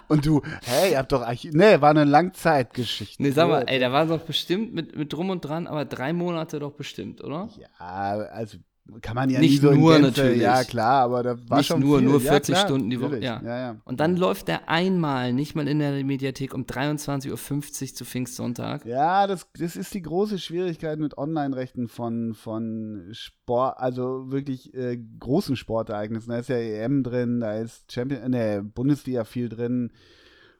Und 0.08 0.24
du, 0.24 0.42
hey, 0.64 0.92
ihr 0.92 0.98
habt 0.98 1.12
doch 1.12 1.22
Archiv. 1.22 1.52
Nee, 1.54 1.80
war 1.80 1.90
eine 1.90 2.04
Langzeitgeschichte. 2.04 3.22
Nee, 3.22 3.30
sag 3.30 3.48
mal, 3.48 3.64
ey, 3.66 3.78
da 3.78 3.92
war 3.92 4.06
doch 4.06 4.22
bestimmt 4.22 4.74
mit, 4.74 4.96
mit 4.96 5.12
drum 5.12 5.28
und 5.30 5.42
dran, 5.42 5.66
aber 5.66 5.84
drei 5.84 6.14
Monate 6.14 6.58
doch 6.58 6.72
bestimmt, 6.72 7.22
oder? 7.22 7.50
Ja, 7.58 8.16
also 8.32 8.58
kann 9.02 9.14
man 9.14 9.28
ja 9.28 9.38
nicht 9.38 9.60
so 9.60 9.72
nur 9.72 9.98
natürlich. 9.98 10.40
Ja, 10.40 10.64
klar, 10.64 11.04
aber 11.04 11.22
da 11.22 11.36
war 11.48 11.58
nicht 11.58 11.66
schon 11.66 11.80
nur, 11.80 11.98
viel. 11.98 12.08
nur 12.08 12.20
40 12.20 12.54
ja, 12.54 12.60
Stunden 12.62 12.90
die 12.90 13.00
Woche. 13.00 13.22
Ja. 13.22 13.40
Ja. 13.42 13.76
Und 13.84 14.00
dann 14.00 14.16
läuft 14.16 14.48
der 14.48 14.68
einmal, 14.68 15.32
nicht 15.32 15.54
mal 15.54 15.68
in 15.68 15.78
der 15.78 16.04
Mediathek, 16.04 16.54
um 16.54 16.62
23.50 16.64 17.30
Uhr 17.30 17.94
zu 17.94 18.04
Pfingstsonntag. 18.04 18.84
Ja, 18.86 19.26
das, 19.26 19.46
das 19.58 19.76
ist 19.76 19.92
die 19.94 20.02
große 20.02 20.38
Schwierigkeit 20.38 20.98
mit 20.98 21.18
Online-Rechten 21.18 21.88
von, 21.88 22.34
von 22.34 23.08
Sport, 23.12 23.78
also 23.78 24.30
wirklich 24.30 24.72
äh, 24.74 24.98
großen 25.18 25.56
Sportereignissen. 25.56 26.30
Da 26.30 26.38
ist 26.38 26.48
ja 26.48 26.56
EM 26.56 27.02
drin, 27.02 27.40
da 27.40 27.58
ist 27.58 27.92
Champion, 27.92 28.32
äh, 28.32 28.62
Bundesliga 28.62 29.24
viel 29.24 29.48
drin, 29.48 29.92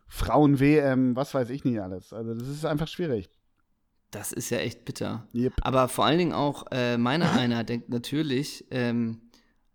Frauen-WM, 0.07 1.16
was 1.16 1.35
weiß 1.35 1.51
ich 1.51 1.64
nicht 1.64 1.81
alles. 1.81 2.12
Also 2.12 2.35
das 2.35 2.49
ist 2.49 2.64
einfach 2.64 2.89
schwierig. 2.89 3.31
Das 4.11 4.32
ist 4.32 4.50
ja 4.50 4.59
echt 4.59 4.84
bitter. 4.84 5.26
Yep. 5.34 5.54
Aber 5.62 5.88
vor 5.88 6.06
allen 6.06 6.18
Dingen 6.18 6.32
auch 6.32 6.64
äh, 6.70 6.96
meiner 6.96 7.32
einer 7.38 7.64
denkt 7.64 7.90
natürlich, 7.90 8.64
ähm, 8.70 9.20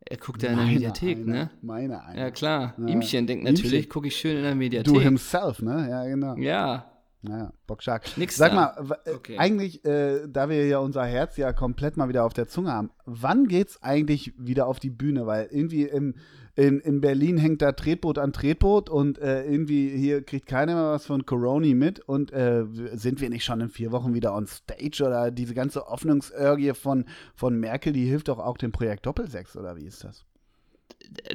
er 0.05 0.17
guckt 0.17 0.43
ja 0.43 0.49
in 0.49 0.57
der 0.57 0.65
Mediathek, 0.65 1.17
einer, 1.19 1.25
ne? 1.25 1.51
Meine 1.61 2.03
einer. 2.03 2.19
Ja, 2.19 2.31
klar. 2.31 2.73
Ja. 2.77 2.88
Ihmchen 2.88 3.25
denkt 3.25 3.45
natürlich, 3.45 3.89
gucke 3.89 4.07
ich 4.07 4.15
schön 4.15 4.38
in 4.38 4.43
der 4.43 4.55
Mediathek. 4.55 4.93
Du 4.93 4.99
himself, 4.99 5.61
ne? 5.61 5.88
Ja, 5.89 6.03
genau. 6.05 6.36
Ja. 6.38 6.93
Naja, 7.24 7.53
Bockstark. 7.67 8.17
Nix 8.17 8.36
Sag 8.36 8.51
da. 8.51 8.55
mal, 8.55 8.97
äh, 9.05 9.11
okay. 9.11 9.38
eigentlich, 9.38 9.84
äh, 9.86 10.28
da 10.28 10.49
wir 10.49 10.67
ja 10.67 10.80
unser 10.80 11.05
Herz 11.05 11.38
ja 11.38 11.53
komplett 11.53 11.95
mal 11.95 12.09
wieder 12.09 12.26
auf 12.26 12.34
der 12.34 12.47
Zunge 12.47 12.71
haben, 12.71 12.91
wann 13.05 13.47
geht's 13.47 13.82
eigentlich 13.82 14.34
wieder 14.38 14.67
auf 14.67 14.80
die 14.80 14.89
Bühne? 14.89 15.26
Weil 15.26 15.47
irgendwie 15.49 15.84
im 15.84 16.15
in, 16.55 16.80
in 16.82 17.01
Berlin 17.01 17.38
hängt 17.38 17.63
da 17.63 17.71
Tretboot 17.71 18.19
an 18.19 18.32
Tretboot 18.32 18.89
und 18.89 19.17
äh, 19.17 19.43
irgendwie 19.43 19.89
hier 19.89 20.21
kriegt 20.21 20.45
keiner 20.45 20.76
mehr 20.76 20.91
was 20.91 21.05
von 21.05 21.26
Coroni 21.26 21.74
mit 21.74 21.99
und 22.01 22.32
äh, 22.32 22.65
sind 22.93 23.21
wir 23.21 23.30
nicht 23.32 23.43
schon 23.43 23.61
in 23.61 23.69
vier 23.69 23.91
Wochen 23.91 24.13
wieder 24.13 24.36
on 24.36 24.45
stage 24.45 25.03
oder 25.03 25.32
diese 25.32 25.55
ganze 25.55 25.91
Öffnungsörgie 25.91 26.74
von, 26.74 27.05
von 27.34 27.59
Merkel, 27.59 27.91
die 27.91 28.05
hilft 28.05 28.28
doch 28.28 28.38
auch 28.38 28.57
dem 28.57 28.71
Projekt 28.71 29.07
Doppelsechs 29.07 29.57
oder 29.57 29.76
wie 29.78 29.86
ist 29.86 30.03
das? 30.03 30.26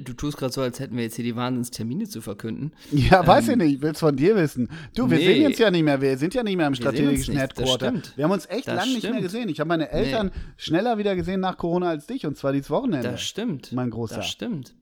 Du 0.01 0.13
tust 0.13 0.37
gerade 0.37 0.53
so, 0.53 0.61
als 0.61 0.81
hätten 0.81 0.97
wir 0.97 1.05
jetzt 1.05 1.17
hier 1.17 1.25
die 1.25 1.37
Wahnsinnstermine 1.37 2.09
zu 2.09 2.21
verkünden. 2.21 2.73
Ja, 2.91 3.27
weiß 3.27 3.49
ähm, 3.49 3.53
ich 3.53 3.67
nicht, 3.67 3.75
ich 3.77 3.83
will 3.83 3.93
es 3.93 3.99
von 3.99 4.17
dir 4.17 4.37
wissen. 4.37 4.69
Du, 4.95 5.11
wir 5.11 5.19
nee, 5.19 5.27
sehen 5.27 5.47
uns 5.47 5.59
ja 5.59 5.71
nicht 5.71 5.85
mehr, 5.85 6.01
wir 6.01 6.17
sind 6.19 6.35
ja 6.35 6.43
nicht 6.43 6.57
mehr 6.57 6.67
im 6.67 6.75
strategischen 6.75 7.37
Headquarter. 7.37 7.95
Wir 8.17 8.25
haben 8.25 8.31
uns 8.31 8.47
echt 8.47 8.67
lange 8.67 8.93
nicht 8.93 9.11
mehr 9.11 9.21
gesehen. 9.21 9.49
Ich 9.49 9.61
habe 9.61 9.69
meine 9.69 9.91
Eltern 9.91 10.27
nee. 10.27 10.41
schneller 10.57 10.99
wieder 10.99 11.17
gesehen 11.17 11.41
nach 11.41 11.57
Corona 11.57 11.91
als 11.91 12.07
dich 12.07 12.27
und 12.27 12.37
zwar 12.37 12.53
dieses 12.53 12.71
Wochenende. 12.71 13.11
Das 13.11 13.23
stimmt. 13.23 13.73
Mein 13.73 13.91
Großer. 13.91 14.17
Das 14.17 14.29
stimmt. 14.29 14.75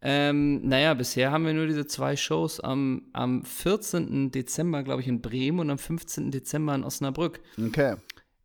Ähm, 0.00 0.66
naja, 0.68 0.94
bisher 0.94 1.32
haben 1.32 1.44
wir 1.44 1.52
nur 1.52 1.66
diese 1.66 1.86
zwei 1.86 2.16
Shows 2.16 2.60
am, 2.60 3.02
am 3.12 3.44
14. 3.44 4.30
Dezember, 4.30 4.84
glaube 4.84 5.02
ich, 5.02 5.08
in 5.08 5.20
Bremen 5.20 5.58
und 5.58 5.70
am 5.70 5.78
15. 5.78 6.30
Dezember 6.30 6.74
in 6.74 6.84
Osnabrück. 6.84 7.40
Okay. 7.60 7.96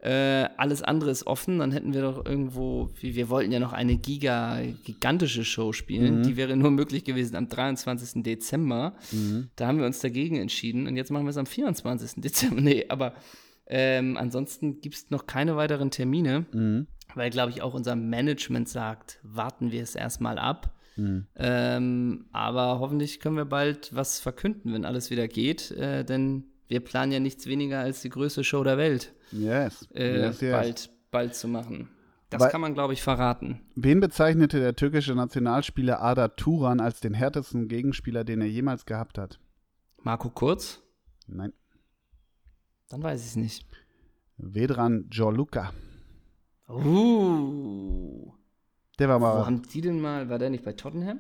Äh, 0.04 0.50
alles 0.58 0.84
andere 0.84 1.12
ist 1.12 1.28
offen, 1.28 1.60
dann 1.60 1.72
hätten 1.72 1.94
wir 1.94 2.02
doch 2.02 2.26
irgendwo, 2.26 2.90
wie, 3.00 3.16
wir 3.16 3.30
wollten 3.30 3.54
ja 3.54 3.60
noch 3.60 3.72
eine 3.72 3.96
giga, 3.96 4.60
gigantische 4.84 5.46
Show 5.46 5.72
spielen, 5.72 6.18
mhm. 6.18 6.24
die 6.24 6.36
wäre 6.36 6.58
nur 6.58 6.72
möglich 6.72 7.06
gewesen 7.06 7.38
am 7.38 7.48
23. 7.48 8.22
Dezember. 8.22 8.96
Mhm. 9.14 9.48
Da 9.56 9.66
haben 9.66 9.80
wir 9.80 9.86
uns 9.86 10.02
dagegen 10.02 10.36
entschieden 10.36 10.88
und 10.88 10.98
jetzt 10.98 11.10
machen 11.10 11.24
wir 11.24 11.30
es 11.30 11.38
am 11.38 11.46
24. 11.46 12.22
Dezember. 12.22 12.62
Nee, 12.64 12.86
aber 12.90 13.14
ähm, 13.66 14.18
ansonsten 14.18 14.82
gibt 14.82 14.96
es 14.96 15.10
noch 15.10 15.26
keine 15.26 15.56
weiteren 15.56 15.90
Termine, 15.90 16.48
mhm. 16.52 16.88
weil, 17.16 17.30
glaube 17.30 17.52
ich, 17.52 17.62
auch 17.62 17.74
unser 17.74 17.96
Management 17.96 18.68
sagt, 18.68 19.20
warten 19.24 19.72
wir 19.72 19.84
es 19.84 19.96
erstmal 19.96 20.38
ab. 20.38 20.74
Mhm. 20.98 21.28
Ähm, 21.38 22.26
aber 22.34 22.80
hoffentlich 22.80 23.22
können 23.22 23.38
wir 23.38 23.46
bald 23.46 23.96
was 23.96 24.20
verkünden, 24.20 24.74
wenn 24.74 24.84
alles 24.84 25.10
wieder 25.12 25.30
geht, 25.30 25.72
äh, 25.72 26.04
denn 26.04 26.44
wir 26.68 26.80
planen 26.80 27.12
ja 27.12 27.20
nichts 27.20 27.46
weniger 27.48 27.80
als 27.80 28.02
die 28.02 28.10
größte 28.10 28.44
Show 28.44 28.64
der 28.64 28.78
Welt. 28.78 29.14
Yes. 29.32 29.88
Äh, 29.94 30.20
yes, 30.20 30.42
yes. 30.42 30.52
Bald, 30.52 30.90
bald 31.12 31.36
zu 31.36 31.48
machen. 31.48 31.90
Das 32.30 32.42
Weil, 32.42 32.50
kann 32.50 32.62
man, 32.62 32.74
glaube 32.74 32.94
ich, 32.94 33.04
verraten. 33.04 33.62
Wen 33.76 34.00
bezeichnete 34.00 34.60
der 34.60 34.76
türkische 34.76 35.14
Nationalspieler 35.14 36.02
Ada 36.02 36.30
Turan 36.30 36.80
als 36.80 37.00
den 37.00 37.14
härtesten 37.14 37.68
Gegenspieler, 37.68 38.24
den 38.24 38.42
er 38.42 38.48
jemals 38.48 38.88
gehabt 38.88 39.20
hat? 39.20 39.40
Marco 40.02 40.30
Kurz? 40.30 40.82
Nein. 41.28 41.54
Dann 42.90 43.04
weiß 43.04 43.22
ich 43.22 43.28
es 43.28 43.36
nicht. 43.36 43.68
Vedran 44.38 45.08
Jorluka. 45.12 45.74
Uh. 46.70 48.34
Der 49.00 49.10
war 49.10 49.20
mal. 49.20 49.42
Wo 49.42 49.46
haben 49.46 49.62
die 49.62 49.82
denn 49.82 50.02
mal? 50.02 50.30
War 50.30 50.40
der 50.40 50.50
nicht 50.50 50.64
bei 50.64 50.74
Tottenham? 50.74 51.20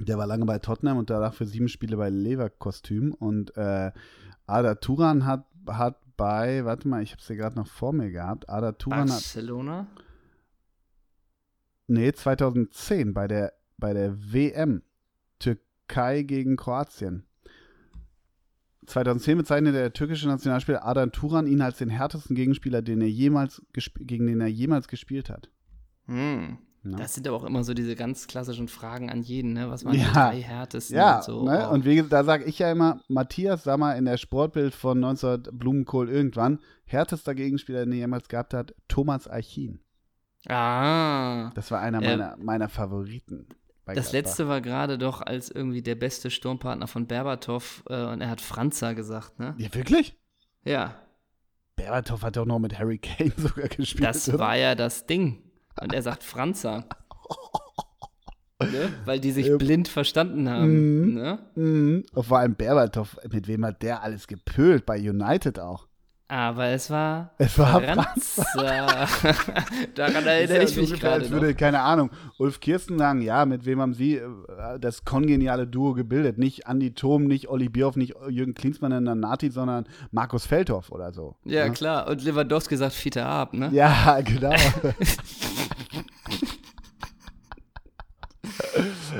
Der 0.00 0.18
war 0.18 0.26
lange 0.26 0.44
bei 0.44 0.58
Tottenham 0.58 0.98
und 0.98 1.10
danach 1.10 1.34
für 1.34 1.46
sieben 1.46 1.68
Spiele 1.68 1.96
bei 1.96 2.10
Leverkostüm. 2.10 3.12
Und 3.14 3.56
äh, 3.56 3.92
Ada 4.46 4.76
Turan 4.76 5.24
hat, 5.24 5.46
hat 5.66 6.00
bei, 6.16 6.64
warte 6.64 6.88
mal, 6.88 7.02
ich 7.02 7.12
habe 7.12 7.20
es 7.20 7.28
ja 7.28 7.34
gerade 7.34 7.56
noch 7.56 7.66
vor 7.66 7.92
mir 7.92 8.10
gehabt. 8.10 8.48
Ada 8.48 8.72
Turan 8.72 9.08
Barcelona? 9.08 9.78
Hat, 9.78 10.04
nee, 11.86 12.12
2010 12.12 13.14
bei 13.14 13.26
der, 13.26 13.52
bei 13.78 13.92
der 13.92 14.32
WM. 14.32 14.82
Türkei 15.38 16.22
gegen 16.22 16.56
Kroatien. 16.56 17.26
2010 18.86 19.38
bezeichnete 19.38 19.78
der 19.78 19.92
türkische 19.92 20.28
Nationalspieler 20.28 20.86
Adan 20.86 21.12
Turan 21.12 21.46
ihn 21.46 21.62
als 21.62 21.78
den 21.78 21.88
härtesten 21.88 22.36
Gegenspieler, 22.36 22.82
den 22.82 23.00
er 23.00 23.08
jemals 23.08 23.62
gegen 23.72 24.26
den 24.26 24.40
er 24.40 24.46
jemals 24.46 24.88
gespielt 24.88 25.30
hat. 25.30 25.50
Hm. 26.06 26.58
Ne? 26.84 26.96
Das 26.96 27.14
sind 27.14 27.26
aber 27.26 27.36
auch 27.36 27.44
immer 27.44 27.64
so 27.64 27.74
diese 27.74 27.96
ganz 27.96 28.26
klassischen 28.26 28.68
Fragen 28.68 29.10
an 29.10 29.22
jeden, 29.22 29.54
ne? 29.54 29.70
Was 29.70 29.84
waren 29.84 29.94
ja. 29.94 30.06
die 30.06 30.12
drei 30.12 30.42
härtesten 30.42 30.96
ja, 30.96 31.16
und 31.16 31.24
so. 31.24 31.44
Ne? 31.44 31.68
Und 31.70 31.84
wie, 31.84 32.02
da 32.02 32.24
sage 32.24 32.44
ich 32.44 32.58
ja 32.58 32.70
immer, 32.70 33.00
Matthias, 33.08 33.64
sag 33.64 33.78
mal, 33.78 33.92
in 33.92 34.04
der 34.04 34.18
Sportbild 34.18 34.74
von 34.74 35.00
19 35.00 35.44
Blumenkohl 35.52 36.10
irgendwann, 36.10 36.58
härtester 36.84 37.34
Gegenspieler, 37.34 37.84
den 37.84 37.92
er 37.92 37.98
jemals 37.98 38.28
gehabt 38.28 38.54
hat, 38.54 38.74
Thomas 38.88 39.28
Eichin. 39.28 39.80
Ah. 40.46 41.50
Das 41.54 41.70
war 41.70 41.80
einer 41.80 42.00
meiner, 42.00 42.36
meiner 42.36 42.68
Favoriten. 42.68 43.46
Das 43.86 43.94
Gladbach. 43.94 44.12
letzte 44.12 44.48
war 44.48 44.60
gerade 44.60 44.98
doch 44.98 45.20
als 45.20 45.50
irgendwie 45.50 45.82
der 45.82 45.94
beste 45.94 46.30
Sturmpartner 46.30 46.86
von 46.86 47.06
Berbatov 47.06 47.82
äh, 47.88 48.04
und 48.06 48.20
er 48.20 48.30
hat 48.30 48.40
Franza 48.40 48.94
gesagt, 48.94 49.38
ne? 49.38 49.54
Ja, 49.58 49.74
wirklich? 49.74 50.18
Ja. 50.64 50.94
Berbatov 51.76 52.22
hat 52.22 52.36
doch 52.36 52.46
noch 52.46 52.58
mit 52.58 52.78
Harry 52.78 52.98
Kane 52.98 53.32
sogar 53.36 53.68
gespielt. 53.68 54.04
Das 54.04 54.28
oder? 54.28 54.38
war 54.38 54.56
ja 54.56 54.74
das 54.74 55.06
Ding. 55.06 55.43
Und 55.80 55.92
er 55.92 56.02
sagt 56.02 56.22
Franzer. 56.22 56.84
ne? 58.60 58.92
Weil 59.04 59.20
die 59.20 59.32
sich 59.32 59.56
blind 59.58 59.88
verstanden 59.88 60.48
haben. 60.48 61.08
Mhm. 61.08 61.14
Ne? 61.14 61.38
Mhm. 61.54 62.04
Vor 62.14 62.38
allem 62.38 62.54
Berbatov, 62.54 63.18
mit 63.30 63.48
wem 63.48 63.64
hat 63.64 63.82
der 63.82 64.02
alles 64.02 64.26
gepölt? 64.26 64.86
Bei 64.86 64.98
United 64.98 65.58
auch. 65.58 65.86
Aber 66.26 66.68
es 66.68 66.88
war. 66.88 67.32
Es 67.36 67.58
war 67.58 67.82
Franzer. 67.82 68.46
Daran 69.94 70.26
erinnere 70.26 70.64
ich 70.64 70.74
mich 70.74 70.98
gerade. 70.98 71.22
Als 71.22 71.30
würde, 71.30 71.54
keine 71.54 71.80
Ahnung, 71.80 72.10
Ulf 72.38 72.60
Kirsten 72.60 72.98
sagen: 72.98 73.20
Ja, 73.20 73.44
mit 73.44 73.66
wem 73.66 73.80
haben 73.80 73.92
Sie 73.92 74.16
äh, 74.16 74.26
das 74.80 75.04
kongeniale 75.04 75.66
Duo 75.66 75.92
gebildet? 75.92 76.38
Nicht 76.38 76.66
Andi 76.66 76.94
Thom, 76.94 77.24
nicht 77.24 77.48
Olli 77.48 77.68
Bierhoff, 77.68 77.96
nicht 77.96 78.14
Jürgen 78.30 78.54
Klinsmann 78.54 78.92
in 78.92 79.04
der 79.04 79.16
Nati, 79.16 79.50
sondern 79.50 79.84
Markus 80.12 80.46
Feldhoff 80.46 80.90
oder 80.90 81.12
so. 81.12 81.36
Ja, 81.44 81.60
ja? 81.60 81.66
Ne? 81.66 81.72
klar. 81.74 82.08
Und 82.08 82.24
Lewandowski 82.24 82.78
sagt 82.78 82.94
Fiete 82.94 83.24
Ab, 83.24 83.52
ne? 83.52 83.68
Ja, 83.72 84.20
genau. 84.24 84.54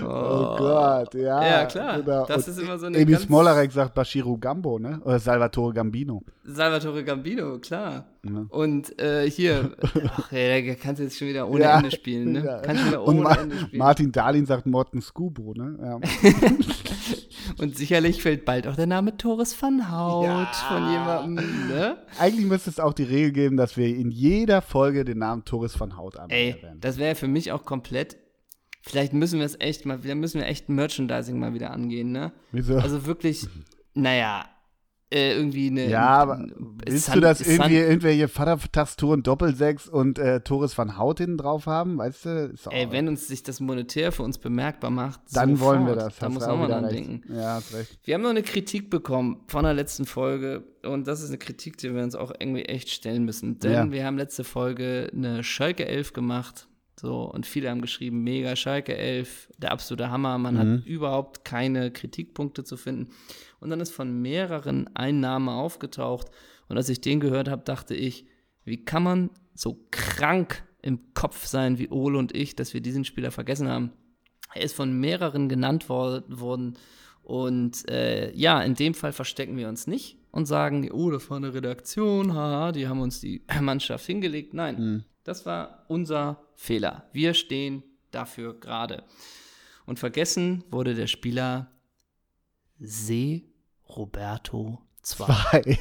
Oh, 0.03 0.57
Gott, 0.57 1.15
ja. 1.15 1.45
Ja, 1.45 1.65
klar. 1.67 2.01
Genau. 2.01 2.27
Das 2.27 2.49
ist 2.49 2.59
immer 2.59 2.79
so 2.79 2.87
eine. 2.87 2.99
Ebi 2.99 3.17
Smolarek 3.17 3.73
sagt 3.73 3.95
Bashiru 3.95 4.39
Gambo, 4.39 4.79
ne? 4.79 5.01
Oder 5.05 5.19
Salvatore 5.19 5.73
Gambino. 5.75 6.23
Salvatore 6.45 7.05
Gambino, 7.05 7.59
klar. 7.59 8.07
Ja. 8.25 8.47
Und 8.49 9.01
äh, 9.01 9.31
hier, 9.31 9.73
ach, 9.83 10.33
ey, 10.33 10.67
da 10.67 10.75
kannst 10.75 11.01
du 11.01 11.05
jetzt 11.05 11.19
schon 11.19 11.29
wieder 11.29 11.49
ohne 11.49 11.65
ja, 11.65 11.79
Ende 11.79 11.91
spielen, 11.91 12.33
ne? 12.33 12.45
Ja. 12.45 12.59
Kannst 12.61 12.83
du 12.83 12.89
wieder 12.89 13.07
ohne 13.07 13.21
Ma 13.21 13.35
Ende 13.35 13.57
spielen. 13.59 13.79
Martin 13.79 14.13
Dahlin 14.13 14.47
sagt 14.47 14.67
Morten 14.67 15.01
Scubo, 15.01 15.53
ne? 15.55 15.79
Ja. 15.83 16.01
Und 17.59 17.77
sicherlich 17.77 18.23
fällt 18.23 18.45
bald 18.45 18.67
auch 18.67 18.77
der 18.77 18.87
Name 18.87 19.17
Torres 19.17 19.61
van 19.61 19.91
Hout 19.91 20.25
ja. 20.25 20.51
von 20.69 20.91
jemandem, 20.91 21.69
ne? 21.69 21.97
Eigentlich 22.19 22.47
müsste 22.47 22.71
es 22.71 22.81
auch 22.81 22.95
die 22.95 23.05
Regel 23.05 23.33
geben, 23.33 23.57
dass 23.57 23.77
wir 23.77 23.89
in 23.89 24.11
jeder 24.11 24.63
Folge 24.63 25.05
den 25.05 25.19
Namen 25.19 25.45
Torres 25.45 25.79
van 25.79 25.99
Hout 25.99 26.17
anwenden. 26.17 26.33
Ey, 26.33 26.57
das 26.81 26.99
wäre 26.99 27.15
für 27.15 27.29
mich 27.29 27.53
auch 27.53 27.65
komplett 27.65 28.17
Vielleicht 28.87 29.15
müssen 29.15 29.39
wir 29.39 29.47
es 29.47 29.59
echt 29.61 29.87
mal, 29.87 30.05
wieder 30.05 30.15
müssen 30.15 30.41
wir 30.41 30.47
echt 30.47 30.69
Merchandising 30.69 31.39
mal 31.39 31.55
wieder 31.55 31.71
angehen, 31.71 32.13
ne? 32.13 32.33
Wieso? 32.53 32.77
Also 32.77 33.07
wirklich, 33.07 33.47
naja, 33.95 34.45
äh, 35.11 35.37
irgendwie 35.37 35.69
eine. 35.69 35.89
Ja, 35.89 36.09
aber 36.09 36.45
willst 36.85 37.07
San, 37.07 37.15
du 37.15 37.21
das 37.23 37.41
irgendwie 37.41 37.77
irgendwelche 37.77 38.29
Vatertagstouren 38.29 39.23
Doppelsechs 39.23 39.89
und 39.89 40.19
äh, 40.19 40.43
Tores 40.43 40.77
van 40.77 40.99
Hout 40.99 41.15
hinten 41.17 41.39
drauf 41.39 41.65
haben, 41.65 41.97
weißt 41.97 42.25
du? 42.27 42.55
Ey, 42.69 42.93
wenn 42.93 43.09
uns 43.09 43.27
sich 43.27 43.43
das 43.43 43.59
monetär 43.59 44.13
für 44.13 44.23
uns 44.23 44.37
bemerkbar 44.37 44.91
macht, 44.91 45.21
dann 45.33 45.57
sofort, 45.57 45.77
wollen 45.77 45.87
wir 45.87 45.95
das. 45.95 46.19
Da 46.19 46.29
muss 46.29 46.43
auch 46.43 46.59
mal 46.59 46.69
dran 46.69 46.87
denken. 46.87 47.23
Ja, 47.33 47.55
hast 47.55 47.73
recht. 47.73 47.99
Wir 48.05 48.15
haben 48.15 48.23
noch 48.23 48.31
eine 48.31 48.43
Kritik 48.43 48.91
bekommen 48.91 49.45
von 49.47 49.65
der 49.65 49.73
letzten 49.73 50.05
Folge 50.05 50.63
und 50.83 51.09
das 51.09 51.23
ist 51.23 51.31
eine 51.31 51.39
Kritik, 51.39 51.79
die 51.79 51.95
wir 51.95 52.03
uns 52.03 52.17
auch 52.17 52.33
irgendwie 52.39 52.67
echt 52.67 52.91
stellen 52.91 53.25
müssen, 53.25 53.59
denn 53.61 53.73
ja. 53.73 53.91
wir 53.91 54.05
haben 54.05 54.19
letzte 54.19 54.45
Folge 54.45 55.11
eine 55.15 55.43
Schalke 55.43 55.87
11 55.87 56.13
gemacht 56.13 56.69
so, 56.99 57.23
und 57.23 57.47
viele 57.47 57.71
haben 57.71 57.81
geschrieben, 57.81 58.23
mega 58.23 58.55
Schalke 58.55 58.97
11, 58.97 59.51
der 59.59 59.73
absolute 59.73 60.11
Hammer, 60.11 60.39
man 60.39 60.55
mhm. 60.55 60.59
hat 60.59 60.87
überhaupt 60.87 61.45
keine 61.45 61.91
Kritikpunkte 61.91 62.65
zu 62.65 62.77
finden. 62.77 63.11
Und 63.61 63.71
dann 63.71 63.81
ist 63.81 63.93
von 63.93 64.23
mehreren 64.23 64.89
ein 64.95 65.21
Name 65.21 65.53
aufgetaucht. 65.53 66.29
Und 66.69 66.77
als 66.77 66.89
ich 66.89 67.01
den 67.01 67.21
gehört 67.21 67.49
habe, 67.49 67.63
dachte 67.65 67.95
ich, 67.95 68.27
wie 68.65 68.85
kann 68.85 69.03
man 69.03 69.31
so 69.55 69.87
krank 69.91 70.63
im 70.83 71.15
Kopf 71.15 71.47
sein 71.47 71.79
wie 71.79 71.91
Ole 71.91 72.19
und 72.19 72.35
ich, 72.35 72.55
dass 72.57 72.75
wir 72.75 72.81
diesen 72.81 73.05
Spieler 73.05 73.31
vergessen 73.31 73.69
haben? 73.69 73.93
Er 74.55 74.63
ist 74.63 74.77
von 74.77 74.93
mehreren 74.93 75.49
genannt 75.49 75.89
worden. 75.89 76.79
Und 77.23 77.89
äh, 77.89 78.33
ja, 78.37 78.63
in 78.63 78.75
dem 78.75 78.95
Fall 78.95 79.13
verstecken 79.13 79.57
wir 79.57 79.69
uns 79.69 79.87
nicht 79.87 80.19
und 80.31 80.47
sagen, 80.47 80.89
oh, 80.93 81.11
das 81.11 81.29
war 81.29 81.39
eine 81.39 81.55
Redaktion, 81.55 82.35
haha, 82.35 82.71
die 82.71 82.87
haben 82.87 83.01
uns 83.01 83.21
die 83.21 83.43
Mannschaft 83.61 84.07
hingelegt. 84.07 84.55
Nein, 84.55 84.77
mhm. 84.79 85.05
Das 85.25 85.47
war 85.47 85.87
unser 85.89 86.44
Fehler. 86.57 87.09
Wir 87.13 87.35
stehen 87.35 87.83
dafür 88.11 88.59
gerade. 88.59 89.05
Und 89.87 89.99
vergessen 89.99 90.65
wurde 90.71 90.95
der 90.95 91.07
Spieler 91.07 91.71
Se 92.79 93.43
Roberto 93.89 94.81
2. 95.03 95.79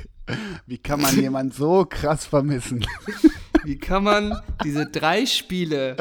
Wie 0.65 0.77
kann 0.77 1.01
man 1.01 1.19
jemanden 1.19 1.51
so 1.51 1.85
krass 1.85 2.25
vermissen? 2.25 2.85
Wie 3.63 3.77
kann 3.77 4.03
man 4.03 4.41
diese 4.63 4.85
drei 4.85 5.25
Spiele, 5.25 5.95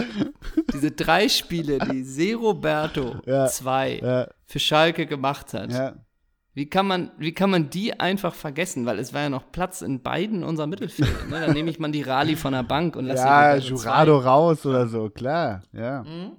diese 0.73 0.91
drei 0.91 1.29
Spiele, 1.29 1.79
die 1.79 2.03
Se 2.03 2.35
Roberto 2.35 3.21
2 3.25 3.99
ja, 3.99 4.21
ja. 4.21 4.29
für 4.47 4.59
Schalke 4.59 5.07
gemacht 5.07 5.55
hat, 5.55 5.71
ja. 5.71 5.95
Wie 6.55 6.69
kann 6.69 6.87
man, 6.87 7.11
wie 7.17 7.33
kann 7.33 7.51
man 7.51 7.71
die 7.71 7.99
einfach 7.99 8.35
vergessen? 8.35 8.85
Weil 8.85 8.99
es 8.99 9.15
war 9.15 9.23
ja 9.23 9.31
noch 9.31 9.51
Platz 9.53 9.81
in 9.81 10.03
beiden 10.03 10.45
unserer 10.45 10.67
Mittelfelder. 10.67 11.25
Ne? 11.31 11.41
Dann 11.41 11.53
nehme 11.55 11.71
ich 11.71 11.79
mal 11.79 11.91
die 11.91 12.03
Rallye 12.03 12.37
von 12.37 12.53
der 12.53 12.63
Bank 12.63 12.95
und 12.97 13.07
lasse 13.07 13.23
Ja, 13.23 13.57
Jurado 13.57 14.19
raus 14.19 14.67
oder 14.67 14.87
so, 14.87 15.09
klar, 15.09 15.63
ja. 15.73 16.03
Mhm. 16.03 16.33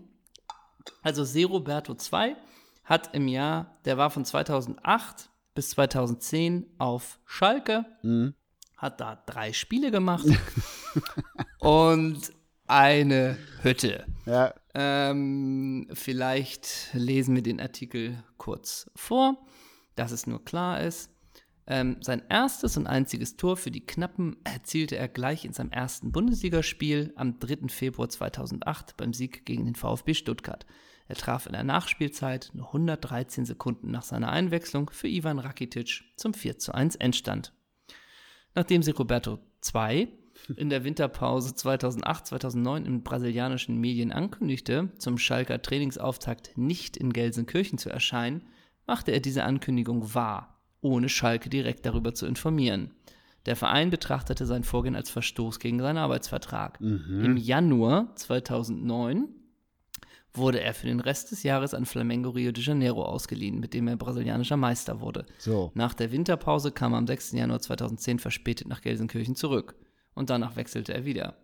Also 1.02 1.24
Seroberto 1.24 1.96
2 1.96 2.36
hat 2.84 3.16
im 3.16 3.28
Jahr, 3.28 3.78
der 3.86 3.98
war 3.98 4.10
von 4.10 4.26
2008 4.26 5.30
bis 5.56 5.72
2010 5.72 6.66
auf 6.78 7.20
Schalke, 7.26 7.86
mhm. 8.04 8.36
hat 8.78 9.02
da 9.02 9.22
drei 9.26 9.54
Spiele 9.54 9.90
gemacht 9.90 10.26
und 11.60 12.32
eine 12.68 13.38
Hütte. 13.62 14.06
Ja. 14.26 14.54
Ähm, 14.74 15.88
vielleicht 15.94 16.90
lesen 16.94 17.36
wir 17.36 17.44
den 17.44 17.60
Artikel 17.60 18.24
kurz 18.38 18.90
vor, 18.96 19.38
dass 19.96 20.12
es 20.12 20.28
nur 20.28 20.44
klar 20.44 20.82
ist. 20.82 21.10
Ähm, 21.66 21.98
sein 22.02 22.22
erstes 22.28 22.76
und 22.76 22.88
einziges 22.88 23.38
Tor 23.38 23.56
für 23.56 23.72
die 23.72 23.86
Knappen 23.86 24.36
erzielte 24.44 24.98
er 24.98 25.08
gleich 25.08 25.46
in 25.46 25.54
seinem 25.54 25.72
ersten 25.72 26.12
Bundesligaspiel 26.12 27.14
am 27.16 27.40
3. 27.40 27.70
Februar 27.70 28.10
2008 28.10 28.98
beim 28.98 29.14
Sieg 29.14 29.46
gegen 29.46 29.66
den 29.66 29.76
VfB 29.76 30.14
Stuttgart. 30.14 30.66
Er 31.08 31.16
traf 31.16 31.46
in 31.46 31.54
der 31.54 31.64
Nachspielzeit 31.64 32.52
nur 32.54 32.68
113 32.68 33.46
Sekunden 33.46 33.92
nach 33.92 34.04
seiner 34.04 34.30
Einwechslung 34.30 34.90
für 34.90 35.08
Ivan 35.08 35.40
Rakitic 35.40 36.04
zum 36.18 36.34
4 36.34 36.60
zu 36.60 36.74
1 36.74 36.96
Endstand. 36.98 37.54
Nachdem 38.56 38.84
sie 38.84 38.92
Roberto 38.92 39.40
II 39.74 40.10
in 40.58 40.70
der 40.70 40.84
Winterpause 40.84 41.54
2008-2009 41.54 42.86
in 42.86 43.04
brasilianischen 43.04 43.78
Medien 43.78 44.12
ankündigte, 44.12 44.92
zum 44.98 45.18
Schalker 45.18 45.62
Trainingsauftakt 45.62 46.58
nicht 46.58 46.98
in 46.98 47.14
Gelsenkirchen 47.14 47.78
zu 47.78 47.90
erscheinen, 47.90 48.44
machte 48.86 49.12
er 49.12 49.20
diese 49.20 49.44
Ankündigung 49.44 50.14
wahr, 50.14 50.60
ohne 50.82 51.10
Schalke 51.10 51.50
direkt 51.50 51.86
darüber 51.86 52.14
zu 52.14 52.26
informieren. 52.26 52.92
Der 53.46 53.56
Verein 53.56 53.90
betrachtete 53.90 54.46
sein 54.46 54.64
Vorgehen 54.64 54.96
als 54.96 55.10
Verstoß 55.10 55.60
gegen 55.60 55.80
seinen 55.80 55.98
Arbeitsvertrag. 55.98 56.80
Mhm. 56.80 57.26
Im 57.26 57.38
Januar 57.38 58.16
2009 58.16 59.28
wurde 60.34 60.62
er 60.62 60.74
für 60.74 60.88
den 60.88 61.00
Rest 61.00 61.32
des 61.32 61.44
Jahres 61.44 61.74
an 61.74 61.86
Flamengo 61.86 62.30
Rio 62.32 62.52
de 62.52 62.64
Janeiro 62.64 63.04
ausgeliehen, 63.04 63.60
mit 63.60 63.74
dem 63.74 63.88
er 63.88 63.98
brasilianischer 63.98 64.58
Meister 64.58 65.00
wurde. 65.00 65.26
So. 65.38 65.72
Nach 65.76 65.94
der 65.94 66.12
Winterpause 66.12 66.72
kam 66.72 66.94
er 66.94 66.98
am 66.98 67.08
6. 67.08 67.34
Januar 67.34 67.60
2010 67.60 68.20
verspätet 68.20 68.68
nach 68.68 68.82
Gelsenkirchen 68.82 69.36
zurück 69.36 69.76
und 70.16 70.30
danach 70.30 70.56
wechselte 70.56 70.94
er 70.94 71.06
wieder. 71.06 71.36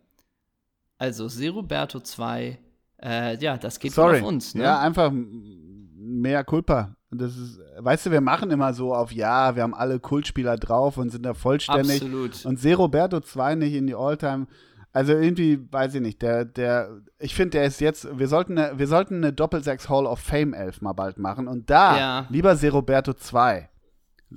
Also 0.98 1.28
Seroberto 1.28 2.00
2, 2.00 2.60
äh, 3.04 3.38
ja, 3.38 3.58
das 3.58 3.80
geht 3.80 3.94
Sorry. 3.94 4.20
auf 4.20 4.28
uns. 4.28 4.56
Ne? 4.56 4.64
Ja, 4.64 4.80
einfach 4.80 5.12
mehr 5.14 6.44
Culpa. 6.44 6.96
Das 7.12 7.36
ist, 7.36 7.60
weißt 7.80 8.06
du, 8.06 8.12
wir 8.12 8.22
machen 8.22 8.52
immer 8.52 8.74
so 8.74 8.94
auf, 8.94 9.12
ja, 9.12 9.56
wir 9.56 9.64
haben 9.64 9.74
alle 9.74 10.00
Kultspieler 10.00 10.58
drauf 10.58 10.98
und 10.98 11.10
sind 11.10 11.26
da 11.26 11.34
vollständig. 11.34 12.02
Absolut. 12.04 12.46
Und 12.46 12.60
Seroberto 12.60 13.20
2 13.20 13.56
nicht 13.56 13.74
in 13.74 13.88
die 13.88 13.96
Alltime. 13.96 14.46
Also 14.94 15.14
irgendwie, 15.14 15.60
weiß 15.72 15.96
ich 15.96 16.02
nicht, 16.02 16.22
der, 16.22 16.46
der, 16.46 16.90
ich 17.20 17.34
finde, 17.36 17.52
der 17.52 17.66
ist 17.66 17.80
jetzt, 17.82 18.08
wir 18.18 18.28
sollten 18.28 18.58
eine, 18.58 18.78
wir 18.80 18.88
sollten 18.88 19.16
eine 19.16 19.34
Doppelsechs 19.34 19.88
Hall 19.90 20.06
of 20.06 20.20
Fame 20.20 20.54
Elf 20.54 20.82
mal 20.82 20.94
bald 20.94 21.18
machen. 21.18 21.48
Und 21.48 21.70
da, 21.70 21.98
Ja. 21.98 22.26
lieber 22.30 22.56
Seroberto 22.56 23.14
2. 23.14 23.70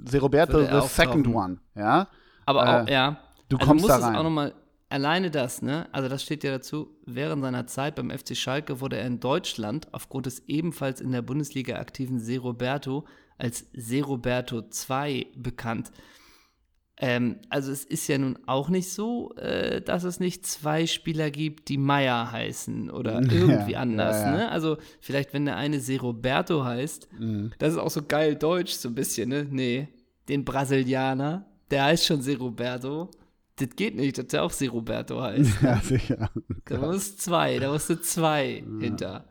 Seroberto 0.04 0.60
er 0.60 0.80
the 0.82 0.88
second 0.88 1.26
one, 1.28 1.58
ja. 1.74 2.08
Aber 2.46 2.62
auch, 2.82 2.86
Äh, 2.86 2.92
ja. 2.92 3.16
du 3.48 3.56
also 3.58 3.68
kommst 3.68 3.88
da 3.88 3.96
es 3.98 4.02
rein. 4.02 4.16
auch 4.16 4.22
nochmal, 4.22 4.52
alleine 4.92 5.30
das, 5.30 5.62
ne? 5.62 5.88
Also 5.92 6.08
das 6.08 6.22
steht 6.22 6.44
ja 6.44 6.50
dazu, 6.52 6.96
während 7.06 7.42
seiner 7.42 7.66
Zeit 7.66 7.94
beim 7.96 8.10
FC 8.10 8.36
Schalke 8.36 8.80
wurde 8.80 8.96
er 8.98 9.06
in 9.06 9.18
Deutschland 9.20 9.88
aufgrund 9.92 10.26
des 10.26 10.40
ebenfalls 10.46 11.00
in 11.00 11.10
der 11.12 11.22
Bundesliga 11.22 11.76
aktiven 11.76 12.20
Seroberto 12.20 13.04
als 13.38 13.66
Seroberto 13.72 14.62
II 14.88 15.26
bekannt. 15.36 15.90
Ähm, 16.98 17.38
also 17.48 17.72
es 17.72 17.84
ist 17.84 18.06
ja 18.06 18.18
nun 18.18 18.38
auch 18.46 18.68
nicht 18.68 18.92
so, 18.92 19.34
äh, 19.36 19.80
dass 19.80 20.04
es 20.04 20.20
nicht 20.20 20.46
zwei 20.46 20.86
Spieler 20.86 21.30
gibt, 21.30 21.68
die 21.68 21.78
Meier 21.78 22.30
heißen 22.30 22.90
oder 22.90 23.20
irgendwie 23.30 23.72
Ja, 23.72 23.80
anders. 23.80 24.20
ja, 24.20 24.26
ja. 24.30 24.36
Ne? 24.36 24.50
Also 24.50 24.76
vielleicht, 25.00 25.32
wenn 25.32 25.46
der 25.46 25.56
eine 25.56 25.80
Seroberto 25.80 26.64
heißt, 26.64 27.08
Mhm. 27.18 27.52
das 27.58 27.72
ist 27.72 27.78
auch 27.78 27.90
so 27.90 28.02
geil 28.02 28.36
deutsch, 28.36 28.72
so 28.74 28.88
ein 28.88 28.94
bisschen, 28.94 29.30
ne? 29.30 29.46
Nee, 29.50 29.88
den 30.28 30.44
Brasilianer, 30.44 31.46
der 31.70 31.84
heißt 31.86 32.04
schon 32.06 32.22
Seroberto. 32.22 33.10
Das 33.56 33.68
geht 33.76 33.96
nicht, 33.96 34.16
dass 34.18 34.26
der 34.28 34.42
auch 34.44 34.50
Seroberto 34.50 35.20
heißt. 35.20 35.50
Ja, 35.62 35.76
sicher. 35.80 36.30
Da 36.64 36.78
muss 36.78 37.16
zwei, 37.18 37.58
da 37.58 37.70
musste 37.70 38.00
zwei 38.00 38.64
hinter. 38.80 39.24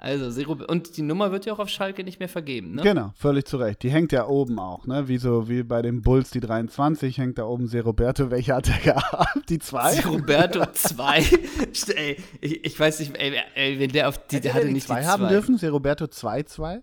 Also, 0.00 0.30
Zero, 0.30 0.56
und 0.68 0.96
die 0.96 1.02
Nummer 1.02 1.32
wird 1.32 1.44
ja 1.44 1.52
auch 1.52 1.58
auf 1.58 1.68
Schalke 1.68 2.04
nicht 2.04 2.20
mehr 2.20 2.28
vergeben, 2.28 2.76
ne? 2.76 2.82
Genau, 2.82 3.10
völlig 3.16 3.46
zu 3.46 3.56
Recht. 3.56 3.82
Die 3.82 3.90
hängt 3.90 4.12
ja 4.12 4.28
oben 4.28 4.60
auch, 4.60 4.86
ne? 4.86 5.08
Wie 5.08 5.18
so 5.18 5.48
wie 5.48 5.64
bei 5.64 5.82
den 5.82 6.02
Bulls 6.02 6.30
die 6.30 6.38
23 6.38 7.18
hängt 7.18 7.38
da 7.38 7.44
oben 7.46 7.66
Seroberto. 7.66 8.30
Welche 8.30 8.54
hat 8.54 8.68
er 8.68 8.78
gehabt? 8.94 9.50
Die 9.50 9.58
zwei? 9.58 9.98
Roberto 10.02 10.64
2. 10.72 11.18
ey, 11.96 12.16
ich, 12.40 12.64
ich 12.64 12.78
weiß 12.78 13.00
nicht, 13.00 13.16
ey, 13.16 13.40
ey, 13.56 13.80
wenn 13.80 13.90
der 13.90 14.08
auf 14.08 14.18
die, 14.28 14.38
der 14.38 14.38
Hätte 14.38 14.48
er 14.50 14.54
hatte 14.54 14.66
die 14.68 14.72
nicht 14.74 14.86
zwei 14.86 15.00
die 15.00 15.06
haben 15.08 15.22
zwei. 15.22 15.28
dürfen? 15.30 15.58
Seroberto 15.58 16.06
2 16.06 16.42
2? 16.44 16.82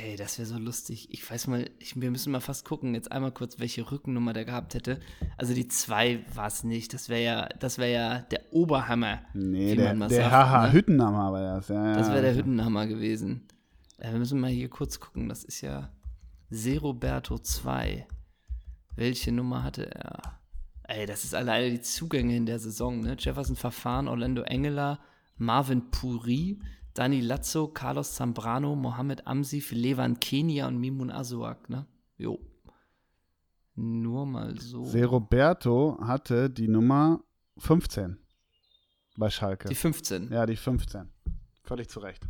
Ey, 0.00 0.14
das 0.14 0.38
wäre 0.38 0.46
so 0.46 0.58
lustig. 0.58 1.08
Ich 1.10 1.28
weiß 1.28 1.48
mal, 1.48 1.68
ich, 1.80 2.00
wir 2.00 2.12
müssen 2.12 2.30
mal 2.30 2.38
fast 2.38 2.64
gucken, 2.64 2.94
jetzt 2.94 3.10
einmal 3.10 3.32
kurz, 3.32 3.58
welche 3.58 3.90
Rückennummer 3.90 4.32
der 4.32 4.44
gehabt 4.44 4.74
hätte. 4.74 5.00
Also 5.36 5.54
die 5.54 5.66
2 5.66 6.24
war 6.36 6.46
es 6.46 6.62
nicht. 6.62 6.94
Das 6.94 7.08
wäre 7.08 7.22
ja, 7.22 7.48
das 7.58 7.78
wäre 7.78 7.92
ja 7.92 8.18
der 8.20 8.42
Oberhammer. 8.52 9.22
Nee, 9.34 9.74
der, 9.74 9.94
der 9.94 10.30
Haha 10.30 10.68
ne? 10.68 10.72
Hüttenhammer 10.72 11.32
war 11.32 11.56
das. 11.56 11.66
Ja, 11.66 11.94
Das 11.94 12.10
wäre 12.10 12.22
der 12.22 12.36
Hüttenhammer 12.36 12.86
gewesen. 12.86 13.48
Äh, 13.98 14.12
wir 14.12 14.20
müssen 14.20 14.38
mal 14.38 14.50
hier 14.50 14.70
kurz 14.70 15.00
gucken. 15.00 15.28
Das 15.28 15.42
ist 15.42 15.62
ja 15.62 15.90
Seroberto 16.48 17.36
2. 17.36 18.06
Welche 18.94 19.32
Nummer 19.32 19.64
hatte 19.64 19.92
er? 19.92 20.38
Ey, 20.84 21.06
das 21.06 21.24
ist 21.24 21.34
alleine 21.34 21.72
die 21.72 21.80
Zugänge 21.80 22.36
in 22.36 22.46
der 22.46 22.60
Saison, 22.60 23.00
ne? 23.00 23.16
Jefferson 23.18 23.56
Verfahren, 23.56 24.06
Orlando 24.06 24.42
Engeler, 24.42 25.00
Marvin 25.38 25.90
Puri, 25.90 26.60
Dani 26.98 27.20
Lazzo, 27.20 27.68
Carlos 27.68 28.16
Zambrano, 28.16 28.74
Mohamed 28.74 29.24
Amsif, 29.24 29.70
Levan 29.70 30.18
Kenia 30.18 30.66
und 30.66 30.78
Mimun 30.80 31.12
Azuak, 31.12 31.70
ne? 31.70 31.86
Jo. 32.16 32.40
Nur 33.76 34.26
mal 34.26 34.58
so. 34.58 34.84
Seroberto 34.84 35.96
hatte 36.00 36.50
die 36.50 36.66
Nummer 36.66 37.20
15 37.58 38.18
bei 39.16 39.30
Schalke. 39.30 39.68
die 39.68 39.76
15. 39.76 40.32
ja, 40.32 40.44
die 40.44 40.56
15. 40.56 41.08
Völlig 41.62 41.88
zu 41.88 42.00
Recht. 42.00 42.26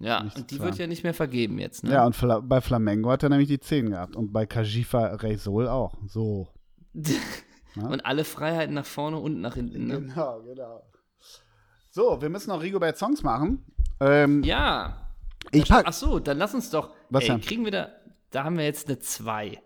Ja, 0.00 0.24
nicht 0.24 0.36
und 0.36 0.50
die 0.50 0.58
wird 0.58 0.78
ja 0.78 0.88
nicht 0.88 1.04
mehr 1.04 1.14
vergeben 1.14 1.60
jetzt, 1.60 1.84
ne? 1.84 1.92
Ja, 1.92 2.06
und 2.06 2.48
bei 2.48 2.60
Flamengo 2.60 3.10
hat 3.10 3.22
er 3.22 3.28
nämlich 3.28 3.48
die 3.48 3.60
10 3.60 3.90
gehabt. 3.90 4.16
Und 4.16 4.32
bei 4.32 4.46
Kajifa 4.46 5.14
Reysol 5.14 5.68
auch. 5.68 5.96
So. 6.08 6.48
Und 7.76 8.06
alle 8.06 8.24
Freiheiten 8.24 8.74
nach 8.74 8.86
vorne 8.86 9.18
und 9.18 9.42
nach 9.42 9.52
hinten, 9.52 9.86
ne? 9.86 10.00
Genau, 10.00 10.40
genau. 10.40 10.82
So, 11.90 12.22
wir 12.22 12.30
müssen 12.30 12.48
noch 12.48 12.62
Rigobert 12.62 12.96
Songs 12.96 13.22
machen. 13.22 13.62
Ähm, 14.00 14.42
Ja. 14.42 15.08
ich 15.52 15.68
pack. 15.68 15.84
Ach 15.88 15.92
so, 15.92 16.18
dann 16.18 16.38
lass 16.38 16.54
uns 16.54 16.70
doch. 16.70 16.90
Was 17.10 17.24
ey, 17.28 17.38
kriegen 17.40 17.64
wir 17.64 17.72
da. 17.72 17.88
Da 18.30 18.44
haben 18.44 18.58
wir 18.58 18.64
jetzt 18.64 18.88
eine 18.88 18.98
2. 18.98 19.58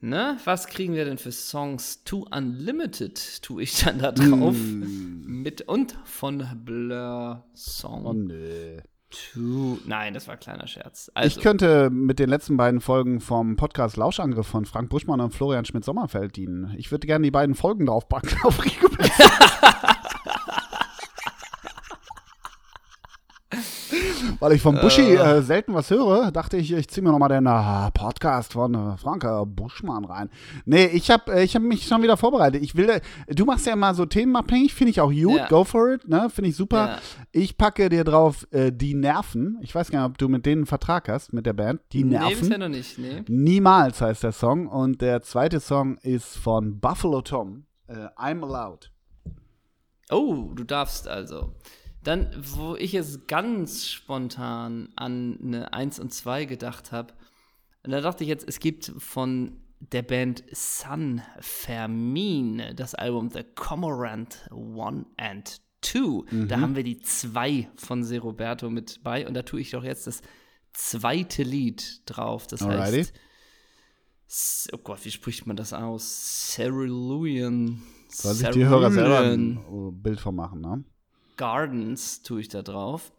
Ne? 0.00 0.36
Was 0.44 0.66
kriegen 0.66 0.94
wir 0.94 1.04
denn 1.04 1.18
für 1.18 1.30
Songs? 1.30 2.02
To 2.04 2.26
Unlimited 2.34 3.42
tue 3.42 3.62
ich 3.62 3.84
dann 3.84 3.98
da 4.00 4.10
drauf. 4.12 4.56
Mit 4.56 5.62
und 5.62 5.96
von 6.04 6.44
Blur 6.64 7.44
Song 7.54 8.06
Oh, 8.06 8.12
nö. 8.12 8.78
to. 9.10 9.78
Nein, 9.86 10.14
das 10.14 10.26
war 10.26 10.34
ein 10.34 10.40
kleiner 10.40 10.66
Scherz. 10.66 11.08
Also, 11.14 11.36
Ich 11.38 11.42
könnte 11.42 11.90
mit 11.90 12.18
den 12.18 12.28
letzten 12.30 12.56
beiden 12.56 12.80
Folgen 12.80 13.20
vom 13.20 13.54
Podcast 13.56 13.96
Lauschangriff 13.96 14.46
von 14.46 14.64
Frank 14.64 14.88
Buschmann 14.88 15.20
und 15.20 15.34
Florian 15.34 15.64
Schmidt-Sommerfeld 15.64 16.34
dienen. 16.34 16.74
Ich 16.78 16.90
würde 16.90 17.06
gerne 17.06 17.22
die 17.24 17.30
beiden 17.30 17.54
Folgen 17.54 17.86
draufpacken 17.86 18.30
auf 18.42 18.64
Rigobert. 18.64 19.10
Weil 24.42 24.54
ich 24.54 24.60
vom 24.60 24.74
Buschi 24.74 25.14
äh, 25.14 25.40
selten 25.40 25.72
was 25.72 25.88
höre, 25.88 26.32
dachte 26.32 26.56
ich, 26.56 26.72
ich 26.72 26.88
ziehe 26.88 27.04
mir 27.04 27.12
nochmal 27.12 27.28
den 27.28 27.46
äh, 27.46 27.90
Podcast 27.92 28.54
von 28.54 28.74
äh, 28.74 28.96
Frank 28.96 29.22
äh, 29.22 29.46
Buschmann 29.46 30.04
rein. 30.04 30.30
Nee, 30.64 30.86
ich 30.86 31.12
habe 31.12 31.32
äh, 31.32 31.44
ich 31.44 31.54
hab 31.54 31.62
mich 31.62 31.86
schon 31.86 32.02
wieder 32.02 32.16
vorbereitet. 32.16 32.60
Ich 32.60 32.74
will, 32.74 32.90
äh, 32.90 33.00
du 33.28 33.44
machst 33.44 33.66
ja 33.66 33.74
immer 33.74 33.94
so 33.94 34.04
themenabhängig, 34.04 34.74
finde 34.74 34.90
ich 34.90 35.00
auch 35.00 35.12
gut. 35.12 35.36
Ja. 35.36 35.46
Go 35.46 35.62
for 35.62 35.92
it, 35.92 36.08
ne? 36.08 36.28
Finde 36.28 36.50
ich 36.50 36.56
super. 36.56 36.86
Ja. 36.88 36.98
Ich 37.30 37.56
packe 37.56 37.88
dir 37.88 38.02
drauf 38.02 38.44
äh, 38.50 38.72
die 38.72 38.94
Nerven. 38.94 39.60
Ich 39.62 39.76
weiß 39.76 39.92
gar 39.92 40.00
nicht, 40.00 40.10
ob 40.10 40.18
du 40.18 40.28
mit 40.28 40.44
denen 40.44 40.62
einen 40.62 40.66
Vertrag 40.66 41.08
hast, 41.08 41.32
mit 41.32 41.46
der 41.46 41.52
Band. 41.52 41.80
Die 41.92 42.02
nee, 42.02 42.18
Nerven. 42.18 42.40
bisher 42.40 42.58
noch 42.58 42.68
nicht. 42.68 42.98
Nee. 42.98 43.22
Niemals 43.28 44.00
heißt 44.00 44.24
der 44.24 44.32
Song. 44.32 44.66
Und 44.66 45.02
der 45.02 45.22
zweite 45.22 45.60
Song 45.60 45.98
ist 45.98 46.36
von 46.36 46.80
Buffalo 46.80 47.22
Tom. 47.22 47.66
Äh, 47.86 48.08
I'm 48.18 48.42
Allowed. 48.42 48.90
Oh, 50.10 50.50
du 50.52 50.64
darfst 50.64 51.06
also. 51.06 51.52
Dann, 52.02 52.30
wo 52.36 52.74
ich 52.74 52.92
jetzt 52.92 53.28
ganz 53.28 53.86
spontan 53.86 54.88
an 54.96 55.38
eine 55.42 55.72
1 55.72 56.00
und 56.00 56.12
2 56.12 56.46
gedacht 56.46 56.90
habe, 56.90 57.14
da 57.84 58.00
dachte 58.00 58.24
ich 58.24 58.28
jetzt, 58.28 58.48
es 58.48 58.60
gibt 58.60 58.92
von 58.98 59.60
der 59.78 60.02
Band 60.02 60.44
San 60.52 61.22
Fermin 61.40 62.62
das 62.76 62.94
Album 62.94 63.30
The 63.30 63.44
Cormorant 63.54 64.48
1 64.50 65.06
and 65.16 65.60
2. 65.82 66.46
Da 66.46 66.60
haben 66.60 66.76
wir 66.76 66.84
die 66.84 67.00
2 67.00 67.68
von 67.76 68.04
Seroberto 68.04 68.70
mit 68.70 69.02
bei 69.02 69.26
und 69.26 69.34
da 69.34 69.42
tue 69.42 69.60
ich 69.60 69.70
doch 69.70 69.84
jetzt 69.84 70.06
das 70.06 70.22
zweite 70.72 71.42
Lied 71.42 72.02
drauf. 72.06 72.46
Das 72.46 72.62
Alrighty. 72.62 72.98
heißt, 72.98 74.70
oh 74.72 74.78
Gott, 74.78 75.04
wie 75.04 75.10
spricht 75.10 75.46
man 75.46 75.56
das 75.56 75.72
aus? 75.72 76.52
Cerulean. 76.52 77.82
Soll 78.08 78.34
sich 78.34 78.48
die 78.50 78.64
Hörer 78.64 78.90
selber 78.90 79.20
ein 79.20 80.00
Bild 80.02 80.20
von 80.20 80.34
machen, 80.34 80.60
ne? 80.60 80.84
Gardens 81.42 82.22
tue 82.22 82.40
ich 82.40 82.48
da 82.48 82.62
drauf. 82.62 83.12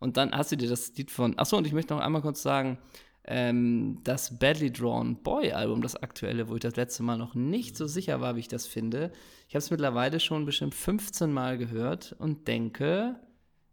Und 0.00 0.18
dann 0.18 0.32
hast 0.32 0.52
du 0.52 0.56
dir 0.56 0.68
das 0.68 0.94
Lied 0.96 1.10
von. 1.10 1.38
Achso, 1.38 1.56
und 1.56 1.66
ich 1.66 1.72
möchte 1.72 1.94
noch 1.94 2.02
einmal 2.02 2.20
kurz 2.20 2.42
sagen, 2.42 2.76
ähm, 3.24 4.00
das 4.04 4.38
Badly 4.38 4.70
Drawn 4.70 5.22
Boy 5.22 5.52
Album, 5.52 5.80
das 5.80 5.96
aktuelle, 5.96 6.50
wo 6.50 6.56
ich 6.56 6.60
das 6.60 6.76
letzte 6.76 7.02
Mal 7.02 7.16
noch 7.16 7.34
nicht 7.34 7.78
so 7.78 7.86
sicher 7.86 8.20
war, 8.20 8.36
wie 8.36 8.40
ich 8.40 8.48
das 8.48 8.66
finde. 8.66 9.12
Ich 9.48 9.54
habe 9.54 9.60
es 9.60 9.70
mittlerweile 9.70 10.20
schon 10.20 10.44
bestimmt 10.44 10.74
15 10.74 11.32
Mal 11.32 11.56
gehört 11.56 12.14
und 12.18 12.48
denke, 12.48 13.16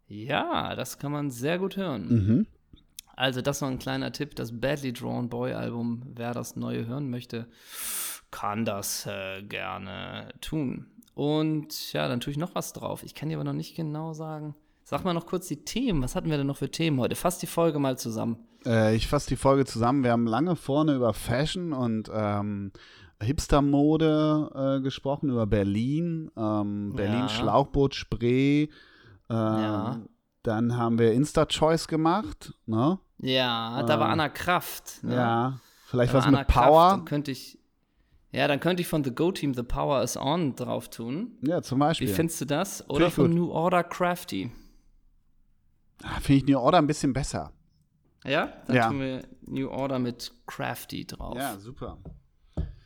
Ja, 0.08 0.74
das 0.76 1.00
kann 1.00 1.12
man 1.12 1.30
sehr 1.30 1.60
gut 1.60 1.76
hören. 1.76 2.08
Mhm. 2.08 2.48
Also, 3.18 3.42
das 3.42 3.60
noch 3.60 3.68
ein 3.68 3.80
kleiner 3.80 4.14
Tipp: 4.14 4.38
Das 4.38 4.58
Badly 4.58 4.94
Drawn 4.94 5.28
Boy 5.28 5.52
Album. 5.52 6.04
Wer 6.16 6.32
das 6.32 6.56
neue 6.56 6.88
hören 6.88 7.10
möchte, 7.10 7.50
kann 8.32 8.64
das 8.64 9.06
äh, 9.06 9.44
gerne 9.44 10.30
tun. 10.40 10.97
Und 11.18 11.94
ja, 11.94 12.08
dann 12.08 12.20
tue 12.20 12.30
ich 12.32 12.38
noch 12.38 12.54
was 12.54 12.74
drauf. 12.74 13.02
Ich 13.04 13.16
kann 13.16 13.30
dir 13.30 13.38
aber 13.38 13.44
noch 13.44 13.54
nicht 13.54 13.76
genau 13.76 14.14
sagen. 14.14 14.54
Sag 14.84 15.04
mal 15.04 15.14
noch 15.14 15.26
kurz 15.26 15.48
die 15.48 15.66
Themen. 15.66 16.04
Was 16.04 16.16
hatten 16.16 16.30
wir 16.30 16.38
denn 16.38 16.46
noch 16.46 16.58
für 16.58 16.70
Themen 16.70 17.00
heute? 17.00 17.16
Fass 17.16 17.40
die 17.40 17.48
Folge 17.48 17.80
mal 17.80 17.98
zusammen. 17.98 18.38
Äh, 18.66 18.96
ich 18.96 19.08
fasse 19.08 19.28
die 19.30 19.36
Folge 19.36 19.66
zusammen. 19.66 20.04
Wir 20.04 20.12
haben 20.12 20.28
lange 20.28 20.56
vorne 20.56 20.94
über 20.96 21.14
Fashion 21.14 21.74
und 21.74 22.12
ähm, 22.14 22.72
Hipster-Mode 23.22 24.78
äh, 24.78 24.82
gesprochen, 24.84 25.30
über 25.30 25.48
Berlin, 25.48 26.30
ähm, 26.38 26.94
Berlin 26.96 27.22
Ja. 27.22 27.30
Schlauchboot, 27.30 27.96
Spree. 27.96 28.64
Äh, 28.64 28.70
Ja. 29.34 30.00
Dann 30.44 30.78
haben 30.78 30.98
wir 31.00 31.12
Insta-Choice 31.14 31.88
gemacht. 31.88 32.54
Ne? 32.68 33.00
Ja, 33.18 33.84
da 33.84 34.00
war 34.00 34.08
Ähm, 34.08 34.14
Anna 34.14 34.30
Kraft. 34.30 35.04
Ne? 35.04 35.16
Ja, 35.16 35.60
vielleicht 35.88 36.14
Da 36.14 36.20
was 36.20 36.26
mit 36.28 36.36
Anna 36.36 36.44
Kraft, 36.46 36.68
Power. 36.68 36.90
Dann 36.92 37.06
könnte 37.06 37.32
ich. 37.32 37.58
Ja, 38.38 38.48
dann 38.48 38.60
könnte 38.60 38.82
ich 38.82 38.88
von 38.88 39.04
The 39.04 39.10
Go 39.14 39.32
Team 39.32 39.56
The 39.56 39.64
Power 39.64 40.04
is 40.04 40.16
On 40.16 40.56
drauf 40.56 40.90
tun. 40.90 41.38
Ja, 41.42 41.64
zum 41.64 41.80
Wie 41.80 41.86
Beispiel. 41.86 42.08
findest 42.08 42.40
du 42.42 42.46
das? 42.46 42.88
Oder 42.88 43.10
von 43.10 43.28
gut. 43.28 43.36
New 43.36 43.50
Order 43.52 43.84
Crafty. 43.84 44.52
Ah, 46.04 46.20
Finde 46.22 46.38
ich 46.44 46.46
New 46.48 46.60
Order 46.60 46.78
ein 46.78 46.86
bisschen 46.86 47.14
besser. 47.14 47.52
Ja? 48.24 48.54
Dann 48.68 48.76
Ja. 48.76 48.88
tun 48.90 49.00
wir 49.00 49.24
New 49.48 49.68
Order 49.70 49.98
mit 49.98 50.32
Crafty 50.46 51.06
drauf. 51.08 51.36
Ja, 51.36 51.58
super. 51.58 51.98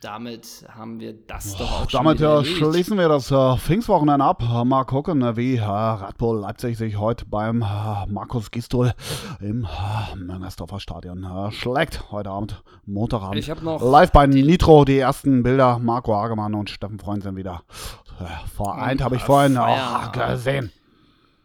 Damit 0.02 0.66
haben 0.68 0.98
wir 0.98 1.14
das 1.28 1.56
doch 1.56 1.70
auch 1.70 1.88
schon 1.88 2.04
Damit 2.04 2.18
wieder 2.18 2.30
äh, 2.30 2.36
erledigt. 2.38 2.58
schließen 2.58 2.98
wir 2.98 3.08
das 3.08 3.30
äh, 3.30 3.56
Pfingstwochenende 3.56 4.24
ab. 4.24 4.42
Mal 4.64 4.82
gucken, 4.82 5.36
wie 5.36 5.58
äh, 5.58 5.62
Red 5.64 6.18
Bull 6.18 6.40
Leipzig 6.40 6.76
sich 6.76 6.98
heute 6.98 7.24
beim 7.24 7.62
äh, 7.62 8.06
Markus 8.08 8.50
Gistol 8.50 8.94
im 9.38 9.64
äh, 9.64 10.16
Müngersdorfer 10.16 10.80
Stadion 10.80 11.22
äh, 11.22 11.52
schlägt. 11.52 12.10
Heute 12.10 12.30
Abend, 12.30 12.64
Montagabend. 12.84 13.36
Ich 13.36 13.54
noch 13.62 13.80
Live 13.80 14.10
bei 14.10 14.26
Nitro 14.26 14.84
die 14.84 14.98
ersten 14.98 15.44
Bilder. 15.44 15.78
Marco 15.78 16.16
Hagemann 16.16 16.54
und 16.54 16.68
Steffen 16.68 16.98
Freund 16.98 17.22
sind 17.22 17.36
wieder 17.36 17.62
äh, 18.18 18.24
vereint, 18.56 19.00
Und, 19.00 19.04
habe 19.04 19.14
ich 19.14 19.22
vorhin 19.22 19.56
auch 19.56 20.10
gesehen. 20.10 20.72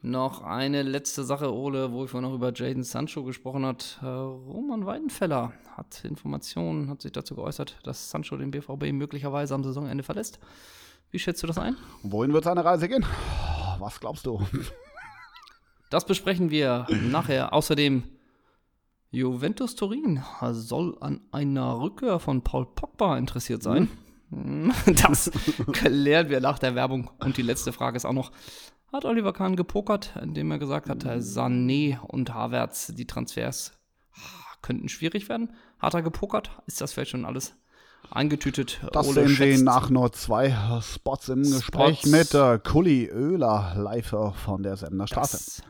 Noch 0.07 0.41
eine 0.41 0.83
letzte 0.83 1.25
Sache, 1.25 1.53
Ole, 1.53 1.91
wo 1.91 2.05
ich 2.05 2.09
vorhin 2.09 2.29
noch 2.29 2.35
über 2.35 2.53
Jaden 2.55 2.85
Sancho 2.85 3.25
gesprochen 3.25 3.65
hat. 3.65 3.99
Äh, 4.01 4.05
Roman 4.05 4.85
Weidenfeller 4.85 5.51
hat 5.75 6.05
Informationen, 6.05 6.89
hat 6.89 7.01
sich 7.01 7.11
dazu 7.11 7.35
geäußert, 7.35 7.77
dass 7.83 8.09
Sancho 8.09 8.37
den 8.37 8.51
BVB 8.51 8.93
möglicherweise 8.93 9.53
am 9.53 9.65
Saisonende 9.65 10.05
verlässt. 10.05 10.39
Wie 11.11 11.19
schätzt 11.19 11.43
du 11.43 11.47
das 11.47 11.57
ein? 11.57 11.75
Wohin 12.03 12.31
wird 12.31 12.45
seine 12.45 12.63
Reise 12.63 12.87
gehen? 12.87 13.05
Was 13.79 13.99
glaubst 13.99 14.25
du? 14.25 14.41
Das 15.89 16.05
besprechen 16.05 16.51
wir 16.51 16.87
nachher. 16.89 17.51
Außerdem 17.51 18.03
Juventus 19.11 19.75
Turin 19.75 20.23
soll 20.51 20.97
an 21.01 21.19
einer 21.33 21.81
Rückkehr 21.81 22.19
von 22.19 22.43
Paul 22.43 22.65
Pogba 22.65 23.17
interessiert 23.17 23.61
sein. 23.61 23.89
Das 24.85 25.31
klären 25.71 26.29
wir 26.29 26.41
nach 26.41 26.59
der 26.59 26.75
Werbung. 26.75 27.09
Und 27.19 27.37
die 27.37 27.41
letzte 27.41 27.71
Frage 27.71 27.95
ist 27.95 28.03
auch 28.03 28.11
noch: 28.11 28.31
Hat 28.91 29.05
Oliver 29.05 29.33
Kahn 29.33 29.55
gepokert, 29.55 30.13
indem 30.21 30.51
er 30.51 30.59
gesagt 30.59 30.89
hat, 30.89 31.03
Sané 31.03 31.99
und 31.99 32.33
Havertz, 32.33 32.87
die 32.95 33.05
Transfers 33.05 33.73
könnten 34.61 34.89
schwierig 34.89 35.27
werden? 35.29 35.53
Hat 35.79 35.93
er 35.93 36.01
gepokert? 36.01 36.51
Ist 36.67 36.79
das 36.81 36.93
vielleicht 36.93 37.11
schon 37.11 37.25
alles 37.25 37.53
eingetütet? 38.11 38.79
Das 38.93 39.07
Ole 39.07 39.27
sehen 39.27 39.35
schätzt- 39.35 39.63
nach 39.65 39.89
nur 39.89 40.11
zwei 40.13 40.55
Spots 40.81 41.29
im 41.29 41.43
Gespräch 41.43 41.99
Spots. 41.99 42.05
mit 42.11 42.33
äh, 42.33 42.59
Kuli 42.59 43.11
Oehler 43.11 43.73
live 43.77 44.15
von 44.43 44.63
der 44.63 44.77
Senderstraße. 44.77 45.37
Das 45.37 45.61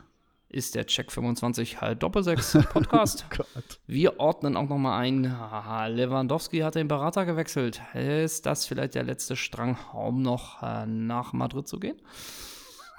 ist 0.48 0.74
der 0.76 0.86
Check 0.86 1.10
25 1.12 1.76
Doppelsechs 1.98 2.56
Podcast. 2.72 3.26
Gott. 3.36 3.80
Wir 3.86 4.18
ordnen 4.20 4.56
auch 4.56 4.68
nochmal 4.68 5.02
ein. 5.02 5.38
Haha, 5.38 5.86
Lewandowski 5.88 6.60
hat 6.60 6.76
den 6.76 6.88
Berater 6.88 7.26
gewechselt. 7.26 7.82
Ist 7.94 8.46
das 8.46 8.64
vielleicht 8.64 8.94
der 8.94 9.02
letzte 9.02 9.36
Strang, 9.36 9.76
um 9.92 10.22
noch 10.22 10.62
äh, 10.62 10.86
nach 10.86 11.32
Madrid 11.34 11.66
zu 11.68 11.78
gehen? 11.80 12.00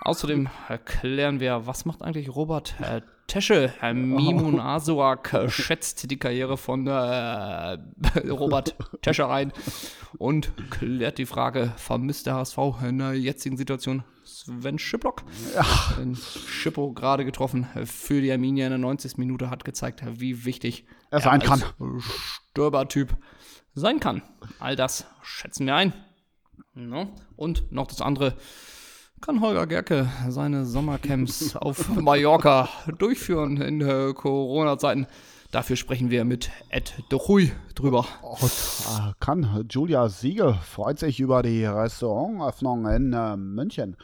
Außerdem 0.01 0.49
erklären 0.67 1.39
wir, 1.39 1.67
was 1.67 1.85
macht 1.85 2.01
eigentlich 2.01 2.33
Robert 2.33 2.75
äh, 2.79 3.01
Tesche? 3.27 3.73
Herr 3.79 3.93
Mimun 3.93 4.59
Asuak 4.59 5.33
äh, 5.33 5.49
schätzt 5.49 6.09
die 6.09 6.17
Karriere 6.17 6.57
von 6.57 6.87
äh, 6.87 6.91
Robert 8.29 8.75
Tesche 9.01 9.27
ein 9.27 9.51
und 10.17 10.53
klärt 10.71 11.17
die 11.17 11.25
Frage, 11.25 11.73
vermisst 11.77 12.27
der 12.27 12.35
HSV 12.35 12.57
in 12.87 12.99
der 12.99 13.13
jetzigen 13.13 13.57
Situation 13.57 14.03
Sven 14.23 14.79
Schiplock? 14.79 15.23
Den 15.99 16.15
Schippo 16.15 16.93
gerade 16.93 17.25
getroffen 17.25 17.67
für 17.85 18.21
die 18.21 18.31
Arminia 18.31 18.67
in 18.67 18.71
der 18.71 18.79
90. 18.79 19.17
Minute 19.17 19.49
hat 19.49 19.65
gezeigt, 19.65 20.03
wie 20.19 20.45
wichtig 20.45 20.85
Er 21.11 21.19
sein 21.19 21.41
als 21.41 21.49
kann. 21.49 21.63
Stürbertyp 21.99 23.15
sein 23.73 23.99
kann. 23.99 24.21
All 24.59 24.75
das 24.75 25.05
schätzen 25.21 25.65
wir 25.65 25.75
ein. 25.75 25.93
No? 26.73 27.13
Und 27.35 27.71
noch 27.71 27.87
das 27.87 28.01
andere. 28.01 28.35
Kann 29.21 29.41
Holger 29.41 29.67
Gerke 29.67 30.09
seine 30.29 30.65
Sommercamps 30.65 31.55
auf 31.55 31.89
Mallorca 31.89 32.69
durchführen 32.97 33.57
in 33.61 33.81
äh, 33.81 34.13
Corona-Zeiten? 34.13 35.07
Dafür 35.51 35.75
sprechen 35.75 36.09
wir 36.09 36.25
mit 36.25 36.49
Ed 36.69 36.93
Duchuy 37.09 37.51
drüber. 37.75 38.05
Und, 38.21 38.43
äh, 38.43 39.13
kann 39.19 39.65
Julia 39.69 40.07
Siegel 40.09 40.53
freut 40.53 40.99
sich 40.99 41.19
über 41.19 41.41
die 41.43 41.65
Restaurantöffnung 41.65 42.85
in 42.87 43.13
äh, 43.13 43.35
München. 43.35 43.97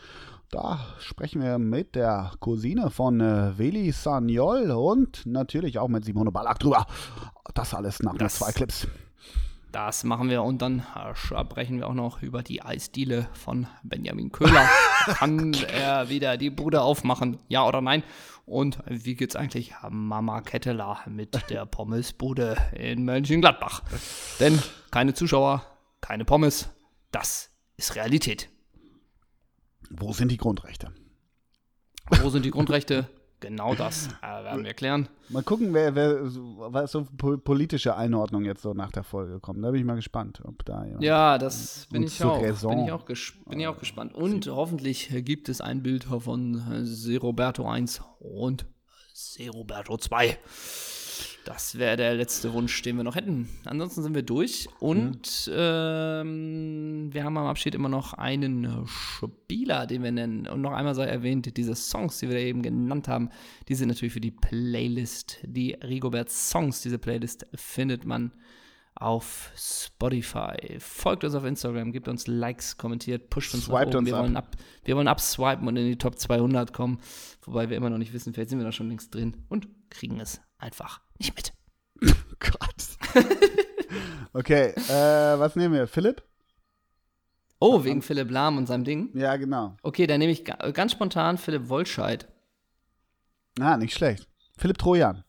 Da 0.51 0.79
sprechen 0.99 1.41
wir 1.41 1.59
mit 1.59 1.95
der 1.95 2.31
Cousine 2.39 2.89
von 2.89 3.19
äh, 3.21 3.57
Veli 3.57 3.91
Sagnol 3.91 4.71
und 4.71 5.25
natürlich 5.25 5.79
auch 5.79 5.87
mit 5.87 6.05
Simone 6.05 6.31
Ballack 6.31 6.59
drüber. 6.59 6.85
Das 7.53 7.73
alles 7.73 8.01
nach 8.03 8.15
Das- 8.17 8.35
zwei 8.35 8.51
Clips. 8.51 8.87
Das 9.75 10.05
machen 10.05 10.29
wir 10.29 10.41
und 10.41 10.61
dann 10.61 10.85
äh, 10.95 11.13
sprechen 11.15 11.79
wir 11.79 11.87
auch 11.87 11.93
noch 11.93 12.21
über 12.21 12.43
die 12.43 12.61
Eisdiele 12.61 13.27
von 13.33 13.67
Benjamin 13.83 14.31
Köhler. 14.31 14.69
Kann 15.05 15.53
er 15.53 16.07
wieder 16.07 16.37
die 16.37 16.49
Bude 16.49 16.81
aufmachen? 16.81 17.39
Ja 17.49 17.67
oder 17.67 17.81
nein? 17.81 18.01
Und 18.45 18.79
wie 18.87 19.15
geht's 19.15 19.35
eigentlich 19.35 19.73
Mama 19.89 20.39
Ketteler 20.39 21.01
mit 21.07 21.49
der 21.49 21.65
Pommesbude 21.65 22.55
in 22.71 23.03
Mönchengladbach? 23.03 23.83
Denn 24.39 24.63
keine 24.91 25.13
Zuschauer, 25.13 25.65
keine 25.99 26.23
Pommes, 26.23 26.69
das 27.11 27.49
ist 27.75 27.95
Realität. 27.95 28.47
Wo 29.89 30.13
sind 30.13 30.31
die 30.31 30.37
Grundrechte? 30.37 30.93
Wo 32.21 32.29
sind 32.29 32.45
die 32.45 32.51
Grundrechte? 32.51 33.09
Genau 33.45 33.75
das 33.75 34.07
äh, 34.21 34.43
werden 34.43 34.63
wir 34.65 34.73
klären. 34.73 35.07
Mal 35.29 35.43
gucken, 35.43 35.73
wer, 35.73 35.93
wer 35.95 36.25
so- 36.27 36.55
was 36.69 36.91
so 36.91 37.05
po- 37.17 37.37
politische 37.37 37.95
Einordnung 37.95 38.43
jetzt 38.45 38.61
so 38.63 38.73
nach 38.73 38.91
der 38.91 39.03
Folge 39.03 39.39
kommt. 39.39 39.63
Da 39.63 39.71
bin 39.71 39.79
ich 39.79 39.85
mal 39.85 39.95
gespannt, 39.95 40.41
ob 40.43 40.65
da 40.65 40.83
jemand. 40.85 41.03
Ja, 41.03 41.37
das 41.37 41.87
bin 41.91 42.03
ich 42.03 42.23
auch. 42.23 42.39
Bin 42.41 42.79
ich 42.85 42.91
auch, 42.91 43.05
ges 43.05 43.33
bin 43.47 43.59
ich 43.59 43.67
auch 43.67 43.77
gespannt. 43.79 44.13
Und 44.15 44.47
hoffentlich 44.47 45.09
gibt 45.25 45.47
es 45.49 45.61
ein 45.61 45.83
Bild 45.83 46.05
von 46.05 46.55
äh, 46.71 46.83
Seroberto 46.85 47.67
1 47.67 48.01
und 48.19 48.65
Seroberto 49.13 49.97
2. 49.97 50.37
Das 51.45 51.77
wäre 51.77 51.95
der 51.95 52.15
letzte 52.15 52.51
Wunsch, 52.53 52.81
den 52.81 52.97
wir 52.97 53.03
noch 53.03 53.15
hätten. 53.15 53.47
Ansonsten 53.65 54.01
sind 54.01 54.15
wir 54.15 54.23
durch 54.23 54.67
und 54.79 55.51
ähm, 55.53 57.09
wir 57.11 57.23
haben 57.23 57.37
am 57.37 57.45
Abschied 57.45 57.75
immer 57.75 57.87
noch 57.87 58.13
einen 58.13 58.87
Spieler, 58.87 59.85
den 59.85 60.01
wir 60.01 60.11
nennen. 60.11 60.47
Und 60.47 60.61
noch 60.61 60.71
einmal 60.71 60.95
sei 60.95 61.05
erwähnt, 61.05 61.55
diese 61.55 61.75
Songs, 61.75 62.17
die 62.17 62.29
wir 62.29 62.35
da 62.35 62.41
eben 62.41 62.63
genannt 62.63 63.07
haben, 63.07 63.29
die 63.67 63.75
sind 63.75 63.89
natürlich 63.89 64.13
für 64.13 64.21
die 64.21 64.31
Playlist, 64.31 65.37
die 65.43 65.73
Rigobert 65.73 66.31
Songs. 66.31 66.81
Diese 66.81 66.97
Playlist 66.97 67.45
findet 67.53 68.05
man 68.05 68.31
auf 68.95 69.51
Spotify. 69.55 70.79
Folgt 70.79 71.25
uns 71.25 71.35
auf 71.35 71.45
Instagram, 71.45 71.91
gebt 71.91 72.07
uns 72.07 72.25
Likes, 72.25 72.77
kommentiert, 72.77 73.29
pusht 73.29 73.53
uns 73.53 73.65
Swiped 73.65 73.81
nach 73.81 73.87
oben. 73.87 73.97
uns 73.97 74.07
Wir 74.07 74.15
ab. 74.15 74.23
wollen, 74.23 74.35
ab, 74.37 74.55
wir 74.83 74.95
wollen 74.95 75.07
abswipen 75.07 75.67
und 75.67 75.77
in 75.77 75.85
die 75.85 75.97
Top 75.99 76.17
200 76.17 76.73
kommen, 76.73 76.99
wobei 77.43 77.69
wir 77.69 77.77
immer 77.77 77.91
noch 77.91 77.99
nicht 77.99 78.13
wissen, 78.13 78.33
vielleicht 78.33 78.49
sind 78.49 78.57
wir 78.57 78.65
da 78.65 78.71
schon 78.71 78.89
längst 78.89 79.13
drin 79.13 79.37
und 79.47 79.67
kriegen 79.91 80.19
es 80.19 80.41
einfach 80.57 81.04
nicht 81.19 81.35
mit. 81.35 81.53
Gott. 82.39 83.25
okay, 84.33 84.69
äh, 84.89 85.39
was 85.39 85.55
nehmen 85.55 85.73
wir? 85.73 85.87
Philipp? 85.87 86.23
Oh, 87.59 87.83
wegen 87.83 88.01
Philipp 88.01 88.29
Lahm 88.31 88.57
und 88.57 88.67
seinem 88.67 88.83
Ding. 88.83 89.09
Ja, 89.17 89.37
genau. 89.37 89.77
Okay, 89.81 90.07
dann 90.07 90.19
nehme 90.19 90.31
ich 90.33 90.43
ga- 90.45 90.71
ganz 90.71 90.91
spontan 90.91 91.37
Philipp 91.37 91.69
Wolscheid. 91.69 92.27
Ah, 93.59 93.77
nicht 93.77 93.93
schlecht. 93.93 94.27
Philipp 94.57 94.77
Trojan. 94.77 95.23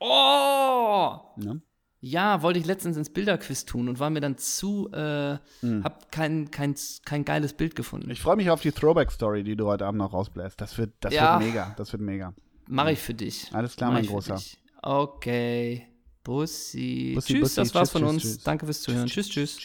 Oh! 0.00 1.18
Ne? 1.36 1.60
Ja, 2.00 2.42
wollte 2.42 2.58
ich 2.58 2.66
letztens 2.66 2.96
ins 2.96 3.10
Bilderquiz 3.10 3.64
tun 3.64 3.88
und 3.88 3.98
war 3.98 4.10
mir 4.10 4.20
dann 4.20 4.36
zu, 4.36 4.90
äh, 4.92 5.38
hab 5.82 6.12
kein, 6.12 6.50
kein, 6.50 6.74
kein 7.04 7.24
geiles 7.24 7.54
Bild 7.54 7.74
gefunden. 7.74 8.10
Ich 8.10 8.20
freue 8.20 8.36
mich 8.36 8.50
auf 8.50 8.60
die 8.60 8.72
Throwback-Story, 8.72 9.42
die 9.42 9.56
du 9.56 9.66
heute 9.66 9.86
Abend 9.86 9.98
noch 9.98 10.12
rausbläst. 10.12 10.60
Das 10.60 10.76
wird, 10.76 10.92
das 11.00 11.14
Ja. 11.14 11.38
wird 11.40 11.48
mega. 11.48 11.74
Das 11.78 11.92
wird 11.92 12.02
mega. 12.02 12.34
Mache 12.68 12.92
ich 12.92 12.98
für 12.98 13.14
dich. 13.14 13.48
Alles 13.54 13.74
klar, 13.76 13.90
Mach 13.90 13.94
mein 13.96 14.04
ich 14.04 14.08
für 14.10 14.14
Großer. 14.14 14.34
dich. 14.36 14.58
Okay. 14.86 15.86
Bussi. 16.22 17.12
Bussi, 17.14 17.32
tschüss, 17.32 17.40
Bussi. 17.40 17.56
das 17.56 17.74
war's 17.74 17.88
Tschüss, 17.88 18.00
von 18.00 18.04
uns. 18.08 18.22
tschüss. 18.22 18.42
Danke 18.42 18.66
fürs 18.66 18.82
Zuhören. 18.82 19.06
Tschüss, 19.06 19.28
tschüss. 19.28 19.58